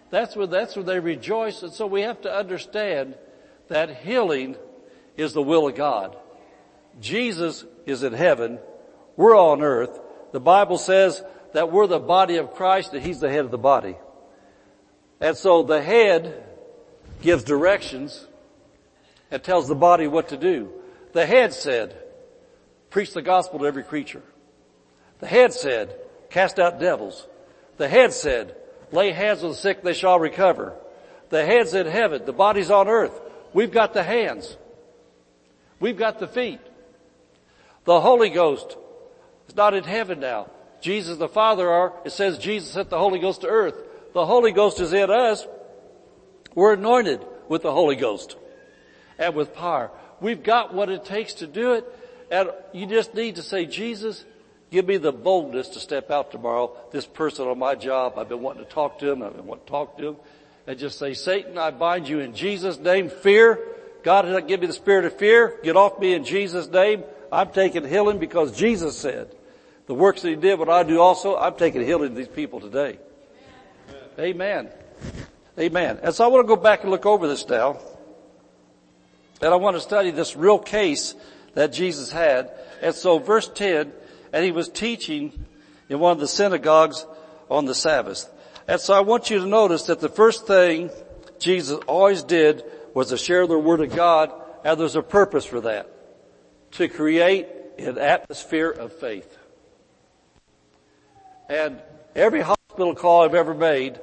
That's 0.09 0.35
when, 0.35 0.49
that's 0.49 0.75
when 0.75 0.87
they 0.87 0.99
rejoice. 0.99 1.61
And 1.61 1.71
so 1.71 1.85
we 1.85 2.01
have 2.01 2.21
to 2.21 2.33
understand 2.33 3.15
that 3.69 3.97
healing 3.97 4.55
is 5.15 5.33
the 5.33 5.41
will 5.41 5.67
of 5.67 5.75
God. 5.75 6.17
Jesus 6.99 7.65
is 7.85 8.03
in 8.03 8.13
heaven. 8.13 8.59
We're 9.15 9.37
on 9.37 9.61
earth. 9.61 9.99
The 10.31 10.39
Bible 10.39 10.77
says 10.77 11.23
that 11.53 11.71
we're 11.71 11.87
the 11.87 11.99
body 11.99 12.37
of 12.37 12.53
Christ 12.53 12.93
and 12.93 13.03
He's 13.03 13.19
the 13.19 13.29
head 13.29 13.45
of 13.45 13.51
the 13.51 13.57
body. 13.57 13.95
And 15.19 15.35
so 15.35 15.63
the 15.63 15.81
head 15.81 16.43
gives 17.21 17.43
directions 17.43 18.27
and 19.31 19.43
tells 19.43 19.67
the 19.67 19.75
body 19.75 20.07
what 20.07 20.29
to 20.29 20.37
do. 20.37 20.71
The 21.13 21.25
head 21.25 21.53
said, 21.53 21.97
preach 22.89 23.13
the 23.13 23.21
gospel 23.21 23.59
to 23.59 23.65
every 23.65 23.83
creature. 23.83 24.23
The 25.19 25.27
head 25.27 25.53
said, 25.53 25.95
cast 26.29 26.59
out 26.59 26.79
devils. 26.79 27.27
The 27.77 27.89
head 27.89 28.13
said, 28.13 28.55
lay 28.91 29.11
hands 29.11 29.43
on 29.43 29.49
the 29.49 29.55
sick, 29.55 29.83
they 29.83 29.93
shall 29.93 30.19
recover. 30.19 30.75
The 31.29 31.45
head's 31.45 31.73
in 31.73 31.87
heaven, 31.87 32.25
the 32.25 32.33
body's 32.33 32.71
on 32.71 32.87
earth. 32.87 33.19
We've 33.53 33.71
got 33.71 33.93
the 33.93 34.03
hands. 34.03 34.57
We've 35.79 35.97
got 35.97 36.19
the 36.19 36.27
feet. 36.27 36.59
The 37.85 37.99
Holy 37.99 38.29
Ghost 38.29 38.77
is 39.47 39.55
not 39.55 39.73
in 39.73 39.83
heaven 39.83 40.19
now. 40.19 40.49
Jesus 40.81 41.17
the 41.17 41.27
Father 41.27 41.69
are, 41.69 41.93
it 42.05 42.11
says 42.11 42.37
Jesus 42.37 42.71
sent 42.71 42.89
the 42.89 42.99
Holy 42.99 43.19
Ghost 43.19 43.41
to 43.41 43.47
earth. 43.47 43.75
The 44.13 44.25
Holy 44.25 44.51
Ghost 44.51 44.79
is 44.79 44.93
in 44.93 45.09
us. 45.09 45.45
We're 46.55 46.73
anointed 46.73 47.25
with 47.47 47.63
the 47.63 47.71
Holy 47.71 47.95
Ghost 47.95 48.35
and 49.17 49.35
with 49.35 49.53
power. 49.53 49.91
We've 50.21 50.41
got 50.41 50.73
what 50.73 50.89
it 50.89 51.05
takes 51.05 51.33
to 51.35 51.47
do 51.47 51.73
it. 51.73 51.85
And 52.31 52.51
you 52.73 52.85
just 52.85 53.13
need 53.15 53.35
to 53.35 53.43
say, 53.43 53.65
Jesus, 53.65 54.23
give 54.71 54.87
me 54.87 54.97
the 54.97 55.11
boldness 55.11 55.69
to 55.69 55.79
step 55.79 56.11
out 56.11 56.31
tomorrow. 56.31 56.75
This 56.91 57.05
person 57.05 57.47
on 57.47 57.57
my 57.57 57.75
job, 57.75 58.13
I've 58.17 58.29
been 58.29 58.41
wanting 58.41 58.65
to 58.65 58.69
talk 58.69 58.99
to 58.99 59.11
him. 59.11 59.23
I've 59.23 59.35
been 59.35 59.45
wanting 59.45 59.65
to 59.65 59.71
talk 59.71 59.97
to 59.97 60.07
him. 60.09 60.15
And 60.69 60.77
just 60.77 60.99
say, 60.99 61.15
Satan, 61.15 61.57
I 61.57 61.71
bind 61.71 62.07
you 62.07 62.19
in 62.19 62.35
Jesus' 62.35 62.77
name. 62.77 63.09
Fear. 63.09 63.57
God 64.03 64.21
did 64.21 64.33
not 64.33 64.47
give 64.47 64.61
me 64.61 64.67
the 64.67 64.73
spirit 64.73 65.03
of 65.03 65.17
fear. 65.17 65.57
Get 65.63 65.75
off 65.75 65.97
me 65.97 66.13
in 66.13 66.23
Jesus' 66.23 66.67
name. 66.67 67.03
I'm 67.31 67.49
taking 67.49 67.87
healing 67.87 68.19
because 68.19 68.55
Jesus 68.55 68.95
said, 68.95 69.35
the 69.87 69.95
works 69.95 70.21
that 70.21 70.29
he 70.29 70.35
did, 70.35 70.59
what 70.59 70.69
I 70.69 70.83
do 70.83 71.01
also, 71.01 71.35
I'm 71.35 71.55
taking 71.55 71.83
healing 71.83 72.09
to 72.09 72.15
these 72.15 72.27
people 72.27 72.59
today. 72.59 72.99
Amen. 74.19 74.69
Amen. 75.57 75.99
And 76.03 76.13
so 76.13 76.23
I 76.23 76.27
want 76.27 76.47
to 76.47 76.55
go 76.55 76.61
back 76.61 76.83
and 76.83 76.91
look 76.91 77.07
over 77.07 77.27
this 77.27 77.49
now. 77.49 77.79
And 79.41 79.51
I 79.51 79.55
want 79.55 79.75
to 79.75 79.81
study 79.81 80.11
this 80.11 80.35
real 80.35 80.59
case 80.59 81.15
that 81.55 81.73
Jesus 81.73 82.11
had. 82.11 82.51
And 82.83 82.93
so 82.93 83.17
verse 83.17 83.49
10, 83.49 83.91
and 84.31 84.45
he 84.45 84.51
was 84.51 84.69
teaching 84.69 85.47
in 85.89 85.97
one 85.97 86.11
of 86.11 86.19
the 86.19 86.27
synagogues 86.27 87.07
on 87.49 87.65
the 87.65 87.73
Sabbath. 87.73 88.29
And 88.69 88.79
so 88.79 88.93
I 88.93 88.99
want 88.99 89.31
you 89.31 89.39
to 89.39 89.47
notice 89.47 89.87
that 89.87 89.99
the 89.99 90.09
first 90.09 90.45
thing 90.45 90.91
Jesus 91.39 91.79
always 91.87 92.21
did 92.21 92.63
was 92.93 93.09
to 93.09 93.17
share 93.17 93.47
the 93.47 93.57
Word 93.57 93.81
of 93.81 93.95
God, 93.95 94.31
and 94.63 94.79
there's 94.79 94.95
a 94.95 95.01
purpose 95.01 95.43
for 95.43 95.61
that. 95.61 95.89
To 96.73 96.87
create 96.87 97.47
an 97.79 97.97
atmosphere 97.97 98.69
of 98.69 98.93
faith. 98.93 99.35
And 101.49 101.81
every 102.15 102.41
hospital 102.41 102.93
call 102.93 103.23
I've 103.23 103.33
ever 103.33 103.55
made, 103.55 103.99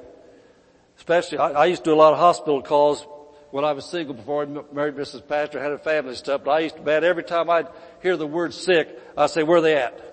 especially, 0.97 1.39
I, 1.39 1.51
I 1.51 1.67
used 1.67 1.85
to 1.85 1.91
do 1.91 1.95
a 1.95 2.03
lot 2.03 2.12
of 2.12 2.19
hospital 2.19 2.61
calls 2.61 3.07
when 3.53 3.64
I 3.64 3.73
was 3.73 3.85
single 3.85 4.14
before 4.14 4.43
I 4.43 4.47
married 4.75 4.97
Mrs. 4.97 5.29
Pastor, 5.29 5.62
had 5.62 5.71
a 5.71 5.79
family 5.79 6.09
and 6.09 6.19
stuff, 6.19 6.43
but 6.45 6.51
I 6.51 6.59
used 6.59 6.75
to, 6.75 6.83
man, 6.83 7.05
every 7.05 7.23
time 7.23 7.49
I'd 7.49 7.69
hear 8.03 8.17
the 8.17 8.27
word 8.27 8.53
sick, 8.53 8.89
I'd 9.17 9.31
say, 9.31 9.45
where 9.45 9.59
are 9.59 9.61
they 9.61 9.77
at? 9.77 10.03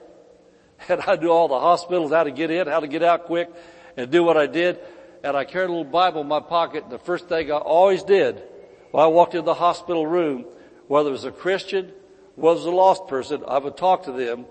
And 0.89 1.01
I'd 1.01 1.21
do 1.21 1.31
all 1.31 1.47
the 1.47 1.59
hospitals, 1.59 2.11
how 2.11 2.25
to 2.25 2.31
get 2.31 2.51
in, 2.51 2.67
how 2.67 2.81
to 2.81 2.87
get 2.87 3.01
out 3.03 3.25
quick, 3.25 3.49
and 3.97 4.11
do 4.11 4.23
what 4.23 4.37
I 4.37 4.47
did. 4.47 4.79
And 5.23 5.37
I 5.37 5.45
carried 5.45 5.67
a 5.67 5.73
little 5.73 5.83
Bible 5.85 6.21
in 6.21 6.27
my 6.27 6.39
pocket, 6.39 6.89
the 6.89 6.99
first 6.99 7.29
thing 7.29 7.51
I 7.51 7.55
always 7.55 8.03
did 8.03 8.43
when 8.91 9.03
I 9.03 9.07
walked 9.07 9.33
into 9.33 9.45
the 9.45 9.53
hospital 9.53 10.05
room, 10.05 10.45
whether 10.87 11.09
it 11.09 11.13
was 11.13 11.25
a 11.25 11.31
Christian, 11.31 11.91
whether 12.35 12.59
it 12.59 12.63
was 12.63 12.65
a 12.65 12.71
lost 12.71 13.07
person, 13.07 13.43
I 13.47 13.57
would 13.57 13.77
talk 13.77 14.03
to 14.03 14.11
them. 14.11 14.45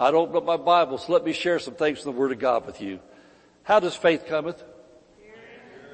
I'd 0.00 0.14
open 0.14 0.36
up 0.36 0.44
my 0.44 0.56
Bible, 0.56 0.98
so 0.98 1.12
let 1.12 1.24
me 1.24 1.32
share 1.32 1.58
some 1.60 1.74
things 1.74 2.00
from 2.00 2.12
the 2.12 2.18
Word 2.18 2.32
of 2.32 2.40
God 2.40 2.66
with 2.66 2.80
you. 2.80 2.98
How 3.62 3.78
does 3.78 3.94
faith 3.94 4.26
cometh? 4.26 4.62
Hearing, 5.16 5.38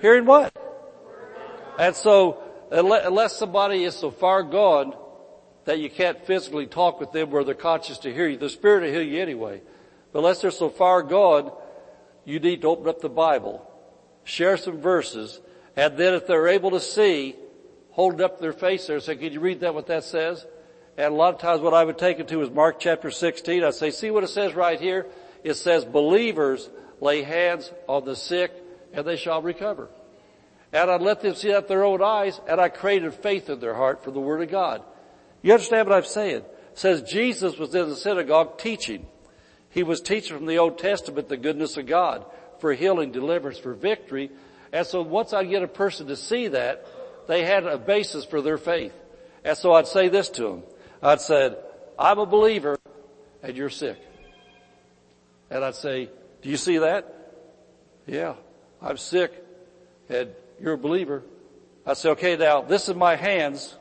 Hearing 0.00 0.24
what? 0.24 0.56
And 1.78 1.94
so, 1.94 2.42
unless 2.70 3.36
somebody 3.36 3.84
is 3.84 3.94
so 3.94 4.10
far 4.10 4.42
gone 4.42 4.94
that 5.66 5.78
you 5.78 5.90
can't 5.90 6.24
physically 6.24 6.66
talk 6.66 7.00
with 7.00 7.12
them 7.12 7.30
where 7.30 7.44
they're 7.44 7.54
conscious 7.54 7.98
to 7.98 8.12
hear 8.12 8.28
you, 8.28 8.38
the 8.38 8.48
Spirit 8.48 8.84
will 8.84 8.92
hear 8.92 9.02
you 9.02 9.20
anyway. 9.20 9.60
But 10.12 10.20
unless 10.20 10.40
they're 10.40 10.50
so 10.50 10.70
far 10.70 11.02
gone, 11.02 11.52
you 12.30 12.40
need 12.40 12.62
to 12.62 12.68
open 12.68 12.88
up 12.88 13.00
the 13.00 13.08
Bible, 13.08 13.68
share 14.24 14.56
some 14.56 14.80
verses, 14.80 15.40
and 15.76 15.96
then 15.96 16.14
if 16.14 16.26
they're 16.26 16.48
able 16.48 16.70
to 16.72 16.80
see, 16.80 17.36
hold 17.90 18.20
up 18.20 18.40
their 18.40 18.52
face 18.52 18.86
there 18.86 18.96
and 18.96 19.04
say, 19.04 19.16
can 19.16 19.32
you 19.32 19.40
read 19.40 19.60
that 19.60 19.74
what 19.74 19.86
that 19.86 20.04
says? 20.04 20.44
And 20.96 21.12
a 21.12 21.16
lot 21.16 21.34
of 21.34 21.40
times 21.40 21.60
what 21.60 21.74
I 21.74 21.84
would 21.84 21.98
take 21.98 22.18
it 22.18 22.28
to 22.28 22.42
is 22.42 22.50
Mark 22.50 22.80
chapter 22.80 23.10
16. 23.10 23.64
I'd 23.64 23.74
say, 23.74 23.90
see 23.90 24.10
what 24.10 24.24
it 24.24 24.28
says 24.28 24.54
right 24.54 24.80
here? 24.80 25.06
It 25.42 25.54
says, 25.54 25.84
believers 25.84 26.68
lay 27.00 27.22
hands 27.22 27.72
on 27.88 28.04
the 28.04 28.16
sick 28.16 28.52
and 28.92 29.06
they 29.06 29.16
shall 29.16 29.40
recover 29.40 29.88
and 30.72 30.90
I'd 30.90 31.02
let 31.02 31.20
them 31.20 31.34
see 31.34 31.48
that 31.48 31.68
their 31.68 31.84
own 31.84 32.02
eyes, 32.02 32.40
and 32.48 32.60
I 32.60 32.68
created 32.68 33.12
faith 33.14 33.50
in 33.50 33.60
their 33.60 33.74
heart 33.74 34.04
for 34.04 34.10
the 34.10 34.20
Word 34.20 34.42
of 34.42 34.50
God. 34.50 34.82
You 35.42 35.52
understand 35.52 35.88
what 35.88 35.96
I'm 35.96 36.04
saying? 36.04 36.36
It 36.36 36.78
says 36.78 37.02
Jesus 37.02 37.58
was 37.58 37.74
in 37.74 37.88
the 37.88 37.96
synagogue 37.96 38.58
teaching. 38.58 39.06
He 39.70 39.82
was 39.82 40.00
teaching 40.00 40.36
from 40.36 40.46
the 40.46 40.58
Old 40.58 40.78
Testament 40.78 41.28
the 41.28 41.36
goodness 41.36 41.76
of 41.76 41.86
God 41.86 42.26
for 42.58 42.72
healing, 42.72 43.12
deliverance, 43.12 43.58
for 43.58 43.72
victory. 43.72 44.30
And 44.72 44.86
so 44.86 45.02
once 45.02 45.32
I 45.32 45.44
get 45.44 45.62
a 45.62 45.68
person 45.68 46.08
to 46.08 46.16
see 46.16 46.48
that, 46.48 46.86
they 47.28 47.44
had 47.44 47.64
a 47.64 47.78
basis 47.78 48.24
for 48.24 48.42
their 48.42 48.58
faith. 48.58 48.92
And 49.44 49.56
so 49.56 49.72
I'd 49.72 49.86
say 49.86 50.08
this 50.08 50.28
to 50.30 50.42
them. 50.42 50.62
I'd 51.02 51.20
said, 51.20 51.56
I'm 51.98 52.18
a 52.18 52.26
believer 52.26 52.78
and 53.42 53.56
you're 53.56 53.70
sick. 53.70 53.98
And 55.50 55.64
I'd 55.64 55.76
say, 55.76 56.10
do 56.42 56.50
you 56.50 56.56
see 56.56 56.78
that? 56.78 57.16
Yeah, 58.06 58.34
I'm 58.82 58.96
sick 58.96 59.32
and 60.08 60.30
you're 60.60 60.74
a 60.74 60.78
believer. 60.78 61.22
I 61.86 61.94
say, 61.94 62.10
okay, 62.10 62.36
now 62.36 62.62
this 62.62 62.88
is 62.88 62.96
my 62.96 63.16
hands. 63.16 63.76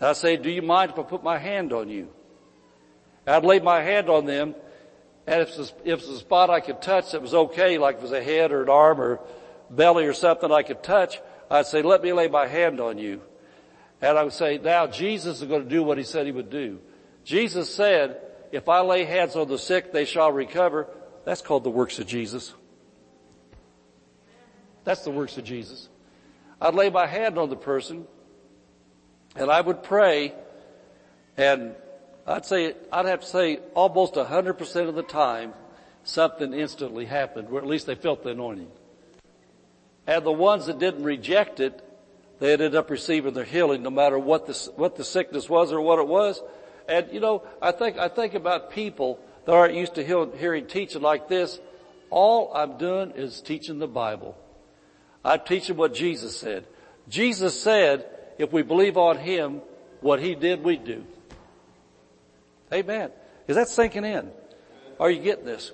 And 0.00 0.08
I 0.08 0.12
say, 0.14 0.36
do 0.36 0.50
you 0.50 0.62
mind 0.62 0.92
if 0.92 0.98
I 0.98 1.02
put 1.02 1.22
my 1.22 1.38
hand 1.38 1.72
on 1.72 1.88
you? 1.88 2.08
I'd 3.26 3.44
lay 3.44 3.60
my 3.60 3.82
hand 3.82 4.10
on 4.10 4.26
them, 4.26 4.54
and 5.26 5.42
if 5.42 5.58
if 5.84 6.00
it's 6.00 6.08
a 6.08 6.18
spot 6.18 6.50
I 6.50 6.60
could 6.60 6.82
touch 6.82 7.12
that 7.12 7.22
was 7.22 7.34
okay, 7.34 7.78
like 7.78 7.96
it 7.96 8.02
was 8.02 8.12
a 8.12 8.22
head 8.22 8.52
or 8.52 8.62
an 8.62 8.68
arm 8.68 9.00
or 9.00 9.20
belly 9.70 10.06
or 10.06 10.12
something 10.12 10.50
I 10.50 10.62
could 10.62 10.82
touch, 10.82 11.20
I'd 11.50 11.66
say, 11.66 11.82
let 11.82 12.02
me 12.02 12.12
lay 12.12 12.28
my 12.28 12.46
hand 12.46 12.80
on 12.80 12.98
you. 12.98 13.20
And 14.00 14.18
I 14.18 14.24
would 14.24 14.32
say, 14.32 14.58
now 14.58 14.86
Jesus 14.86 15.40
is 15.40 15.48
going 15.48 15.62
to 15.62 15.68
do 15.68 15.82
what 15.82 15.98
he 15.98 16.04
said 16.04 16.26
he 16.26 16.32
would 16.32 16.50
do. 16.50 16.80
Jesus 17.24 17.72
said, 17.72 18.20
if 18.50 18.68
I 18.68 18.80
lay 18.80 19.04
hands 19.04 19.36
on 19.36 19.48
the 19.48 19.58
sick, 19.58 19.92
they 19.92 20.04
shall 20.04 20.32
recover. 20.32 20.88
That's 21.24 21.40
called 21.40 21.62
the 21.62 21.70
works 21.70 21.98
of 21.98 22.06
Jesus. 22.06 22.52
That's 24.84 25.02
the 25.02 25.10
works 25.10 25.38
of 25.38 25.44
Jesus. 25.44 25.88
I'd 26.60 26.74
lay 26.74 26.90
my 26.90 27.06
hand 27.06 27.38
on 27.38 27.48
the 27.48 27.56
person 27.56 28.06
and 29.36 29.50
I 29.50 29.60
would 29.60 29.82
pray 29.82 30.34
and 31.36 31.74
I'd 32.26 32.44
say, 32.44 32.74
I'd 32.92 33.06
have 33.06 33.20
to 33.20 33.26
say 33.26 33.58
almost 33.74 34.14
100% 34.14 34.88
of 34.88 34.94
the 34.94 35.02
time 35.02 35.54
something 36.04 36.52
instantly 36.52 37.04
happened, 37.04 37.48
or 37.50 37.58
at 37.58 37.66
least 37.66 37.86
they 37.86 37.94
felt 37.94 38.22
the 38.22 38.30
anointing. 38.30 38.70
And 40.06 40.24
the 40.24 40.32
ones 40.32 40.66
that 40.66 40.78
didn't 40.78 41.04
reject 41.04 41.60
it, 41.60 41.80
they 42.40 42.52
ended 42.52 42.74
up 42.74 42.90
receiving 42.90 43.34
their 43.34 43.44
healing 43.44 43.82
no 43.82 43.90
matter 43.90 44.18
what 44.18 44.46
the, 44.46 44.72
what 44.76 44.96
the 44.96 45.04
sickness 45.04 45.48
was 45.48 45.72
or 45.72 45.80
what 45.80 45.98
it 45.98 46.08
was. 46.08 46.40
And 46.88 47.06
you 47.12 47.20
know, 47.20 47.44
I 47.60 47.72
think, 47.72 47.98
I 47.98 48.08
think 48.08 48.34
about 48.34 48.72
people 48.72 49.20
that 49.44 49.52
aren't 49.52 49.74
used 49.74 49.94
to 49.94 50.04
hear, 50.04 50.26
hearing 50.36 50.66
teaching 50.66 51.02
like 51.02 51.28
this. 51.28 51.60
All 52.10 52.52
I'm 52.54 52.78
doing 52.78 53.12
is 53.12 53.40
teaching 53.40 53.78
the 53.78 53.88
Bible. 53.88 54.36
I'm 55.24 55.40
teaching 55.46 55.76
what 55.76 55.94
Jesus 55.94 56.36
said. 56.36 56.66
Jesus 57.08 57.60
said, 57.60 58.06
if 58.38 58.52
we 58.52 58.62
believe 58.62 58.96
on 58.96 59.18
Him, 59.18 59.62
what 60.00 60.20
He 60.20 60.34
did, 60.34 60.64
we 60.64 60.76
do. 60.76 61.04
Amen. 62.72 63.10
Is 63.48 63.56
that 63.56 63.68
sinking 63.68 64.04
in? 64.04 64.30
Are 64.98 65.10
you 65.10 65.20
getting 65.20 65.44
this? 65.44 65.72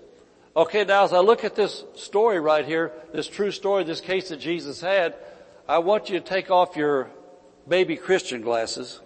Okay, 0.57 0.85
now 0.85 1.05
as 1.05 1.13
I 1.13 1.21
look 1.21 1.45
at 1.45 1.55
this 1.55 1.85
story 1.95 2.41
right 2.41 2.65
here, 2.65 2.93
this 3.13 3.29
true 3.29 3.53
story, 3.53 3.85
this 3.85 4.01
case 4.01 4.31
that 4.31 4.41
Jesus 4.41 4.81
had, 4.81 5.15
I 5.69 5.79
want 5.79 6.11
you 6.11 6.19
to 6.19 6.25
take 6.25 6.51
off 6.51 6.77
your 6.77 7.11
baby 7.69 7.97
Christian 7.97 8.41
glasses 8.41 9.01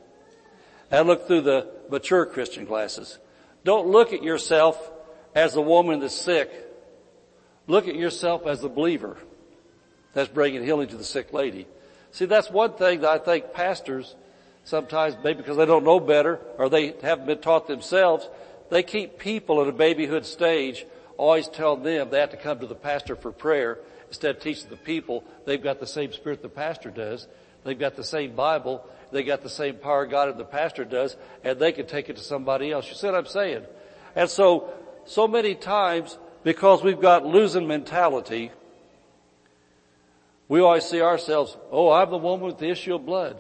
and 0.91 1.07
look 1.07 1.27
through 1.27 1.43
the 1.43 1.71
mature 1.91 2.25
Christian 2.25 2.65
glasses. 2.65 3.19
Don't 3.65 3.89
look 3.89 4.13
at 4.13 4.23
yourself 4.23 4.91
as 5.35 5.55
the 5.55 5.63
woman 5.63 6.01
that's 6.01 6.15
sick. 6.15 6.51
Look 7.67 7.89
at 7.89 7.97
yourself 7.97 8.47
as 8.47 8.61
the 8.61 8.69
believer 8.69 9.19
that's 10.15 10.29
bringing 10.29 10.65
healing 10.65 10.89
to 10.89 10.97
the 10.97 11.05
sick 11.05 11.33
lady. 11.33 11.67
See, 12.13 12.27
that's 12.27 12.51
one 12.51 12.75
thing 12.75 13.01
that 13.01 13.11
I 13.11 13.19
think 13.19 13.53
pastors 13.53 14.15
sometimes, 14.65 15.17
maybe 15.23 15.39
because 15.39 15.57
they 15.57 15.67
don't 15.67 15.85
know 15.85 16.01
better 16.01 16.41
or 16.59 16.69
they 16.69 16.95
haven't 17.03 17.27
been 17.27 17.41
taught 17.41 17.67
themselves, 17.67 18.29
they 18.71 18.83
keep 18.83 19.19
people 19.19 19.61
at 19.61 19.69
a 19.69 19.73
babyhood 19.73 20.25
stage 20.25 20.87
always 21.17 21.49
telling 21.49 21.83
them 21.83 22.11
they 22.11 22.21
have 22.21 22.31
to 22.31 22.37
come 22.37 22.59
to 22.59 22.67
the 22.67 22.75
pastor 22.75 23.17
for 23.17 23.33
prayer 23.33 23.79
instead 24.09 24.37
of 24.37 24.43
teaching 24.43 24.69
the 24.71 24.77
people 24.77 25.25
they've 25.45 25.63
got 25.63 25.79
the 25.79 25.87
same 25.87 26.13
spirit 26.13 26.43
the 26.43 26.49
pastor 26.49 26.91
does. 26.91 27.27
They've 27.65 27.79
got 27.79 27.95
the 27.95 28.05
same 28.05 28.35
Bible. 28.35 28.85
They 29.13 29.23
got 29.23 29.43
the 29.43 29.49
same 29.49 29.77
power 29.77 30.07
God 30.07 30.31
and 30.31 30.39
the 30.39 30.45
pastor 30.45 30.85
does 30.85 31.17
and 31.45 31.59
they 31.59 31.73
can 31.73 31.87
take 31.87 32.09
it 32.09 32.17
to 32.17 32.23
somebody 32.23 32.73
else. 32.73 32.89
You 32.89 32.95
see 32.95 33.07
what 33.07 33.15
I'm 33.15 33.27
saying? 33.27 33.65
And 34.17 34.29
so, 34.29 34.73
so 35.05 35.29
many 35.29 35.55
times 35.55 36.19
because 36.45 36.83
we've 36.83 37.01
got 37.01 37.25
losing 37.25 37.67
mentality, 37.67 38.51
we 40.49 40.61
always 40.61 40.85
see 40.85 41.01
ourselves, 41.01 41.57
oh, 41.71 41.91
I'm 41.91 42.11
the 42.11 42.19
woman 42.19 42.47
with 42.47 42.59
the 42.59 42.69
issue 42.69 42.95
of 42.95 43.07
blood. 43.07 43.37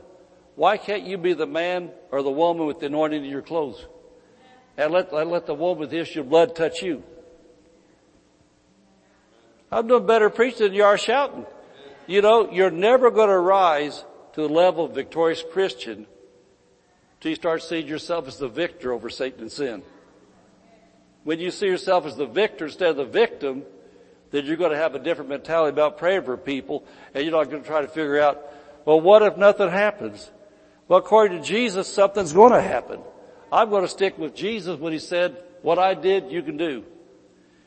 Why 0.54 0.76
can't 0.76 1.04
you 1.04 1.16
be 1.18 1.32
the 1.32 1.46
man 1.46 1.90
or 2.10 2.22
the 2.22 2.30
woman 2.30 2.66
with 2.66 2.80
the 2.80 2.86
anointing 2.86 3.24
in 3.24 3.30
your 3.30 3.42
clothes? 3.42 3.84
And 4.76 4.92
let, 4.92 5.12
let 5.12 5.46
the 5.46 5.54
woman 5.54 5.80
with 5.80 5.90
the 5.90 5.98
issue 5.98 6.20
of 6.20 6.28
blood 6.28 6.54
touch 6.54 6.82
you. 6.82 7.02
I'm 9.70 9.86
doing 9.86 10.06
better 10.06 10.28
preaching 10.28 10.66
than 10.66 10.74
you 10.74 10.84
are 10.84 10.98
shouting. 10.98 11.46
You 12.06 12.20
know, 12.20 12.50
you're 12.50 12.70
never 12.70 13.10
going 13.10 13.30
to 13.30 13.38
rise 13.38 14.04
to 14.34 14.42
the 14.42 14.48
level 14.48 14.84
of 14.84 14.94
victorious 14.94 15.42
Christian 15.52 16.06
till 17.20 17.30
you 17.30 17.36
start 17.36 17.62
seeing 17.62 17.86
yourself 17.86 18.28
as 18.28 18.36
the 18.36 18.48
victor 18.48 18.92
over 18.92 19.08
Satan 19.08 19.42
and 19.42 19.52
sin. 19.52 19.82
When 21.24 21.38
you 21.38 21.50
see 21.50 21.66
yourself 21.66 22.04
as 22.04 22.16
the 22.16 22.26
victor 22.26 22.66
instead 22.66 22.90
of 22.90 22.96
the 22.96 23.04
victim, 23.04 23.62
then 24.30 24.44
you're 24.44 24.56
going 24.56 24.72
to 24.72 24.76
have 24.76 24.94
a 24.94 24.98
different 24.98 25.30
mentality 25.30 25.72
about 25.72 25.98
praying 25.98 26.24
for 26.24 26.36
people 26.36 26.84
and 27.14 27.24
you're 27.24 27.32
not 27.32 27.48
going 27.48 27.62
to 27.62 27.68
try 27.68 27.80
to 27.80 27.88
figure 27.88 28.20
out, 28.20 28.42
well, 28.84 29.00
what 29.00 29.22
if 29.22 29.36
nothing 29.36 29.70
happens? 29.70 30.30
Well, 30.88 30.98
according 30.98 31.40
to 31.40 31.44
Jesus, 31.46 31.88
something's 31.88 32.32
going 32.32 32.52
to 32.52 32.60
happen. 32.60 33.00
I'm 33.50 33.70
going 33.70 33.82
to 33.82 33.88
stick 33.88 34.18
with 34.18 34.34
Jesus 34.34 34.78
when 34.78 34.92
he 34.92 34.98
said, 34.98 35.42
what 35.62 35.78
I 35.78 35.94
did, 35.94 36.30
you 36.30 36.42
can 36.42 36.56
do. 36.56 36.84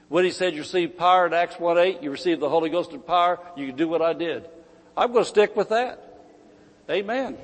When 0.09 0.23
he 0.25 0.31
said 0.31 0.53
you 0.53 0.61
received 0.61 0.97
power 0.97 1.25
in 1.25 1.33
Acts 1.33 1.55
1-8, 1.55 2.03
you 2.03 2.11
received 2.11 2.41
the 2.41 2.49
Holy 2.49 2.69
Ghost 2.69 2.91
and 2.91 3.05
power, 3.05 3.39
you 3.55 3.67
can 3.67 3.75
do 3.75 3.87
what 3.87 4.01
I 4.01 4.13
did. 4.13 4.47
I'm 4.95 5.11
going 5.11 5.23
to 5.23 5.29
stick 5.29 5.55
with 5.55 5.69
that. 5.69 6.01
Amen. 6.89 7.37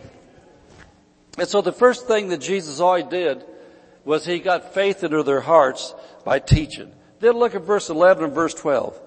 And 1.37 1.47
so 1.47 1.61
the 1.61 1.71
first 1.71 2.07
thing 2.07 2.29
that 2.29 2.41
Jesus 2.41 2.79
always 2.79 3.05
did 3.05 3.43
was 4.05 4.25
he 4.25 4.39
got 4.39 4.73
faith 4.73 5.03
into 5.03 5.23
their 5.23 5.41
hearts 5.41 5.93
by 6.23 6.39
teaching. 6.39 6.91
Then 7.19 7.33
look 7.33 7.55
at 7.55 7.63
verse 7.63 7.89
11 7.89 8.25
and 8.25 8.33
verse 8.33 8.53
12. 8.53 8.99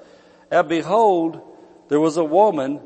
And 0.50 0.68
behold, 0.68 1.40
there 1.88 2.00
was 2.00 2.16
a 2.16 2.24
woman 2.24 2.76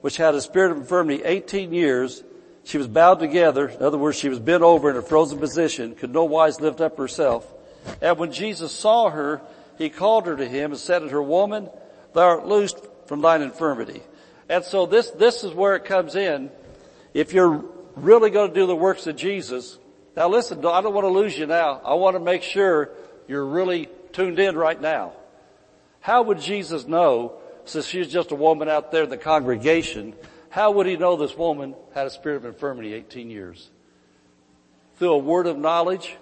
which 0.00 0.16
had 0.16 0.34
a 0.34 0.40
spirit 0.40 0.72
of 0.72 0.78
infirmity 0.78 1.22
18 1.24 1.72
years. 1.72 2.22
She 2.66 2.78
was 2.78 2.88
bowed 2.88 3.20
together. 3.20 3.68
In 3.68 3.80
other 3.80 3.96
words, 3.96 4.18
she 4.18 4.28
was 4.28 4.40
bent 4.40 4.64
over 4.64 4.90
in 4.90 4.96
a 4.96 5.02
frozen 5.02 5.38
position, 5.38 5.94
could 5.94 6.12
no 6.12 6.24
wise 6.24 6.60
lift 6.60 6.80
up 6.80 6.98
herself. 6.98 7.46
And 8.02 8.18
when 8.18 8.32
Jesus 8.32 8.72
saw 8.72 9.08
her, 9.08 9.40
he 9.78 9.88
called 9.88 10.26
her 10.26 10.36
to 10.36 10.48
him 10.48 10.72
and 10.72 10.80
said 10.80 10.98
to 10.98 11.08
her, 11.10 11.22
woman, 11.22 11.70
thou 12.12 12.22
art 12.22 12.46
loosed 12.46 12.84
from 13.06 13.20
thine 13.20 13.40
infirmity. 13.42 14.02
And 14.48 14.64
so 14.64 14.84
this, 14.84 15.10
this 15.10 15.44
is 15.44 15.54
where 15.54 15.76
it 15.76 15.84
comes 15.84 16.16
in. 16.16 16.50
If 17.14 17.32
you're 17.32 17.64
really 17.94 18.30
going 18.30 18.48
to 18.48 18.54
do 18.54 18.66
the 18.66 18.74
works 18.74 19.06
of 19.06 19.14
Jesus, 19.14 19.78
now 20.16 20.28
listen, 20.28 20.58
I 20.58 20.80
don't 20.80 20.92
want 20.92 21.04
to 21.04 21.12
lose 21.12 21.38
you 21.38 21.46
now. 21.46 21.80
I 21.84 21.94
want 21.94 22.16
to 22.16 22.20
make 22.20 22.42
sure 22.42 22.90
you're 23.28 23.46
really 23.46 23.88
tuned 24.12 24.40
in 24.40 24.56
right 24.56 24.80
now. 24.80 25.12
How 26.00 26.22
would 26.22 26.40
Jesus 26.40 26.84
know, 26.84 27.34
since 27.64 27.86
she's 27.86 28.08
just 28.08 28.32
a 28.32 28.36
woman 28.36 28.68
out 28.68 28.90
there 28.90 29.04
in 29.04 29.10
the 29.10 29.16
congregation, 29.16 30.14
how 30.56 30.70
would 30.70 30.86
he 30.86 30.96
know 30.96 31.16
this 31.16 31.36
woman 31.36 31.74
had 31.94 32.06
a 32.06 32.10
spirit 32.10 32.36
of 32.36 32.46
infirmity 32.46 32.94
18 32.94 33.28
years? 33.28 33.68
Through 34.96 35.12
a 35.12 35.18
word 35.18 35.46
of 35.46 35.58
knowledge, 35.58 36.16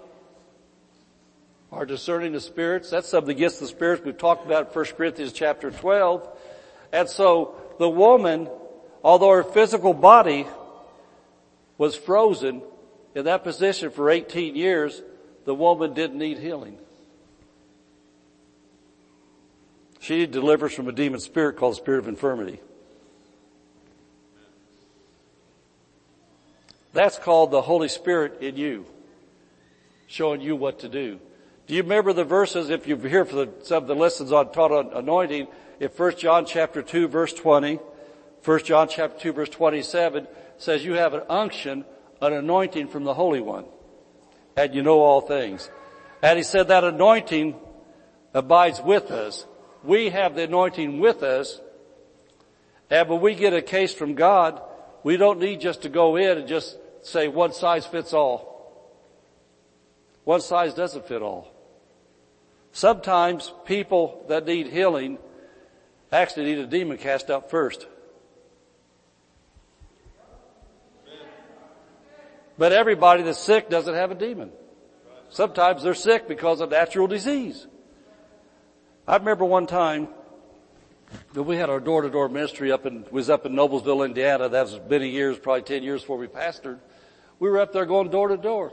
are 1.71 1.87
discerning 1.87 2.33
the 2.33 2.41
spirits. 2.41 2.91
That's 2.91 3.09
something 3.09 3.31
against 3.31 3.61
the 3.61 3.69
spirits 3.69 4.05
we've 4.05 4.19
talked 4.19 4.45
about 4.45 4.67
in 4.67 4.73
1 4.73 4.85
Corinthians 4.97 5.33
chapter 5.33 5.71
12. 5.71 6.29
And 6.93 7.09
so 7.09 7.55
the 7.79 7.89
woman, 7.89 8.49
although 9.05 9.31
her 9.31 9.45
physical 9.45 9.95
body 9.95 10.49
was 11.79 11.95
frozen 11.95 12.61
in 13.15 13.27
that 13.27 13.45
position 13.45 13.93
for 13.93 14.11
18 14.11 14.57
years, 14.57 15.01
the 15.45 15.55
woman 15.55 15.95
didn't 15.95 16.19
need 16.19 16.41
healing. 16.41 16.77
She 20.01 20.27
deliverance 20.27 20.75
from 20.75 20.89
a 20.89 20.93
demon 20.93 21.21
spirit 21.21 21.57
called 21.57 21.75
the 21.75 21.77
spirit 21.77 22.01
of 22.01 22.09
infirmity. 22.09 22.59
That's 26.95 27.19
called 27.19 27.51
the 27.51 27.61
Holy 27.61 27.89
Spirit 27.89 28.41
in 28.41 28.57
you, 28.57 28.87
showing 30.07 30.41
you 30.41 30.55
what 30.55 30.79
to 30.79 30.89
do. 30.89 31.19
Do 31.67 31.75
you 31.75 31.83
remember 31.83 32.13
the 32.13 32.25
verses, 32.25 32.71
if 32.71 32.87
you're 32.87 32.99
here 32.99 33.25
for 33.25 33.35
the, 33.47 33.53
some 33.65 33.83
of 33.83 33.89
the 33.89 33.97
lessons 33.97 34.31
on 34.31 34.53
taught 34.53 34.71
on 34.71 34.93
anointing, 34.93 35.49
in 35.81 35.89
1 35.89 36.17
John 36.19 36.47
chapter 36.47 36.83
2 36.83 37.09
verse 37.09 37.33
20, 37.33 37.81
1 38.45 38.65
John 38.65 38.89
chapter 38.89 39.19
2 39.19 39.33
verse 39.33 39.49
27 39.49 40.29
says 40.59 40.85
you 40.85 40.93
have 40.93 41.15
an 41.15 41.23
unction, 41.29 41.85
an 42.23 42.33
anointing 42.33 42.87
from 42.87 43.03
the 43.03 43.15
Holy 43.15 43.41
One. 43.41 43.65
And 44.57 44.73
you 44.73 44.83
know 44.83 45.01
all 45.01 45.21
things. 45.21 45.69
And 46.23 46.37
he 46.37 46.45
said 46.45 46.69
that 46.69 46.85
anointing 46.85 47.57
abides 48.33 48.81
with 48.81 49.11
us. 49.11 49.47
We 49.83 50.11
have 50.11 50.37
the 50.37 50.45
anointing 50.45 51.01
with 51.01 51.25
us. 51.25 51.61
And 52.89 53.09
when 53.09 53.21
we 53.21 53.35
get 53.35 53.53
a 53.53 53.63
case 53.63 53.93
from 53.93 54.15
God, 54.15 54.63
we 55.03 55.17
don't 55.17 55.41
need 55.41 55.61
just 55.61 55.83
to 55.83 55.89
go 55.89 56.15
in 56.15 56.39
and 56.39 56.47
just 56.47 56.79
say 57.05 57.29
one 57.29 57.53
size 57.53 57.87
fits 57.87 58.13
all. 58.13 58.55
One 60.25 60.41
size 60.41 60.75
doesn't 60.75 61.07
fit 61.07 61.23
all. 61.23 61.53
Sometimes 62.73 63.53
people 63.67 64.25
that 64.29 64.47
need 64.47 64.67
healing 64.67 65.19
actually 66.11 66.47
need 66.47 66.59
a 66.59 66.67
demon 66.67 66.99
cast 66.99 67.31
out 67.31 67.51
first. 67.51 67.87
But 72.57 72.73
everybody 72.73 73.23
that's 73.23 73.39
sick 73.39 73.69
doesn't 73.69 73.95
have 73.95 74.11
a 74.11 74.15
demon. 74.15 74.51
Sometimes 75.29 75.83
they're 75.83 75.95
sick 75.95 76.29
because 76.29 76.61
of 76.61 76.71
natural 76.71 77.07
disease. 77.07 77.67
I 79.07 79.17
remember 79.17 79.45
one 79.45 79.67
time 79.67 80.09
that 81.35 81.43
we 81.43 81.57
had 81.57 81.69
our 81.69 81.81
door-to-door 81.81 82.29
ministry 82.29 82.73
up 82.73 82.87
in, 82.87 83.05
was 83.11 83.29
up 83.29 83.45
in 83.45 83.53
Noblesville, 83.53 84.05
Indiana. 84.05 84.49
That 84.49 84.63
was 84.63 84.81
many 84.89 85.11
years, 85.11 85.39
probably 85.39 85.63
10 85.63 85.83
years 85.83 86.01
before 86.01 86.17
we 86.17 86.27
pastored. 86.27 86.79
We 87.45 87.51
were 87.51 87.61
up 87.61 87.75
there 87.75 87.85
going 87.85 88.09
door 88.09 88.29
to 88.29 88.39
door. 88.39 88.73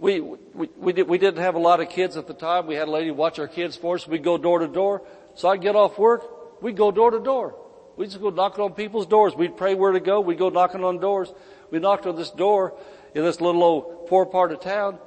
We, 0.00 0.18
we, 0.20 0.68
we, 0.76 0.92
did, 0.92 1.06
we 1.06 1.18
didn't 1.18 1.40
have 1.40 1.54
a 1.54 1.60
lot 1.60 1.78
of 1.78 1.88
kids 1.88 2.16
at 2.16 2.26
the 2.26 2.34
time. 2.34 2.66
We 2.66 2.74
had 2.74 2.88
a 2.88 2.90
lady 2.90 3.12
watch 3.12 3.38
our 3.38 3.46
kids 3.46 3.76
for 3.76 3.94
us. 3.94 4.08
We'd 4.08 4.24
go 4.24 4.36
door 4.36 4.58
to 4.58 4.66
door. 4.66 5.02
So 5.36 5.48
I'd 5.48 5.60
get 5.60 5.76
off 5.76 6.00
work. 6.00 6.60
We'd 6.60 6.76
go 6.76 6.90
door 6.90 7.12
to 7.12 7.20
door. 7.20 7.54
We'd 7.96 8.06
just 8.06 8.20
go 8.20 8.30
knocking 8.30 8.64
on 8.64 8.72
people's 8.72 9.06
doors. 9.06 9.36
We'd 9.36 9.56
pray 9.56 9.76
where 9.76 9.92
to 9.92 10.00
go. 10.00 10.20
We'd 10.20 10.36
go 10.36 10.48
knocking 10.48 10.82
on 10.82 10.98
doors. 10.98 11.32
We 11.70 11.78
knocked 11.78 12.06
on 12.06 12.16
this 12.16 12.30
door 12.30 12.76
in 13.14 13.22
this 13.22 13.40
little 13.40 13.62
old 13.62 14.08
poor 14.08 14.26
part 14.26 14.50
of 14.50 14.58
town. 14.62 14.98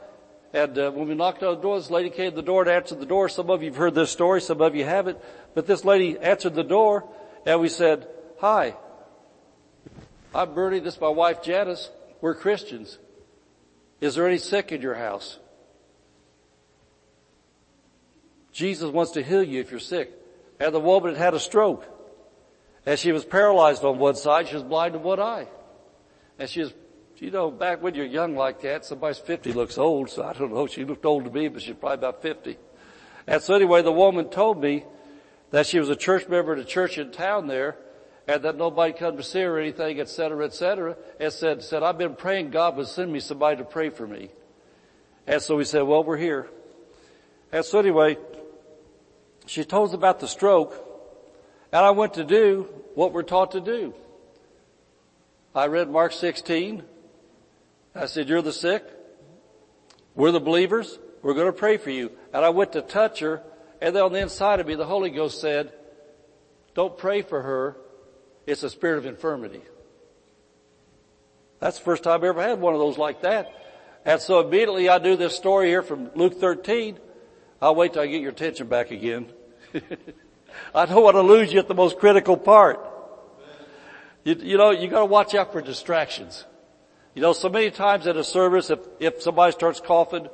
And 0.53 0.77
uh, 0.77 0.91
when 0.91 1.09
we 1.09 1.13
knocked 1.13 1.43
on 1.43 1.55
the 1.55 1.61
door, 1.61 1.77
this 1.79 1.91
lady 1.91 2.11
came 2.11 2.29
to 2.29 2.35
the 2.37 2.41
door 2.41 2.61
and 2.61 2.71
answered 2.71 3.01
the 3.01 3.05
door. 3.05 3.27
Some 3.27 3.49
of 3.49 3.61
you 3.61 3.71
have 3.71 3.77
heard 3.77 3.93
this 3.93 4.09
story, 4.09 4.39
some 4.39 4.61
of 4.61 4.73
you 4.73 4.85
haven't. 4.85 5.17
But 5.53 5.67
this 5.67 5.83
lady 5.83 6.17
answered 6.17 6.55
the 6.55 6.63
door 6.63 7.09
and 7.45 7.59
we 7.59 7.67
said, 7.67 8.07
hi, 8.39 8.77
I'm 10.33 10.53
Bernie, 10.53 10.79
this 10.79 10.95
is 10.95 11.01
my 11.01 11.09
wife 11.09 11.43
Janice. 11.43 11.89
We're 12.21 12.35
Christians. 12.35 12.99
Is 13.99 14.15
there 14.15 14.27
any 14.27 14.37
sick 14.37 14.71
in 14.71 14.81
your 14.81 14.95
house? 14.95 15.39
Jesus 18.51 18.91
wants 18.91 19.11
to 19.11 19.23
heal 19.23 19.43
you 19.43 19.59
if 19.59 19.71
you're 19.71 19.79
sick. 19.79 20.11
And 20.59 20.73
the 20.73 20.79
woman 20.79 21.15
had 21.15 21.19
had 21.19 21.33
a 21.33 21.39
stroke. 21.39 21.85
And 22.85 22.97
she 22.97 23.11
was 23.11 23.25
paralyzed 23.25 23.83
on 23.83 23.99
one 23.99 24.15
side, 24.15 24.47
she 24.47 24.55
was 24.55 24.63
blind 24.63 24.95
in 24.95 25.03
one 25.03 25.19
eye. 25.19 25.47
And 26.39 26.49
she 26.49 26.61
was 26.61 26.73
you 27.21 27.29
know, 27.29 27.51
back 27.51 27.83
when 27.83 27.93
you're 27.93 28.07
young 28.07 28.35
like 28.35 28.61
that, 28.61 28.83
somebody's 28.83 29.19
50 29.19 29.53
looks 29.53 29.77
old, 29.77 30.09
so 30.09 30.23
I 30.23 30.33
don't 30.33 30.51
know, 30.51 30.65
she 30.65 30.83
looked 30.83 31.05
old 31.05 31.25
to 31.25 31.29
me, 31.29 31.49
but 31.49 31.61
she's 31.61 31.75
probably 31.75 31.99
about 31.99 32.23
50. 32.23 32.57
And 33.27 33.41
so 33.43 33.53
anyway, 33.53 33.83
the 33.83 33.91
woman 33.91 34.29
told 34.29 34.59
me 34.59 34.85
that 35.51 35.67
she 35.67 35.77
was 35.77 35.89
a 35.89 35.95
church 35.95 36.27
member 36.27 36.53
at 36.53 36.59
a 36.59 36.65
church 36.65 36.97
in 36.97 37.11
town 37.11 37.45
there, 37.45 37.77
and 38.31 38.43
that 38.43 38.57
nobody 38.57 38.93
come 38.93 39.17
to 39.17 39.23
see 39.23 39.41
her 39.41 39.57
or 39.57 39.59
anything, 39.59 39.99
et 39.99 40.09
cetera, 40.09 40.45
et 40.45 40.53
cetera, 40.53 40.95
and 41.19 41.33
said, 41.33 41.61
said, 41.61 41.83
I've 41.83 41.97
been 41.97 42.15
praying 42.15 42.51
God 42.51 42.77
would 42.77 42.87
send 42.87 43.11
me 43.11 43.19
somebody 43.19 43.57
to 43.57 43.63
pray 43.63 43.89
for 43.89 44.07
me. 44.07 44.29
And 45.27 45.41
so 45.41 45.55
we 45.57 45.65
said, 45.65 45.81
well, 45.81 46.03
we're 46.03 46.17
here. 46.17 46.47
And 47.51 47.65
so 47.65 47.79
anyway, 47.79 48.17
she 49.45 49.63
told 49.63 49.89
us 49.89 49.93
about 49.93 50.19
the 50.19 50.27
stroke, 50.27 50.73
and 51.71 51.83
I 51.85 51.91
went 51.91 52.13
to 52.15 52.23
do 52.23 52.69
what 52.95 53.11
we're 53.13 53.23
taught 53.23 53.51
to 53.51 53.61
do. 53.61 53.93
I 55.53 55.67
read 55.67 55.89
Mark 55.89 56.13
16, 56.13 56.83
I 57.93 58.05
said, 58.05 58.29
you're 58.29 58.41
the 58.41 58.53
sick. 58.53 58.85
We're 60.15 60.31
the 60.31 60.39
believers. 60.39 60.97
We're 61.21 61.33
going 61.33 61.47
to 61.47 61.53
pray 61.53 61.77
for 61.77 61.89
you. 61.89 62.11
And 62.33 62.45
I 62.45 62.49
went 62.49 62.73
to 62.73 62.81
touch 62.81 63.19
her 63.19 63.43
and 63.81 63.95
then 63.95 64.03
on 64.03 64.13
the 64.13 64.19
inside 64.19 64.59
of 64.59 64.67
me, 64.67 64.75
the 64.75 64.85
Holy 64.85 65.09
Ghost 65.09 65.41
said, 65.41 65.73
don't 66.75 66.95
pray 66.95 67.23
for 67.23 67.41
her. 67.41 67.75
It's 68.45 68.63
a 68.63 68.69
spirit 68.69 68.97
of 68.97 69.05
infirmity. 69.05 69.61
That's 71.59 71.77
the 71.77 71.83
first 71.83 72.03
time 72.03 72.23
I 72.23 72.27
ever 72.27 72.41
had 72.41 72.59
one 72.59 72.73
of 72.73 72.79
those 72.79 72.97
like 72.97 73.21
that. 73.21 73.53
And 74.03 74.19
so 74.19 74.39
immediately 74.39 74.89
I 74.89 74.97
do 74.97 75.15
this 75.15 75.35
story 75.35 75.67
here 75.67 75.83
from 75.83 76.09
Luke 76.15 76.39
13. 76.39 76.97
I'll 77.61 77.75
wait 77.75 77.93
till 77.93 78.01
I 78.01 78.07
get 78.07 78.21
your 78.21 78.31
attention 78.31 78.67
back 78.67 78.89
again. 78.89 79.31
I 80.75 80.85
don't 80.85 81.03
want 81.03 81.15
to 81.15 81.21
lose 81.21 81.53
you 81.53 81.59
at 81.59 81.67
the 81.67 81.75
most 81.75 81.99
critical 81.99 82.35
part. 82.35 82.79
You, 84.23 84.35
you 84.35 84.57
know, 84.57 84.71
you 84.71 84.87
gotta 84.87 85.05
watch 85.05 85.35
out 85.35 85.51
for 85.51 85.61
distractions. 85.61 86.45
You 87.13 87.21
know, 87.21 87.33
so 87.33 87.49
many 87.49 87.71
times 87.71 88.07
at 88.07 88.17
a 88.17 88.23
service, 88.23 88.69
if, 88.69 88.79
if 88.99 89.21
somebody 89.21 89.51
starts 89.51 89.79
coughing, 89.79 90.27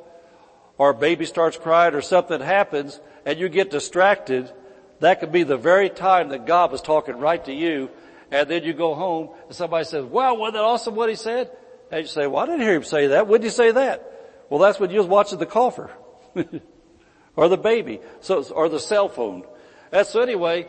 or 0.77 0.91
a 0.91 0.93
baby 0.93 1.25
starts 1.25 1.57
crying, 1.57 1.95
or 1.95 2.01
something 2.01 2.39
happens, 2.39 2.99
and 3.25 3.39
you 3.39 3.49
get 3.49 3.71
distracted, 3.71 4.51
that 4.99 5.19
could 5.19 5.31
be 5.31 5.43
the 5.43 5.57
very 5.57 5.89
time 5.89 6.29
that 6.29 6.45
God 6.45 6.71
was 6.71 6.81
talking 6.81 7.17
right 7.17 7.43
to 7.45 7.53
you, 7.53 7.89
and 8.31 8.49
then 8.49 8.63
you 8.63 8.73
go 8.73 8.95
home, 8.95 9.29
and 9.47 9.55
somebody 9.55 9.85
says, 9.85 10.03
wow, 10.03 10.33
wasn't 10.33 10.55
that 10.55 10.63
awesome 10.63 10.95
what 10.95 11.09
he 11.09 11.15
said? 11.15 11.51
And 11.91 12.01
you 12.01 12.07
say, 12.07 12.27
well, 12.27 12.43
I 12.43 12.45
didn't 12.47 12.61
hear 12.61 12.75
him 12.75 12.83
say 12.83 13.07
that. 13.07 13.27
When 13.27 13.41
did 13.41 13.47
he 13.47 13.51
say 13.51 13.71
that? 13.71 14.45
Well, 14.49 14.59
that's 14.59 14.79
when 14.79 14.89
you 14.89 14.97
was 14.97 15.07
watching 15.07 15.39
the 15.39 15.45
cougher. 15.45 15.91
or 17.37 17.47
the 17.47 17.57
baby. 17.57 18.01
So, 18.19 18.43
or 18.43 18.67
the 18.67 18.79
cell 18.79 19.07
phone. 19.07 19.43
And 19.93 20.05
so 20.05 20.21
anyway, 20.21 20.67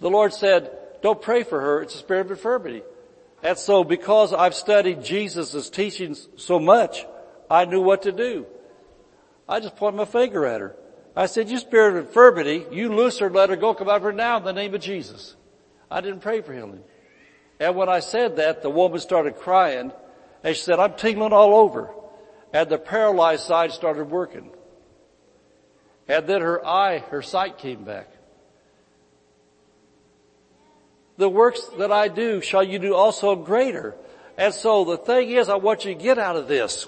the 0.00 0.10
Lord 0.10 0.34
said, 0.34 0.70
don't 1.02 1.22
pray 1.22 1.44
for 1.44 1.58
her. 1.58 1.82
It's 1.82 1.94
a 1.94 1.98
spirit 1.98 2.26
of 2.26 2.32
infirmity. 2.32 2.82
And 3.42 3.56
so 3.56 3.84
because 3.84 4.32
I've 4.34 4.54
studied 4.54 5.02
Jesus' 5.02 5.70
teachings 5.70 6.28
so 6.36 6.58
much, 6.58 7.06
I 7.50 7.64
knew 7.64 7.80
what 7.80 8.02
to 8.02 8.12
do. 8.12 8.46
I 9.48 9.60
just 9.60 9.76
pointed 9.76 9.98
my 9.98 10.04
finger 10.06 10.44
at 10.46 10.60
her. 10.60 10.76
I 11.16 11.26
said, 11.26 11.48
you 11.48 11.58
spirit 11.58 11.96
of 11.96 12.06
infirmity, 12.06 12.66
you 12.72 12.92
loose 12.92 13.18
her, 13.18 13.30
let 13.30 13.50
her 13.50 13.56
go, 13.56 13.74
come 13.74 13.88
out 13.88 13.96
of 13.96 14.02
her 14.02 14.12
now 14.12 14.38
in 14.38 14.44
the 14.44 14.52
name 14.52 14.74
of 14.74 14.80
Jesus. 14.80 15.36
I 15.90 16.00
didn't 16.00 16.20
pray 16.20 16.40
for 16.40 16.52
healing. 16.52 16.82
And 17.60 17.76
when 17.76 17.88
I 17.88 18.00
said 18.00 18.36
that, 18.36 18.62
the 18.62 18.70
woman 18.70 18.98
started 18.98 19.36
crying 19.36 19.92
and 20.42 20.56
she 20.56 20.62
said, 20.62 20.80
I'm 20.80 20.94
tingling 20.94 21.32
all 21.32 21.54
over. 21.54 21.90
And 22.52 22.68
the 22.68 22.78
paralyzed 22.78 23.44
side 23.44 23.72
started 23.72 24.10
working. 24.10 24.50
And 26.08 26.26
then 26.26 26.40
her 26.40 26.64
eye, 26.66 26.98
her 26.98 27.22
sight 27.22 27.58
came 27.58 27.84
back 27.84 28.08
the 31.16 31.28
works 31.28 31.64
that 31.78 31.92
I 31.92 32.08
do 32.08 32.40
shall 32.40 32.64
you 32.64 32.78
do 32.78 32.94
also 32.94 33.36
greater. 33.36 33.94
And 34.36 34.52
so 34.52 34.84
the 34.84 34.96
thing 34.96 35.30
is, 35.30 35.48
I 35.48 35.56
want 35.56 35.84
you 35.84 35.94
to 35.94 36.00
get 36.00 36.18
out 36.18 36.36
of 36.36 36.48
this. 36.48 36.86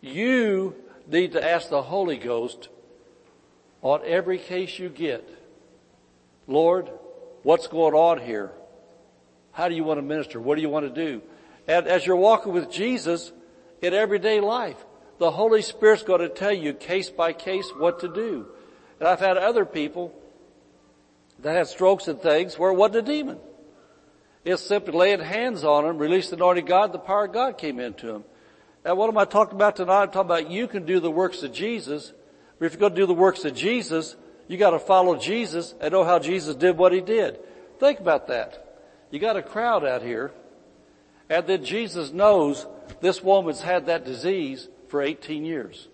You 0.00 0.74
need 1.06 1.32
to 1.32 1.44
ask 1.44 1.70
the 1.70 1.82
Holy 1.82 2.18
Ghost 2.18 2.68
on 3.88 4.02
every 4.04 4.36
case 4.36 4.78
you 4.78 4.90
get, 4.90 5.26
Lord, 6.46 6.90
what's 7.42 7.68
going 7.68 7.94
on 7.94 8.20
here? 8.20 8.52
How 9.52 9.68
do 9.68 9.74
you 9.74 9.82
want 9.82 9.96
to 9.96 10.02
minister? 10.02 10.38
What 10.38 10.56
do 10.56 10.60
you 10.62 10.68
want 10.68 10.94
to 10.94 11.06
do? 11.06 11.22
And 11.66 11.86
as 11.86 12.04
you're 12.04 12.16
walking 12.16 12.52
with 12.52 12.70
Jesus 12.70 13.32
in 13.80 13.94
everyday 13.94 14.40
life, 14.40 14.76
the 15.18 15.30
Holy 15.30 15.62
Spirit's 15.62 16.02
going 16.02 16.20
to 16.20 16.28
tell 16.28 16.52
you 16.52 16.74
case 16.74 17.08
by 17.08 17.32
case 17.32 17.70
what 17.78 18.00
to 18.00 18.08
do. 18.08 18.46
And 19.00 19.08
I've 19.08 19.20
had 19.20 19.38
other 19.38 19.64
people 19.64 20.14
that 21.40 21.56
had 21.56 21.66
strokes 21.66 22.08
and 22.08 22.20
things 22.20 22.58
where 22.58 22.70
it 22.70 22.74
wasn't 22.74 23.08
a 23.08 23.10
demon. 23.10 23.38
It's 24.44 24.62
simply 24.62 24.92
laying 24.92 25.20
hands 25.20 25.64
on 25.64 25.84
them, 25.84 25.96
release 25.96 26.28
the 26.28 26.36
anointing 26.36 26.66
God, 26.66 26.92
the 26.92 26.98
power 26.98 27.24
of 27.24 27.32
God 27.32 27.56
came 27.56 27.80
into 27.80 28.06
them. 28.06 28.24
And 28.84 28.98
what 28.98 29.08
am 29.08 29.16
I 29.16 29.24
talking 29.24 29.54
about 29.54 29.76
tonight? 29.76 30.02
I'm 30.02 30.10
talking 30.10 30.30
about 30.30 30.50
you 30.50 30.68
can 30.68 30.84
do 30.84 31.00
the 31.00 31.10
works 31.10 31.42
of 31.42 31.54
Jesus, 31.54 32.12
but 32.58 32.66
if 32.66 32.72
you're 32.72 32.80
going 32.80 32.94
to 32.94 33.00
do 33.00 33.06
the 33.06 33.14
works 33.14 33.44
of 33.44 33.54
Jesus, 33.54 34.16
you 34.48 34.56
gotta 34.56 34.78
follow 34.78 35.16
Jesus 35.16 35.74
and 35.80 35.92
know 35.92 36.04
how 36.04 36.18
Jesus 36.18 36.56
did 36.56 36.76
what 36.76 36.92
he 36.92 37.00
did. 37.00 37.38
Think 37.78 38.00
about 38.00 38.28
that. 38.28 38.64
You 39.10 39.18
got 39.18 39.36
a 39.36 39.42
crowd 39.42 39.84
out 39.84 40.02
here, 40.02 40.32
and 41.28 41.46
then 41.46 41.64
Jesus 41.64 42.12
knows 42.12 42.66
this 43.00 43.22
woman's 43.22 43.60
had 43.60 43.86
that 43.86 44.04
disease 44.04 44.68
for 44.88 45.02
18 45.02 45.44
years. 45.44 45.88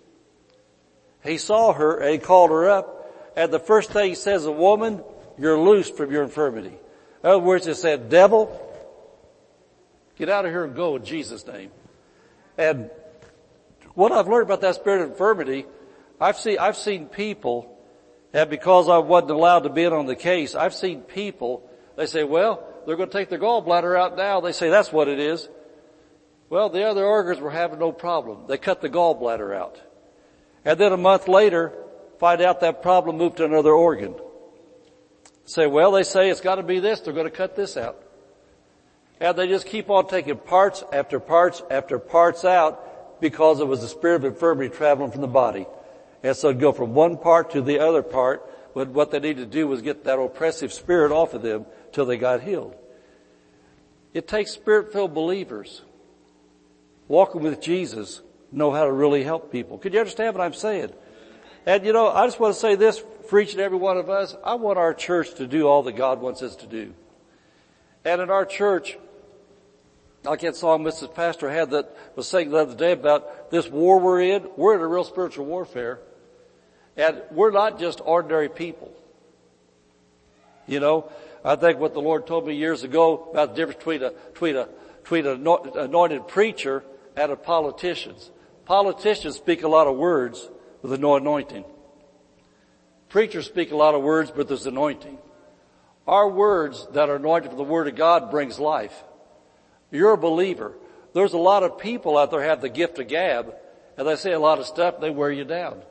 He 1.25 1.39
saw 1.39 1.73
her 1.73 1.99
and 1.99 2.13
he 2.13 2.19
called 2.19 2.51
her 2.51 2.69
up, 2.71 3.33
and 3.37 3.53
the 3.53 3.59
first 3.59 3.91
thing 3.91 4.11
he 4.11 4.15
says, 4.15 4.47
a 4.47 4.53
woman, 4.53 5.03
you're 5.37 5.59
loosed 5.59 5.97
from 5.97 6.13
your 6.13 6.23
infirmity. 6.23 6.79
In 7.23 7.31
other 7.31 7.41
words, 7.41 7.67
it 7.67 7.75
said, 7.75 8.09
devil, 8.09 8.61
get 10.17 10.29
out 10.29 10.45
of 10.45 10.53
here 10.53 10.65
and 10.65 10.77
go 10.77 10.95
in 10.97 11.05
Jesus' 11.05 11.45
name. 11.47 11.71
And 12.57 12.91
what 13.95 14.13
I've 14.13 14.29
learned 14.29 14.45
about 14.45 14.61
that 14.61 14.77
spirit 14.77 15.03
of 15.03 15.11
infirmity, 15.11 15.67
I've 16.25 16.39
seen, 16.39 16.59
I've 16.59 16.79
seen 16.79 17.05
people, 17.05 17.79
and 18.33 18.49
because 18.49 18.89
I 18.89 18.97
wasn't 18.97 19.33
allowed 19.33 19.65
to 19.65 19.69
be 19.69 19.85
in 19.85 19.93
on 19.93 20.07
the 20.07 20.17
case, 20.17 20.55
I've 20.55 20.73
seen 20.73 21.03
people, 21.03 21.69
they 21.97 22.07
say, 22.07 22.25
well, 22.25 22.67
they're 22.87 22.97
going 22.97 23.11
to 23.11 23.13
take 23.19 23.29
the 23.29 23.37
gallbladder 23.37 23.95
out 23.95 24.17
now. 24.17 24.41
They 24.41 24.53
say 24.53 24.71
that's 24.71 24.91
what 24.91 25.07
it 25.07 25.19
is. 25.19 25.51
Well, 26.49 26.71
the 26.71 26.85
other 26.85 27.05
organs 27.05 27.41
were 27.41 27.51
having 27.51 27.79
no 27.79 27.93
problem. 27.93 28.47
They 28.49 28.57
cut 28.57 28.81
the 28.81 28.89
gallbladder 28.89 29.55
out. 29.55 29.79
And 30.65 30.81
then 30.81 30.95
a 30.95 30.97
month 30.97 31.29
later, 31.29 31.75
find 32.19 32.41
out 32.41 32.61
that 32.61 32.81
problem 32.81 33.19
moved 33.19 33.37
to 33.37 33.45
another 33.45 33.73
organ. 33.73 34.15
Say, 35.45 35.67
well, 35.67 35.93
they 35.93 36.05
say 36.05 36.31
it's 36.31 36.41
got 36.41 36.55
to 36.55 36.63
be 36.63 36.81
this. 36.81 37.01
They're 37.01 37.13
going 37.13 37.27
to 37.27 37.37
cut 37.37 37.55
this 37.55 37.77
out. 37.77 38.03
And 39.21 39.37
they 39.37 39.47
just 39.47 39.67
keep 39.67 39.91
on 39.91 40.09
taking 40.09 40.39
parts 40.39 40.85
after 40.91 41.21
parts 41.21 41.63
after 41.71 41.99
parts 41.99 42.47
out 42.47 43.21
because 43.21 43.61
it 43.61 43.69
was 43.69 43.83
the 43.83 43.89
spirit 43.89 44.25
of 44.25 44.25
infirmity 44.25 44.75
traveling 44.75 45.11
from 45.11 45.21
the 45.21 45.27
body. 45.27 45.67
And 46.25 46.35
so 46.35 46.49
it'd 46.49 46.61
go 46.61 46.73
from 46.73 46.95
one 46.95 47.19
part 47.19 47.51
to 47.51 47.61
the 47.61 47.79
other 47.79 48.03
part, 48.03 48.51
but 48.75 48.89
what 48.89 49.11
they 49.11 49.21
needed 49.21 49.53
to 49.53 49.59
do 49.59 49.69
was 49.69 49.83
get 49.83 50.05
that 50.05 50.19
oppressive 50.19 50.73
spirit 50.73 51.13
off 51.13 51.35
of 51.35 51.43
them 51.43 51.67
till 51.93 52.07
they 52.07 52.17
got 52.17 52.41
healed. 52.41 52.75
It 54.15 54.27
takes 54.27 54.53
spirit-filled 54.53 55.13
believers 55.13 55.83
walking 57.09 57.43
with 57.43 57.61
Jesus 57.61 58.23
know 58.51 58.73
how 58.73 58.85
to 58.85 58.93
really 58.93 59.23
help 59.23 59.53
people. 59.53 59.77
Could 59.77 59.93
you 59.93 60.01
understand 60.01 60.35
what 60.35 60.43
I'm 60.43 60.55
saying? 60.55 60.93
And 61.67 61.85
you 61.85 61.93
know, 61.93 62.09
I 62.09 62.27
just 62.27 62.41
want 62.41 62.55
to 62.55 62.61
say 62.61 62.75
this 62.75 63.03
for 63.29 63.39
each 63.39 63.53
and 63.53 63.61
every 63.61 63.77
one 63.77 63.99
of 63.99 64.09
us. 64.09 64.35
I 64.43 64.55
want 64.55 64.79
our 64.79 64.95
church 64.95 65.35
to 65.35 65.47
do 65.47 65.69
all 65.69 65.83
that 65.83 65.93
God 65.93 66.23
wants 66.23 66.43
us 66.43 66.57
to 66.57 66.67
do. 66.67 66.95
And 68.03 68.23
in 68.23 68.31
our 68.31 68.47
church, 68.47 68.97
like 70.23 70.41
that 70.41 70.57
song 70.57 70.85
Mrs. 70.85 71.15
Pastor 71.15 71.51
had 71.51 71.71
that 71.71 71.95
was 72.17 72.27
saying 72.27 72.51
the 72.51 72.57
other 72.57 72.75
day 72.75 72.93
about 72.93 73.51
this 73.51 73.69
war 73.69 74.01
we're 74.01 74.23
in, 74.23 74.49
we're 74.57 74.75
in 74.75 74.81
a 74.81 74.87
real 74.87 75.05
spiritual 75.05 75.45
warfare. 75.45 76.01
And 76.97 77.23
we're 77.31 77.51
not 77.51 77.79
just 77.79 78.01
ordinary 78.05 78.49
people. 78.49 78.93
You 80.67 80.81
know, 80.81 81.11
I 81.45 81.57
think 81.57 81.79
what 81.79 81.93
the 81.93 82.01
Lord 82.01 82.27
told 82.27 82.47
me 82.47 82.55
years 82.55 82.85
ago 82.85 83.29
about 83.33 83.51
the 83.51 83.57
difference 83.57 83.79
between 83.79 84.03
a, 84.03 84.11
between 84.33 84.57
a, 84.57 84.69
between 85.03 85.27
an 85.27 85.47
anointed 85.79 86.29
preacher 86.29 86.85
and 87.17 87.31
a 87.31 87.37
politician. 87.37 88.15
Politicians 88.65 89.37
speak 89.37 89.63
a 89.63 89.69
lot 89.69 89.87
of 89.87 89.97
words 89.97 90.49
with 90.83 90.99
no 91.01 91.17
anointing. 91.17 91.65
Preachers 93.09 93.47
speak 93.47 93.71
a 93.71 93.77
lot 93.77 93.95
of 93.95 94.03
words, 94.03 94.33
but 94.35 94.49
there's 94.49 94.67
anointing. 94.67 95.19
Our 96.07 96.29
words 96.29 96.87
that 96.93 97.09
are 97.09 97.17
anointed 97.17 97.51
for 97.51 97.57
the 97.57 97.63
Word 97.63 97.89
of 97.89 97.97
God 97.97 98.31
brings 98.31 98.59
life. 98.59 99.05
You're 99.91 100.15
a 100.15 100.19
believer. 100.19 100.75
There's 101.13 101.33
a 101.33 101.39
lot 101.39 101.63
of 101.63 101.79
people 101.79 102.19
out 102.19 102.31
there 102.31 102.43
have 102.43 102.61
the 102.61 102.69
gift 102.69 102.99
of 102.99 103.09
gab, 103.09 103.55
and 103.97 104.09
they 104.09 104.17
say 104.17 104.33
a 104.33 104.41
lot 104.41 104.59
of 104.59 104.67
stuff, 104.67 105.01
they 105.01 105.11
wear 105.11 105.31
you 105.31 105.45
down. 105.45 105.83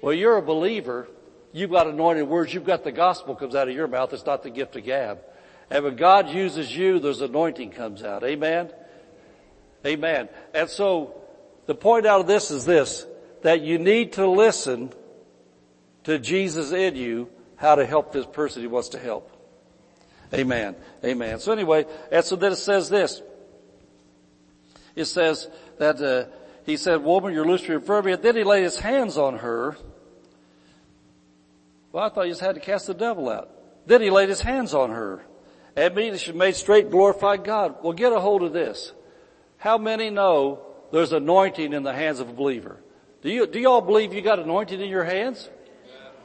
Well, 0.00 0.14
you're 0.14 0.36
a 0.36 0.42
believer. 0.42 1.08
You've 1.52 1.70
got 1.70 1.86
anointed 1.86 2.28
words. 2.28 2.52
You've 2.52 2.64
got 2.64 2.84
the 2.84 2.92
gospel 2.92 3.34
comes 3.34 3.54
out 3.54 3.68
of 3.68 3.74
your 3.74 3.88
mouth. 3.88 4.12
It's 4.12 4.26
not 4.26 4.42
the 4.42 4.50
gift 4.50 4.76
of 4.76 4.84
gab. 4.84 5.20
And 5.70 5.84
when 5.84 5.96
God 5.96 6.30
uses 6.30 6.74
you, 6.74 6.98
there's 6.98 7.20
anointing 7.20 7.70
comes 7.70 8.02
out. 8.02 8.24
Amen? 8.24 8.70
Amen. 9.84 10.28
And 10.54 10.68
so, 10.68 11.14
the 11.66 11.74
point 11.74 12.06
out 12.06 12.20
of 12.20 12.26
this 12.26 12.50
is 12.50 12.64
this, 12.64 13.06
that 13.42 13.60
you 13.60 13.78
need 13.78 14.14
to 14.14 14.26
listen 14.26 14.92
to 16.04 16.18
Jesus 16.18 16.72
in 16.72 16.96
you, 16.96 17.28
how 17.56 17.74
to 17.74 17.84
help 17.84 18.12
this 18.12 18.26
person 18.26 18.62
he 18.62 18.68
wants 18.68 18.90
to 18.90 18.98
help. 18.98 19.30
Amen. 20.32 20.76
Amen. 21.04 21.40
So 21.40 21.52
anyway, 21.52 21.86
and 22.10 22.24
so 22.24 22.36
then 22.36 22.52
it 22.52 22.56
says 22.56 22.88
this. 22.88 23.22
It 24.94 25.06
says 25.06 25.48
that, 25.78 26.00
uh, 26.00 26.30
he 26.68 26.76
said, 26.76 27.02
woman, 27.02 27.32
you're 27.32 27.46
loose 27.46 27.62
from 27.62 27.72
your 27.72 27.80
infirmity. 27.80 28.20
Then 28.20 28.36
he 28.36 28.44
laid 28.44 28.62
his 28.62 28.78
hands 28.78 29.16
on 29.16 29.38
her. 29.38 29.76
Well, 31.92 32.04
I 32.04 32.08
thought 32.10 32.24
he 32.24 32.30
just 32.30 32.40
had 32.40 32.56
to 32.56 32.60
cast 32.60 32.86
the 32.86 32.94
devil 32.94 33.28
out. 33.28 33.50
Then 33.86 34.02
he 34.02 34.10
laid 34.10 34.28
his 34.28 34.40
hands 34.40 34.74
on 34.74 34.90
her. 34.90 35.24
And 35.74 35.92
immediately 35.92 36.18
she 36.18 36.32
made 36.32 36.56
straight 36.56 36.90
glorified 36.90 37.44
God. 37.44 37.76
Well, 37.82 37.92
get 37.92 38.12
a 38.12 38.20
hold 38.20 38.42
of 38.42 38.52
this. 38.52 38.92
How 39.56 39.78
many 39.78 40.10
know 40.10 40.60
there's 40.92 41.12
anointing 41.12 41.72
in 41.72 41.82
the 41.82 41.92
hands 41.92 42.20
of 42.20 42.28
a 42.28 42.32
believer? 42.32 42.80
Do 43.22 43.30
you, 43.30 43.46
do 43.46 43.58
you 43.58 43.68
all 43.68 43.80
believe 43.80 44.12
you 44.12 44.20
got 44.20 44.38
anointing 44.38 44.80
in 44.80 44.88
your 44.88 45.04
hands? 45.04 45.48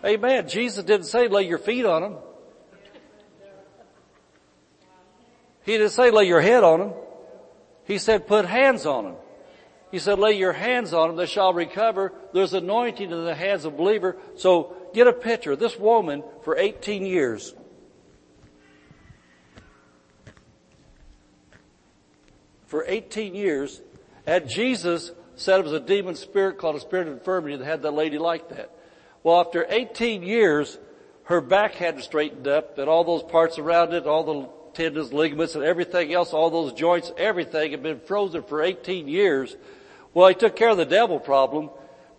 Amen. 0.06 0.50
Jesus 0.50 0.84
didn't 0.84 1.06
say 1.06 1.28
lay 1.30 1.44
your 1.44 1.58
feet 1.58 1.86
on 1.86 2.02
them. 2.02 2.16
He 5.66 5.78
didn't 5.78 5.92
say 5.92 6.12
lay 6.12 6.26
your 6.26 6.42
head 6.42 6.64
on 6.64 6.80
them. 6.80 6.94
He 7.86 7.98
said 7.98 8.28
put 8.28 8.46
hands 8.46 8.86
on 8.86 9.06
them. 9.06 9.16
He 9.94 10.00
said 10.00 10.18
lay 10.18 10.32
your 10.32 10.54
hands 10.54 10.92
on 10.92 11.10
them, 11.10 11.18
they 11.18 11.28
shall 11.28 11.54
recover. 11.54 12.14
There's 12.34 12.56
anointing 12.56 13.12
in 13.12 13.26
the 13.26 13.36
hands 13.36 13.64
of 13.64 13.78
believer. 13.78 14.18
So 14.38 14.76
get 14.92 15.06
a 15.06 15.14
picture. 15.14 15.56
This 15.56 15.78
woman 15.78 16.24
for 16.42 16.58
18 16.58 17.06
years. 17.06 17.54
For 22.66 22.84
18 22.88 23.36
years, 23.36 23.84
and 24.26 24.50
Jesus 24.50 25.12
said 25.36 25.60
it 25.60 25.64
was 25.64 25.74
a 25.74 25.80
demon 25.80 26.16
spirit 26.16 26.58
called 26.58 26.76
a 26.76 26.80
spirit 26.80 27.08
of 27.08 27.14
infirmity 27.14 27.58
that 27.58 27.66
had 27.66 27.84
that 27.84 27.94
lady 27.94 28.18
like 28.18 28.50
that. 28.50 28.76
Well, 29.22 29.40
after 29.40 29.64
18 29.70 30.24
years, 30.24 30.80
her 31.26 31.40
back 31.40 31.76
hadn't 31.76 32.02
straightened 32.02 32.48
up 32.48 32.80
and 32.80 32.90
all 32.90 33.04
those 33.04 33.22
parts 33.22 33.60
around 33.60 33.94
it, 33.94 34.08
all 34.08 34.24
the 34.24 34.50
tendons, 34.74 35.14
ligaments, 35.14 35.54
and 35.54 35.64
everything 35.64 36.12
else, 36.16 36.34
all 36.34 36.50
those 36.50 36.74
joints, 36.74 37.12
everything 37.16 37.70
had 37.70 37.84
been 37.84 38.00
frozen 38.00 38.42
for 38.42 38.64
18 38.64 39.08
years. 39.08 39.56
Well, 40.14 40.28
he 40.28 40.36
took 40.36 40.56
care 40.56 40.70
of 40.70 40.78
the 40.78 40.86
devil 40.86 41.20
problem. 41.20 41.70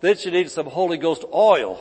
Then 0.01 0.17
she 0.17 0.31
needed 0.31 0.51
some 0.51 0.65
Holy 0.65 0.97
Ghost 0.97 1.23
oil 1.33 1.79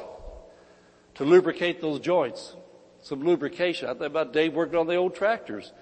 to 1.15 1.25
lubricate 1.25 1.81
those 1.81 2.01
joints. 2.01 2.55
Some 3.03 3.23
lubrication. 3.23 3.89
I 3.89 3.93
think 3.93 4.07
about 4.07 4.33
Dave 4.33 4.55
working 4.55 4.79
on 4.79 4.87
the 4.87 4.97
old 4.97 5.15
tractors. 5.15 5.73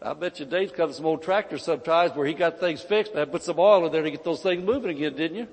I 0.00 0.12
bet 0.14 0.38
you 0.38 0.46
Dave's 0.46 0.72
got 0.72 0.94
some 0.94 1.06
old 1.06 1.22
tractors 1.22 1.64
sometimes 1.64 2.14
where 2.14 2.26
he 2.26 2.34
got 2.34 2.60
things 2.60 2.80
fixed 2.80 3.14
and 3.14 3.32
put 3.32 3.42
some 3.42 3.58
oil 3.58 3.84
in 3.86 3.92
there 3.92 4.02
to 4.02 4.10
get 4.10 4.22
those 4.22 4.42
things 4.42 4.62
moving 4.62 4.90
again, 4.90 5.16
didn't 5.16 5.36
you? 5.36 5.48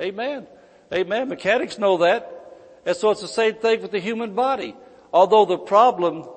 Amen. 0.00 0.46
Amen. 0.92 1.28
Mechanics 1.28 1.76
know 1.78 1.98
that. 1.98 2.34
And 2.86 2.96
so 2.96 3.10
it's 3.10 3.20
the 3.20 3.28
same 3.28 3.54
thing 3.54 3.82
with 3.82 3.90
the 3.90 3.98
human 3.98 4.34
body. 4.34 4.76
Although 5.12 5.44
the 5.44 5.58
problem 5.58 6.28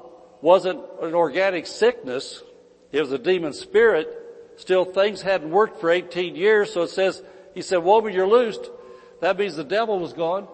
wasn't 0.42 0.80
an 1.02 1.14
organic 1.14 1.68
sickness. 1.68 2.42
It 2.92 3.02
was 3.02 3.12
a 3.12 3.20
demon 3.20 3.54
spirit. 3.54 4.21
Still 4.62 4.86
things 4.86 5.24
hadn't 5.24 5.50
worked 5.50 5.82
for 5.82 5.90
18 5.90 6.36
years. 6.36 6.72
So 6.72 6.84
it 6.84 6.92
says, 6.92 7.24
he 7.56 7.64
said, 7.64 7.78
woman, 7.78 8.14
you're 8.14 8.28
loosed. 8.28 8.70
That 9.20 9.40
means 9.40 9.56
the 9.56 9.64
devil 9.64 9.98
was 9.98 10.14
gone. 10.14 10.48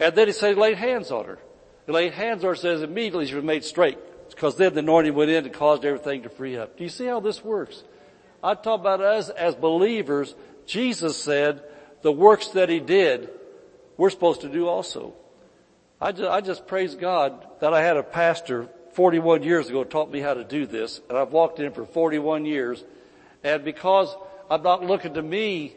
And 0.00 0.14
then 0.14 0.26
he 0.26 0.32
said 0.32 0.54
he 0.54 0.60
laid 0.60 0.78
hands 0.78 1.10
on 1.10 1.26
her. 1.26 1.38
He 1.84 1.92
laid 1.92 2.14
hands 2.14 2.44
on 2.44 2.48
her, 2.48 2.56
says 2.56 2.80
immediately 2.80 3.26
she 3.26 3.34
was 3.34 3.44
made 3.44 3.62
straight. 3.62 3.98
Because 4.30 4.56
then 4.56 4.72
the 4.72 4.78
anointing 4.78 5.14
went 5.14 5.30
in 5.30 5.44
and 5.44 5.52
caused 5.52 5.84
everything 5.84 6.22
to 6.22 6.30
free 6.30 6.56
up. 6.56 6.78
Do 6.78 6.84
you 6.84 6.88
see 6.88 7.04
how 7.04 7.20
this 7.20 7.44
works? 7.44 7.84
I 8.42 8.54
talk 8.54 8.80
about 8.80 9.02
us 9.02 9.28
as 9.28 9.54
believers. 9.54 10.34
Jesus 10.64 11.22
said 11.22 11.62
the 12.00 12.10
works 12.10 12.48
that 12.48 12.70
he 12.70 12.80
did, 12.80 13.28
we're 13.98 14.08
supposed 14.08 14.40
to 14.40 14.48
do 14.48 14.66
also. 14.66 15.12
I 16.00 16.12
just, 16.12 16.30
I 16.30 16.40
just 16.40 16.66
praise 16.66 16.94
God 16.94 17.46
that 17.60 17.74
I 17.74 17.82
had 17.82 17.98
a 17.98 18.02
pastor 18.02 18.70
41 18.94 19.42
years 19.42 19.68
ago 19.68 19.84
taught 19.84 20.10
me 20.10 20.20
how 20.20 20.32
to 20.32 20.42
do 20.42 20.64
this, 20.64 21.02
and 21.10 21.18
I've 21.18 21.32
walked 21.32 21.60
in 21.60 21.70
for 21.72 21.84
41 21.84 22.46
years, 22.46 22.82
and 23.44 23.64
because 23.64 24.14
I'm 24.50 24.62
not 24.62 24.84
looking 24.84 25.14
to 25.14 25.22
me 25.22 25.74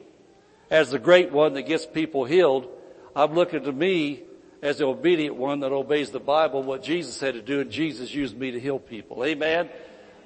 as 0.69 0.91
the 0.91 0.99
great 0.99 1.31
one 1.31 1.53
that 1.53 1.63
gets 1.63 1.85
people 1.85 2.25
healed, 2.25 2.67
I'm 3.15 3.33
looking 3.33 3.63
to 3.63 3.71
me 3.71 4.23
as 4.61 4.79
the 4.79 4.85
obedient 4.85 5.35
one 5.35 5.59
that 5.59 5.71
obeys 5.71 6.09
the 6.09 6.19
Bible, 6.19 6.63
what 6.63 6.83
Jesus 6.83 7.19
had 7.19 7.35
to 7.35 7.41
do, 7.41 7.61
and 7.61 7.69
Jesus 7.69 8.13
used 8.13 8.37
me 8.37 8.51
to 8.51 8.59
heal 8.59 8.79
people. 8.79 9.23
Amen? 9.23 9.69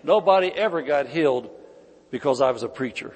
Nobody 0.03 0.47
ever 0.47 0.81
got 0.81 1.07
healed 1.07 1.49
because 2.09 2.41
I 2.41 2.51
was 2.51 2.63
a 2.63 2.69
preacher. 2.69 3.13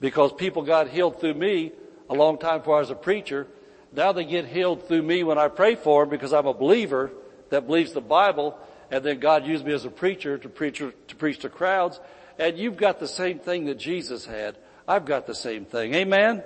Because 0.00 0.32
people 0.32 0.62
got 0.62 0.88
healed 0.88 1.20
through 1.20 1.34
me 1.34 1.72
a 2.10 2.14
long 2.14 2.38
time 2.38 2.58
before 2.58 2.76
I 2.76 2.80
was 2.80 2.90
a 2.90 2.96
preacher. 2.96 3.46
Now 3.92 4.12
they 4.12 4.24
get 4.24 4.46
healed 4.46 4.88
through 4.88 5.02
me 5.02 5.22
when 5.22 5.38
I 5.38 5.48
pray 5.48 5.76
for 5.76 6.02
them 6.02 6.10
because 6.10 6.32
I'm 6.32 6.46
a 6.46 6.54
believer 6.54 7.12
that 7.50 7.66
believes 7.66 7.92
the 7.92 8.00
Bible, 8.00 8.58
and 8.90 9.04
then 9.04 9.20
God 9.20 9.46
used 9.46 9.64
me 9.64 9.72
as 9.72 9.84
a 9.84 9.90
preacher 9.90 10.36
to 10.38 10.48
preach 10.48 10.78
to 10.78 11.16
preach 11.16 11.38
to 11.40 11.48
crowds. 11.48 12.00
And 12.38 12.58
you've 12.58 12.76
got 12.76 12.98
the 12.98 13.08
same 13.08 13.38
thing 13.38 13.66
that 13.66 13.78
Jesus 13.78 14.26
had. 14.26 14.56
I've 14.86 15.04
got 15.04 15.26
the 15.26 15.34
same 15.34 15.64
thing. 15.64 15.94
Amen. 15.94 16.42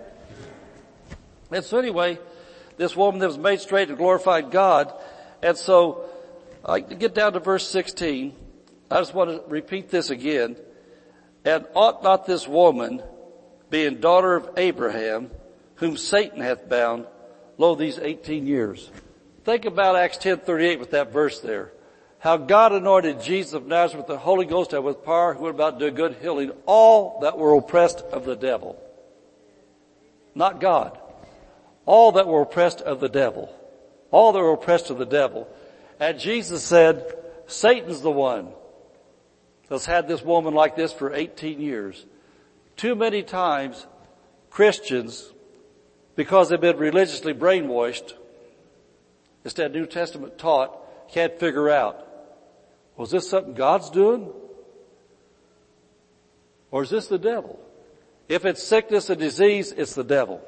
And 1.50 1.64
so 1.64 1.78
anyway, 1.78 2.18
this 2.76 2.94
woman 2.94 3.20
that 3.20 3.26
was 3.26 3.38
made 3.38 3.60
straight 3.60 3.88
and 3.88 3.98
glorified 3.98 4.50
God. 4.50 4.92
And 5.42 5.56
so, 5.56 6.04
I 6.64 6.80
get 6.80 7.14
down 7.14 7.32
to 7.32 7.40
verse 7.40 7.66
16. 7.68 8.34
I 8.90 8.98
just 8.98 9.14
want 9.14 9.30
to 9.30 9.42
repeat 9.48 9.90
this 9.90 10.10
again. 10.10 10.56
And 11.44 11.66
ought 11.74 12.02
not 12.02 12.26
this 12.26 12.46
woman, 12.46 13.02
being 13.70 13.96
daughter 13.96 14.34
of 14.34 14.50
Abraham, 14.56 15.30
whom 15.76 15.96
Satan 15.96 16.40
hath 16.40 16.68
bound, 16.68 17.06
lo, 17.56 17.74
these 17.74 17.98
18 17.98 18.46
years. 18.46 18.90
Think 19.44 19.64
about 19.64 19.96
Acts 19.96 20.18
10:38 20.18 20.78
with 20.78 20.90
that 20.90 21.12
verse 21.12 21.40
there. 21.40 21.72
How 22.20 22.36
God 22.36 22.72
anointed 22.72 23.22
Jesus 23.22 23.52
of 23.52 23.66
Nazareth 23.66 24.08
with 24.08 24.16
the 24.16 24.18
Holy 24.18 24.44
Ghost 24.44 24.72
and 24.72 24.84
with 24.84 25.04
power 25.04 25.34
who 25.34 25.44
went 25.44 25.54
about 25.54 25.78
doing 25.78 25.94
good 25.94 26.16
healing 26.20 26.50
all 26.66 27.20
that 27.20 27.38
were 27.38 27.56
oppressed 27.56 28.00
of 28.00 28.24
the 28.24 28.34
devil. 28.34 28.80
Not 30.34 30.60
God. 30.60 30.98
All 31.86 32.12
that 32.12 32.26
were 32.26 32.42
oppressed 32.42 32.80
of 32.80 33.00
the 33.00 33.08
devil. 33.08 33.54
All 34.10 34.32
that 34.32 34.40
were 34.40 34.52
oppressed 34.52 34.90
of 34.90 34.98
the 34.98 35.06
devil. 35.06 35.48
And 36.00 36.18
Jesus 36.18 36.62
said, 36.64 37.14
Satan's 37.46 38.00
the 38.00 38.10
one 38.10 38.48
that's 39.68 39.86
had 39.86 40.08
this 40.08 40.22
woman 40.22 40.54
like 40.54 40.76
this 40.76 40.92
for 40.92 41.12
18 41.12 41.60
years. 41.60 42.04
Too 42.76 42.94
many 42.94 43.22
times 43.22 43.86
Christians, 44.50 45.30
because 46.16 46.48
they've 46.48 46.60
been 46.60 46.78
religiously 46.78 47.34
brainwashed, 47.34 48.14
instead 49.44 49.72
New 49.72 49.86
Testament 49.86 50.38
taught, 50.38 51.10
can't 51.12 51.38
figure 51.38 51.70
out, 51.70 52.07
was 52.98 53.12
this 53.12 53.30
something 53.30 53.54
God's 53.54 53.88
doing? 53.90 54.30
Or 56.72 56.82
is 56.82 56.90
this 56.90 57.06
the 57.06 57.18
devil? 57.18 57.58
If 58.28 58.44
it's 58.44 58.62
sickness 58.62 59.08
and 59.08 59.18
disease, 59.18 59.72
it's 59.72 59.94
the 59.94 60.04
devil. 60.04 60.42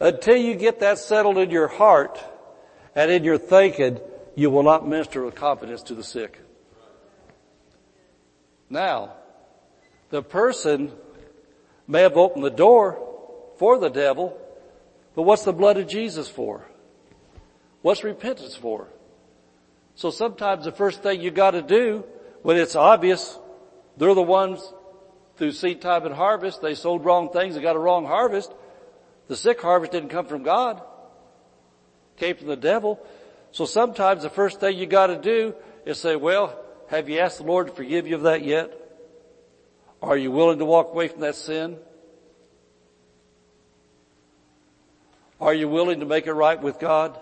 Until 0.00 0.36
you 0.36 0.54
get 0.54 0.80
that 0.80 0.98
settled 0.98 1.36
in 1.38 1.50
your 1.50 1.68
heart 1.68 2.18
and 2.94 3.10
in 3.10 3.22
your 3.22 3.38
thinking, 3.38 4.00
you 4.34 4.50
will 4.50 4.62
not 4.62 4.88
minister 4.88 5.24
with 5.24 5.34
confidence 5.34 5.82
to 5.84 5.94
the 5.94 6.04
sick. 6.04 6.40
Now, 8.70 9.12
the 10.08 10.22
person 10.22 10.92
may 11.86 12.02
have 12.02 12.16
opened 12.16 12.44
the 12.44 12.50
door 12.50 13.04
for 13.58 13.78
the 13.78 13.90
devil, 13.90 14.38
but 15.14 15.22
what's 15.22 15.44
the 15.44 15.52
blood 15.52 15.76
of 15.76 15.86
Jesus 15.86 16.28
for? 16.28 16.67
What's 17.82 18.04
repentance 18.04 18.54
for? 18.54 18.88
So 19.94 20.10
sometimes 20.10 20.64
the 20.64 20.72
first 20.72 21.02
thing 21.02 21.20
you 21.20 21.30
gotta 21.30 21.62
do 21.62 22.04
when 22.42 22.56
it's 22.56 22.76
obvious 22.76 23.38
they're 23.96 24.14
the 24.14 24.22
ones 24.22 24.60
through 25.36 25.52
seed 25.52 25.80
time 25.80 26.06
and 26.06 26.14
harvest, 26.14 26.62
they 26.62 26.74
sowed 26.74 27.04
wrong 27.04 27.30
things 27.30 27.54
and 27.54 27.62
got 27.62 27.76
a 27.76 27.80
wrong 27.80 28.06
harvest. 28.06 28.52
The 29.26 29.36
sick 29.36 29.60
harvest 29.60 29.92
didn't 29.92 30.08
come 30.10 30.26
from 30.26 30.42
God. 30.42 30.78
It 32.16 32.20
came 32.20 32.36
from 32.36 32.46
the 32.46 32.56
devil. 32.56 33.04
So 33.50 33.64
sometimes 33.64 34.22
the 34.22 34.30
first 34.30 34.60
thing 34.60 34.78
you 34.78 34.86
gotta 34.86 35.16
do 35.16 35.54
is 35.84 35.98
say, 35.98 36.16
well, 36.16 36.58
Have 36.88 37.08
you 37.08 37.18
asked 37.18 37.38
the 37.38 37.44
Lord 37.44 37.66
to 37.66 37.72
forgive 37.72 38.06
you 38.06 38.14
of 38.14 38.22
that 38.22 38.44
yet? 38.44 38.72
Are 40.00 40.16
you 40.16 40.30
willing 40.30 40.58
to 40.58 40.64
walk 40.64 40.88
away 40.88 41.08
from 41.08 41.20
that 41.20 41.34
sin? 41.34 41.76
Are 45.40 45.54
you 45.54 45.68
willing 45.68 46.00
to 46.00 46.06
make 46.06 46.26
it 46.26 46.32
right 46.32 46.60
with 46.60 46.78
God? 46.78 47.18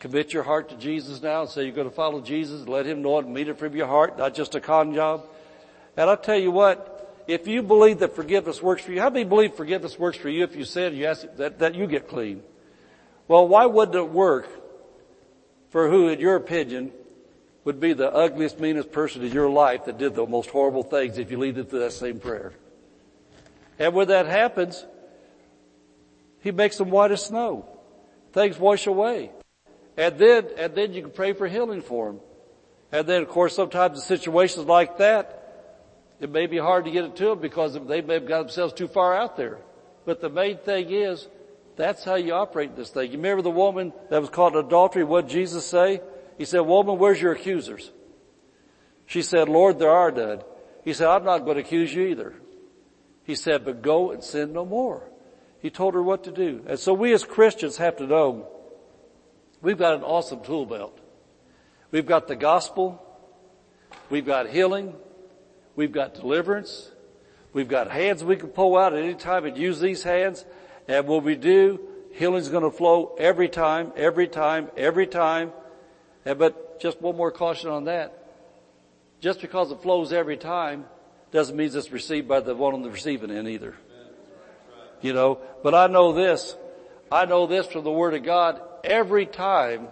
Commit 0.00 0.32
your 0.32 0.42
heart 0.42 0.70
to 0.70 0.76
Jesus 0.76 1.22
now 1.22 1.42
and 1.42 1.50
say 1.50 1.64
you're 1.64 1.72
going 1.72 1.88
to 1.88 1.94
follow 1.94 2.22
Jesus. 2.22 2.66
Let 2.66 2.86
Him 2.86 3.02
know 3.02 3.18
it 3.18 3.26
and 3.26 3.34
meet 3.34 3.48
it 3.48 3.58
from 3.58 3.76
your 3.76 3.86
heart, 3.86 4.16
not 4.18 4.34
just 4.34 4.54
a 4.54 4.60
con 4.60 4.94
job. 4.94 5.26
And 5.96 6.08
I'll 6.08 6.16
tell 6.16 6.38
you 6.38 6.50
what, 6.50 7.22
if 7.28 7.46
you 7.46 7.62
believe 7.62 7.98
that 7.98 8.16
forgiveness 8.16 8.62
works 8.62 8.82
for 8.82 8.92
you, 8.92 9.00
how 9.00 9.10
many 9.10 9.24
believe 9.24 9.54
forgiveness 9.54 9.98
works 9.98 10.16
for 10.16 10.30
you 10.30 10.42
if 10.42 10.56
you 10.56 10.64
said 10.64 10.94
you 10.94 11.04
ask 11.04 11.26
that, 11.36 11.58
that 11.58 11.74
you 11.74 11.86
get 11.86 12.08
clean? 12.08 12.42
Well, 13.28 13.46
why 13.46 13.66
wouldn't 13.66 13.94
it 13.94 14.08
work 14.08 14.48
for 15.68 15.90
who, 15.90 16.08
in 16.08 16.18
your 16.18 16.36
opinion, 16.36 16.92
would 17.64 17.78
be 17.78 17.92
the 17.92 18.10
ugliest, 18.10 18.58
meanest 18.58 18.90
person 18.90 19.22
in 19.22 19.32
your 19.32 19.50
life 19.50 19.84
that 19.84 19.98
did 19.98 20.14
the 20.14 20.26
most 20.26 20.48
horrible 20.48 20.82
things 20.82 21.18
if 21.18 21.30
you 21.30 21.38
lead 21.38 21.56
them 21.56 21.66
to 21.66 21.78
that 21.80 21.92
same 21.92 22.20
prayer? 22.20 22.54
And 23.78 23.92
when 23.92 24.08
that 24.08 24.24
happens, 24.24 24.82
He 26.40 26.52
makes 26.52 26.78
them 26.78 26.90
white 26.90 27.12
as 27.12 27.26
snow. 27.26 27.68
Things 28.32 28.58
wash 28.58 28.86
away. 28.86 29.30
And 29.96 30.18
then, 30.18 30.48
and 30.56 30.74
then 30.74 30.92
you 30.92 31.02
can 31.02 31.10
pray 31.10 31.32
for 31.32 31.46
healing 31.46 31.82
for 31.82 32.06
them. 32.06 32.20
And 32.92 33.06
then 33.06 33.22
of 33.22 33.28
course 33.28 33.54
sometimes 33.54 33.98
in 33.98 34.04
situations 34.04 34.66
like 34.66 34.98
that, 34.98 35.36
it 36.20 36.30
may 36.30 36.46
be 36.46 36.58
hard 36.58 36.84
to 36.84 36.90
get 36.90 37.04
it 37.04 37.16
to 37.16 37.26
them 37.26 37.40
because 37.40 37.74
they 37.86 38.02
may 38.02 38.14
have 38.14 38.26
got 38.26 38.40
themselves 38.40 38.74
too 38.74 38.88
far 38.88 39.16
out 39.16 39.36
there. 39.36 39.58
But 40.04 40.20
the 40.20 40.28
main 40.28 40.58
thing 40.58 40.90
is, 40.90 41.26
that's 41.76 42.04
how 42.04 42.16
you 42.16 42.34
operate 42.34 42.76
this 42.76 42.90
thing. 42.90 43.10
You 43.10 43.16
remember 43.16 43.42
the 43.42 43.50
woman 43.50 43.92
that 44.10 44.20
was 44.20 44.28
caught 44.28 44.52
in 44.52 44.58
adultery? 44.58 45.04
What 45.04 45.28
did 45.28 45.32
Jesus 45.32 45.64
say? 45.64 46.02
He 46.36 46.44
said, 46.44 46.60
woman, 46.60 46.98
where's 46.98 47.20
your 47.20 47.32
accusers? 47.32 47.90
She 49.06 49.22
said, 49.22 49.48
Lord, 49.48 49.78
there 49.78 49.90
are 49.90 50.10
none. 50.10 50.42
He 50.84 50.92
said, 50.92 51.08
I'm 51.08 51.24
not 51.24 51.40
going 51.40 51.56
to 51.56 51.62
accuse 51.62 51.94
you 51.94 52.08
either. 52.08 52.34
He 53.24 53.34
said, 53.34 53.64
but 53.64 53.82
go 53.82 54.10
and 54.10 54.22
sin 54.22 54.52
no 54.52 54.64
more. 54.64 55.08
He 55.60 55.70
told 55.70 55.94
her 55.94 56.02
what 56.02 56.24
to 56.24 56.32
do. 56.32 56.64
And 56.66 56.78
so 56.78 56.92
we 56.92 57.12
as 57.12 57.24
Christians 57.24 57.76
have 57.76 57.96
to 57.96 58.06
know 58.06 58.48
we've 59.62 59.78
got 59.78 59.94
an 59.94 60.02
awesome 60.02 60.42
tool 60.42 60.66
belt. 60.66 60.98
We've 61.90 62.06
got 62.06 62.28
the 62.28 62.36
gospel. 62.36 63.02
We've 64.08 64.26
got 64.26 64.48
healing. 64.48 64.94
We've 65.76 65.92
got 65.92 66.14
deliverance. 66.14 66.90
We've 67.52 67.68
got 67.68 67.90
hands 67.90 68.22
we 68.22 68.36
can 68.36 68.48
pull 68.48 68.76
out 68.76 68.92
at 68.92 69.02
any 69.02 69.14
time 69.14 69.44
and 69.44 69.56
use 69.56 69.80
these 69.80 70.02
hands. 70.02 70.44
And 70.86 71.06
when 71.06 71.24
we 71.24 71.36
do, 71.36 71.80
healing's 72.12 72.48
going 72.48 72.64
to 72.64 72.70
flow 72.70 73.16
every 73.18 73.48
time, 73.48 73.92
every 73.96 74.28
time, 74.28 74.68
every 74.76 75.06
time. 75.06 75.52
And, 76.24 76.38
but 76.38 76.80
just 76.80 77.00
one 77.00 77.16
more 77.16 77.30
caution 77.30 77.70
on 77.70 77.84
that. 77.84 78.16
Just 79.20 79.40
because 79.40 79.70
it 79.70 79.82
flows 79.82 80.12
every 80.12 80.36
time 80.36 80.84
doesn't 81.30 81.56
mean 81.56 81.70
it's 81.72 81.92
received 81.92 82.26
by 82.26 82.40
the 82.40 82.54
one 82.54 82.74
on 82.74 82.82
the 82.82 82.90
receiving 82.90 83.30
end 83.30 83.48
either. 83.48 83.74
You 85.00 85.12
know, 85.12 85.40
but 85.62 85.74
I 85.74 85.86
know 85.86 86.12
this. 86.12 86.56
I 87.10 87.24
know 87.24 87.46
this 87.46 87.66
from 87.66 87.84
the 87.84 87.90
Word 87.90 88.14
of 88.14 88.22
God. 88.22 88.60
Every 88.84 89.26
time 89.26 89.88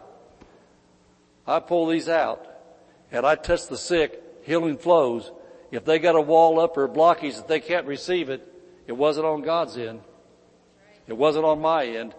I 1.46 1.60
pull 1.60 1.86
these 1.86 2.08
out 2.08 2.46
and 3.10 3.26
I 3.26 3.34
touch 3.34 3.66
the 3.68 3.76
sick, 3.76 4.22
healing 4.42 4.78
flows. 4.78 5.30
If 5.70 5.84
they 5.84 5.98
got 5.98 6.14
a 6.14 6.20
wall 6.20 6.60
up 6.60 6.76
or 6.76 6.84
a 6.84 6.88
blockage 6.88 7.36
that 7.36 7.48
they 7.48 7.60
can't 7.60 7.86
receive 7.86 8.30
it, 8.30 8.46
it 8.86 8.92
wasn't 8.92 9.26
on 9.26 9.42
God's 9.42 9.76
end. 9.76 10.00
It 11.06 11.16
wasn't 11.16 11.44
on 11.44 11.60
my 11.60 11.86
end. 11.86 12.14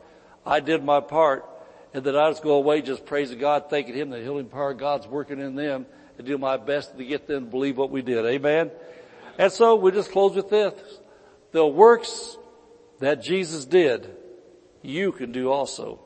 I 0.45 0.59
did 0.59 0.83
my 0.83 0.99
part 0.99 1.45
and 1.93 2.03
then 2.03 2.15
I 2.15 2.29
just 2.29 2.43
go 2.43 2.53
away 2.53 2.81
just 2.81 3.05
praising 3.05 3.39
God, 3.39 3.69
thanking 3.69 3.95
Him 3.95 4.09
the 4.09 4.19
healing 4.19 4.45
power 4.45 4.71
of 4.71 4.77
God's 4.77 5.07
working 5.07 5.39
in 5.39 5.55
them 5.55 5.85
and 6.17 6.27
do 6.27 6.37
my 6.37 6.57
best 6.57 6.97
to 6.97 7.05
get 7.05 7.27
them 7.27 7.45
to 7.45 7.51
believe 7.51 7.77
what 7.77 7.89
we 7.89 8.01
did. 8.01 8.25
Amen. 8.25 8.71
And 9.37 9.51
so 9.51 9.75
we 9.75 9.91
just 9.91 10.11
close 10.11 10.35
with 10.35 10.49
this. 10.49 10.73
The 11.51 11.65
works 11.65 12.37
that 12.99 13.23
Jesus 13.23 13.65
did, 13.65 14.15
you 14.83 15.11
can 15.11 15.31
do 15.31 15.51
also. 15.51 15.99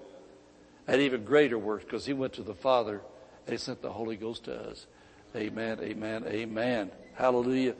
And 0.88 1.02
even 1.02 1.24
greater 1.24 1.58
works 1.58 1.84
because 1.86 2.06
He 2.06 2.14
went 2.14 2.34
to 2.34 2.44
the 2.44 2.54
Father 2.54 3.02
and 3.46 3.52
He 3.54 3.58
sent 3.58 3.82
the 3.82 3.92
Holy 3.92 4.16
Ghost 4.16 4.46
to 4.46 4.70
us. 4.70 4.88
Amen, 5.36 5.80
amen, 5.82 6.26
amen. 6.28 6.92
Hallelujah. 7.16 7.76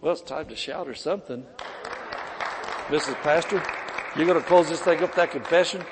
Well, 0.00 0.12
it's 0.12 0.22
time 0.22 0.46
to 0.46 0.56
shout 0.56 0.88
or 0.88 0.94
something. 0.94 1.44
Mrs. 2.88 3.14
Pastor, 3.16 3.62
you're 4.16 4.26
going 4.26 4.40
to 4.40 4.46
close 4.46 4.68
this 4.68 4.80
thing 4.80 5.02
up, 5.02 5.14
that 5.16 5.30
confession? 5.30 5.84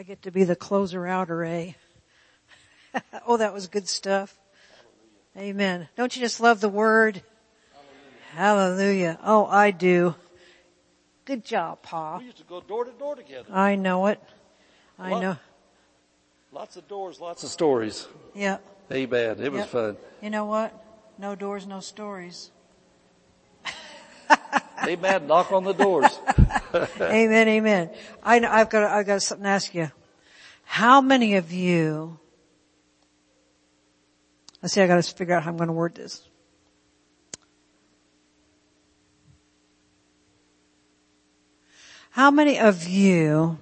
I 0.00 0.04
get 0.04 0.22
to 0.22 0.30
be 0.30 0.44
the 0.44 0.56
closer 0.56 1.06
outer, 1.06 1.44
eh? 1.44 1.72
oh, 3.26 3.36
that 3.36 3.54
was 3.54 3.68
good 3.68 3.88
stuff. 3.88 4.36
Amen. 5.36 5.88
Don't 5.96 6.14
you 6.16 6.22
just 6.22 6.40
love 6.40 6.60
the 6.60 6.68
word? 6.68 7.22
Hallelujah. 8.32 9.18
Oh, 9.22 9.46
I 9.46 9.70
do. 9.70 10.14
Good 11.24 11.44
job, 11.44 11.82
Pa. 11.82 12.18
We 12.18 12.24
used 12.24 12.36
to 12.38 12.44
go 12.44 12.60
door 12.60 12.84
to 12.84 12.90
door 12.92 13.16
together. 13.16 13.48
I 13.52 13.76
know 13.76 14.06
it. 14.06 14.20
I 14.98 15.10
Lot- 15.10 15.22
know. 15.22 15.36
Lots 16.52 16.76
of 16.76 16.86
doors, 16.86 17.18
lots 17.20 17.42
of 17.42 17.48
stories. 17.50 18.06
Yeah. 18.34 18.58
Amen. 18.92 19.40
It 19.40 19.50
was 19.50 19.60
Yep. 19.62 19.68
fun. 19.68 19.96
You 20.20 20.30
know 20.30 20.44
what? 20.44 20.72
No 21.18 21.34
doors, 21.34 21.66
no 21.66 21.80
stories. 21.80 22.50
Amen. 24.86 25.26
Knock 25.26 25.50
on 25.50 25.64
the 25.64 25.72
doors. 25.72 26.20
amen, 27.00 27.48
amen. 27.48 27.90
I, 28.22 28.38
I've 28.44 28.68
got, 28.70 28.84
I've 28.84 29.06
got 29.06 29.22
something 29.22 29.44
to 29.44 29.48
ask 29.50 29.74
you. 29.74 29.90
How 30.64 31.00
many 31.00 31.34
of 31.36 31.50
you, 31.52 32.18
let's 34.62 34.74
see, 34.74 34.82
I 34.82 34.86
gotta 34.86 35.02
figure 35.02 35.34
out 35.34 35.42
how 35.42 35.50
I'm 35.50 35.56
gonna 35.56 35.72
word 35.72 35.94
this. 35.94 36.22
How 42.14 42.30
many 42.30 42.60
of 42.60 42.86
you 42.86 43.58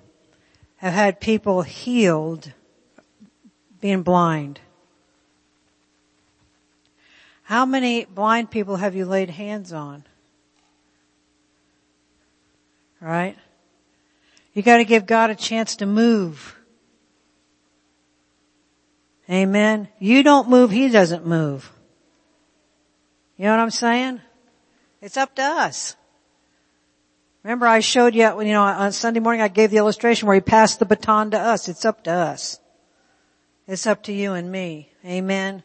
have 0.76 0.92
had 0.92 1.20
people 1.20 1.62
healed 1.62 2.53
being 3.80 4.03
blind? 4.03 4.61
How 7.44 7.64
many 7.64 8.05
blind 8.05 8.50
people 8.50 8.76
have 8.76 8.94
you 8.94 9.07
laid 9.07 9.30
hands 9.30 9.72
on? 9.72 10.05
Right? 13.00 13.38
You 14.53 14.61
gotta 14.61 14.84
give 14.84 15.07
God 15.07 15.30
a 15.30 15.34
chance 15.34 15.76
to 15.76 15.86
move. 15.86 16.55
Amen. 19.30 19.88
You 19.98 20.22
don't 20.22 20.50
move, 20.50 20.70
He 20.70 20.90
doesn't 20.90 21.26
move. 21.26 21.72
You 23.38 23.46
know 23.46 23.53
what 23.53 23.61
I'm 23.61 23.70
saying? 23.70 24.20
It's 25.00 25.16
up 25.16 25.34
to 25.36 25.42
us. 25.42 25.96
Remember 27.45 27.66
I 27.66 27.80
showed 27.80 28.14
you, 28.14 28.40
you 28.43 28.53
know, 28.53 28.62
on 28.62 28.93
Sunday 28.93 29.20
morning 29.20 29.43
I 29.43 29.49
gave 29.49 29.70
the 29.70 29.78
illustration 29.78 30.28
where 30.28 30.34
He 30.36 30.40
passed 30.40 30.78
the 30.78 30.84
baton 30.84 31.32
to 31.32 31.38
us. 31.38 31.68
It's 31.68 31.84
up 31.84 32.05
to 32.05 32.12
us. 32.12 32.61
It's 33.66 33.86
up 33.86 34.05
to 34.05 34.12
you 34.12 34.34
and 34.34 34.51
me. 34.51 34.93
Amen. 35.05 35.64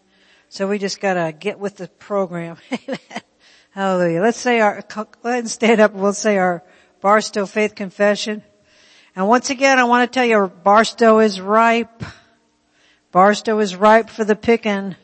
So 0.49 0.67
we 0.67 0.79
just 0.79 0.99
gotta 0.99 1.31
get 1.31 1.59
with 1.59 1.77
the 1.77 1.87
program. 1.87 2.57
Hallelujah. 3.71 4.21
Let's 4.21 4.39
say 4.39 4.59
our, 4.59 4.81
go 4.81 5.07
ahead 5.23 5.39
and 5.39 5.49
stand 5.49 5.79
up 5.79 5.93
and 5.93 6.01
we'll 6.01 6.13
say 6.13 6.37
our 6.37 6.63
Barstow 6.99 7.45
Faith 7.45 7.75
Confession. 7.75 8.41
And 9.15 9.27
once 9.27 9.51
again, 9.51 9.77
I 9.77 9.83
want 9.83 10.11
to 10.11 10.13
tell 10.13 10.25
you, 10.25 10.47
Barstow 10.63 11.19
is 11.19 11.39
ripe. 11.39 12.03
Barstow 13.11 13.59
is 13.59 13.75
ripe 13.75 14.09
for 14.09 14.23
the 14.23 14.35
picking. 14.35 14.95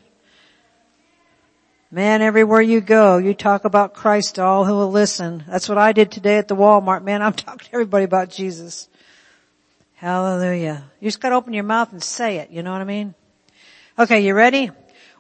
Man, 1.94 2.24
everywhere 2.24 2.60
you 2.60 2.82
go, 2.82 3.20
you 3.20 3.36
talk 3.36 3.66
about 3.66 3.94
Christ 3.94 4.34
to 4.36 4.44
all 4.44 4.66
who 4.66 4.74
will 4.74 4.90
listen. 4.90 5.44
That's 5.48 5.70
what 5.70 5.78
I 5.78 5.92
did 5.92 6.12
today 6.12 6.40
at 6.40 6.48
the 6.48 6.56
Walmart. 6.56 7.04
Man, 7.04 7.22
I'm 7.22 7.34
talking 7.34 7.68
to 7.68 7.74
everybody 7.76 8.04
about 8.04 8.32
Jesus. 8.32 8.90
Hallelujah. 9.94 10.86
You 11.00 11.06
just 11.06 11.22
gotta 11.22 11.36
open 11.36 11.54
your 11.54 11.66
mouth 11.66 11.92
and 11.92 12.02
say 12.02 12.38
it, 12.38 12.50
you 12.50 12.64
know 12.64 12.72
what 12.72 12.82
I 12.82 12.86
mean? 12.86 13.14
Okay, 14.00 14.22
you 14.22 14.34
ready? 14.34 14.72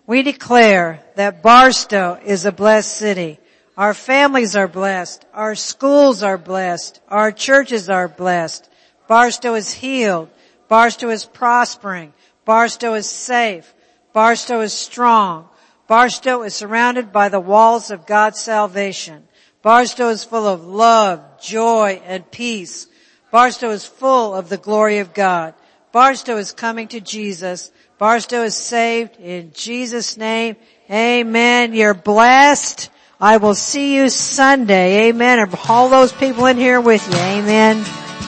We 0.07 0.23
declare 0.23 1.03
that 1.13 1.43
Barstow 1.43 2.19
is 2.25 2.47
a 2.47 2.51
blessed 2.51 2.91
city. 2.91 3.37
Our 3.77 3.93
families 3.93 4.55
are 4.55 4.67
blessed. 4.67 5.27
Our 5.31 5.53
schools 5.53 6.23
are 6.23 6.39
blessed. 6.39 6.99
Our 7.07 7.31
churches 7.31 7.87
are 7.87 8.07
blessed. 8.07 8.67
Barstow 9.07 9.53
is 9.53 9.71
healed. 9.71 10.31
Barstow 10.69 11.09
is 11.09 11.23
prospering. 11.23 12.13
Barstow 12.45 12.95
is 12.95 13.07
safe. 13.07 13.71
Barstow 14.11 14.61
is 14.61 14.73
strong. 14.73 15.49
Barstow 15.93 16.41
is 16.41 16.55
surrounded 16.55 17.11
by 17.11 17.29
the 17.29 17.39
walls 17.39 17.91
of 17.91 18.07
God's 18.07 18.39
salvation. 18.39 19.27
Barstow 19.61 20.09
is 20.09 20.23
full 20.23 20.47
of 20.47 20.65
love, 20.65 21.39
joy, 21.39 22.01
and 22.07 22.31
peace. 22.31 22.87
Barstow 23.29 23.69
is 23.69 23.85
full 23.85 24.33
of 24.33 24.49
the 24.49 24.57
glory 24.57 24.97
of 24.97 25.13
God. 25.13 25.53
Barstow 25.91 26.37
is 26.37 26.51
coming 26.51 26.87
to 26.87 26.99
Jesus. 26.99 27.71
Barstow 27.99 28.41
is 28.41 28.55
saved 28.55 29.17
in 29.17 29.51
Jesus' 29.53 30.17
name. 30.17 30.55
Amen. 30.89 31.75
You're 31.75 31.93
blessed. 31.93 32.89
I 33.21 33.37
will 33.37 33.53
see 33.53 33.95
you 33.95 34.09
Sunday. 34.09 35.09
Amen. 35.09 35.37
And 35.37 35.55
all 35.69 35.89
those 35.89 36.11
people 36.11 36.47
in 36.47 36.57
here 36.57 36.81
with 36.81 37.07
you. 37.07 37.19
Amen. 37.19 38.02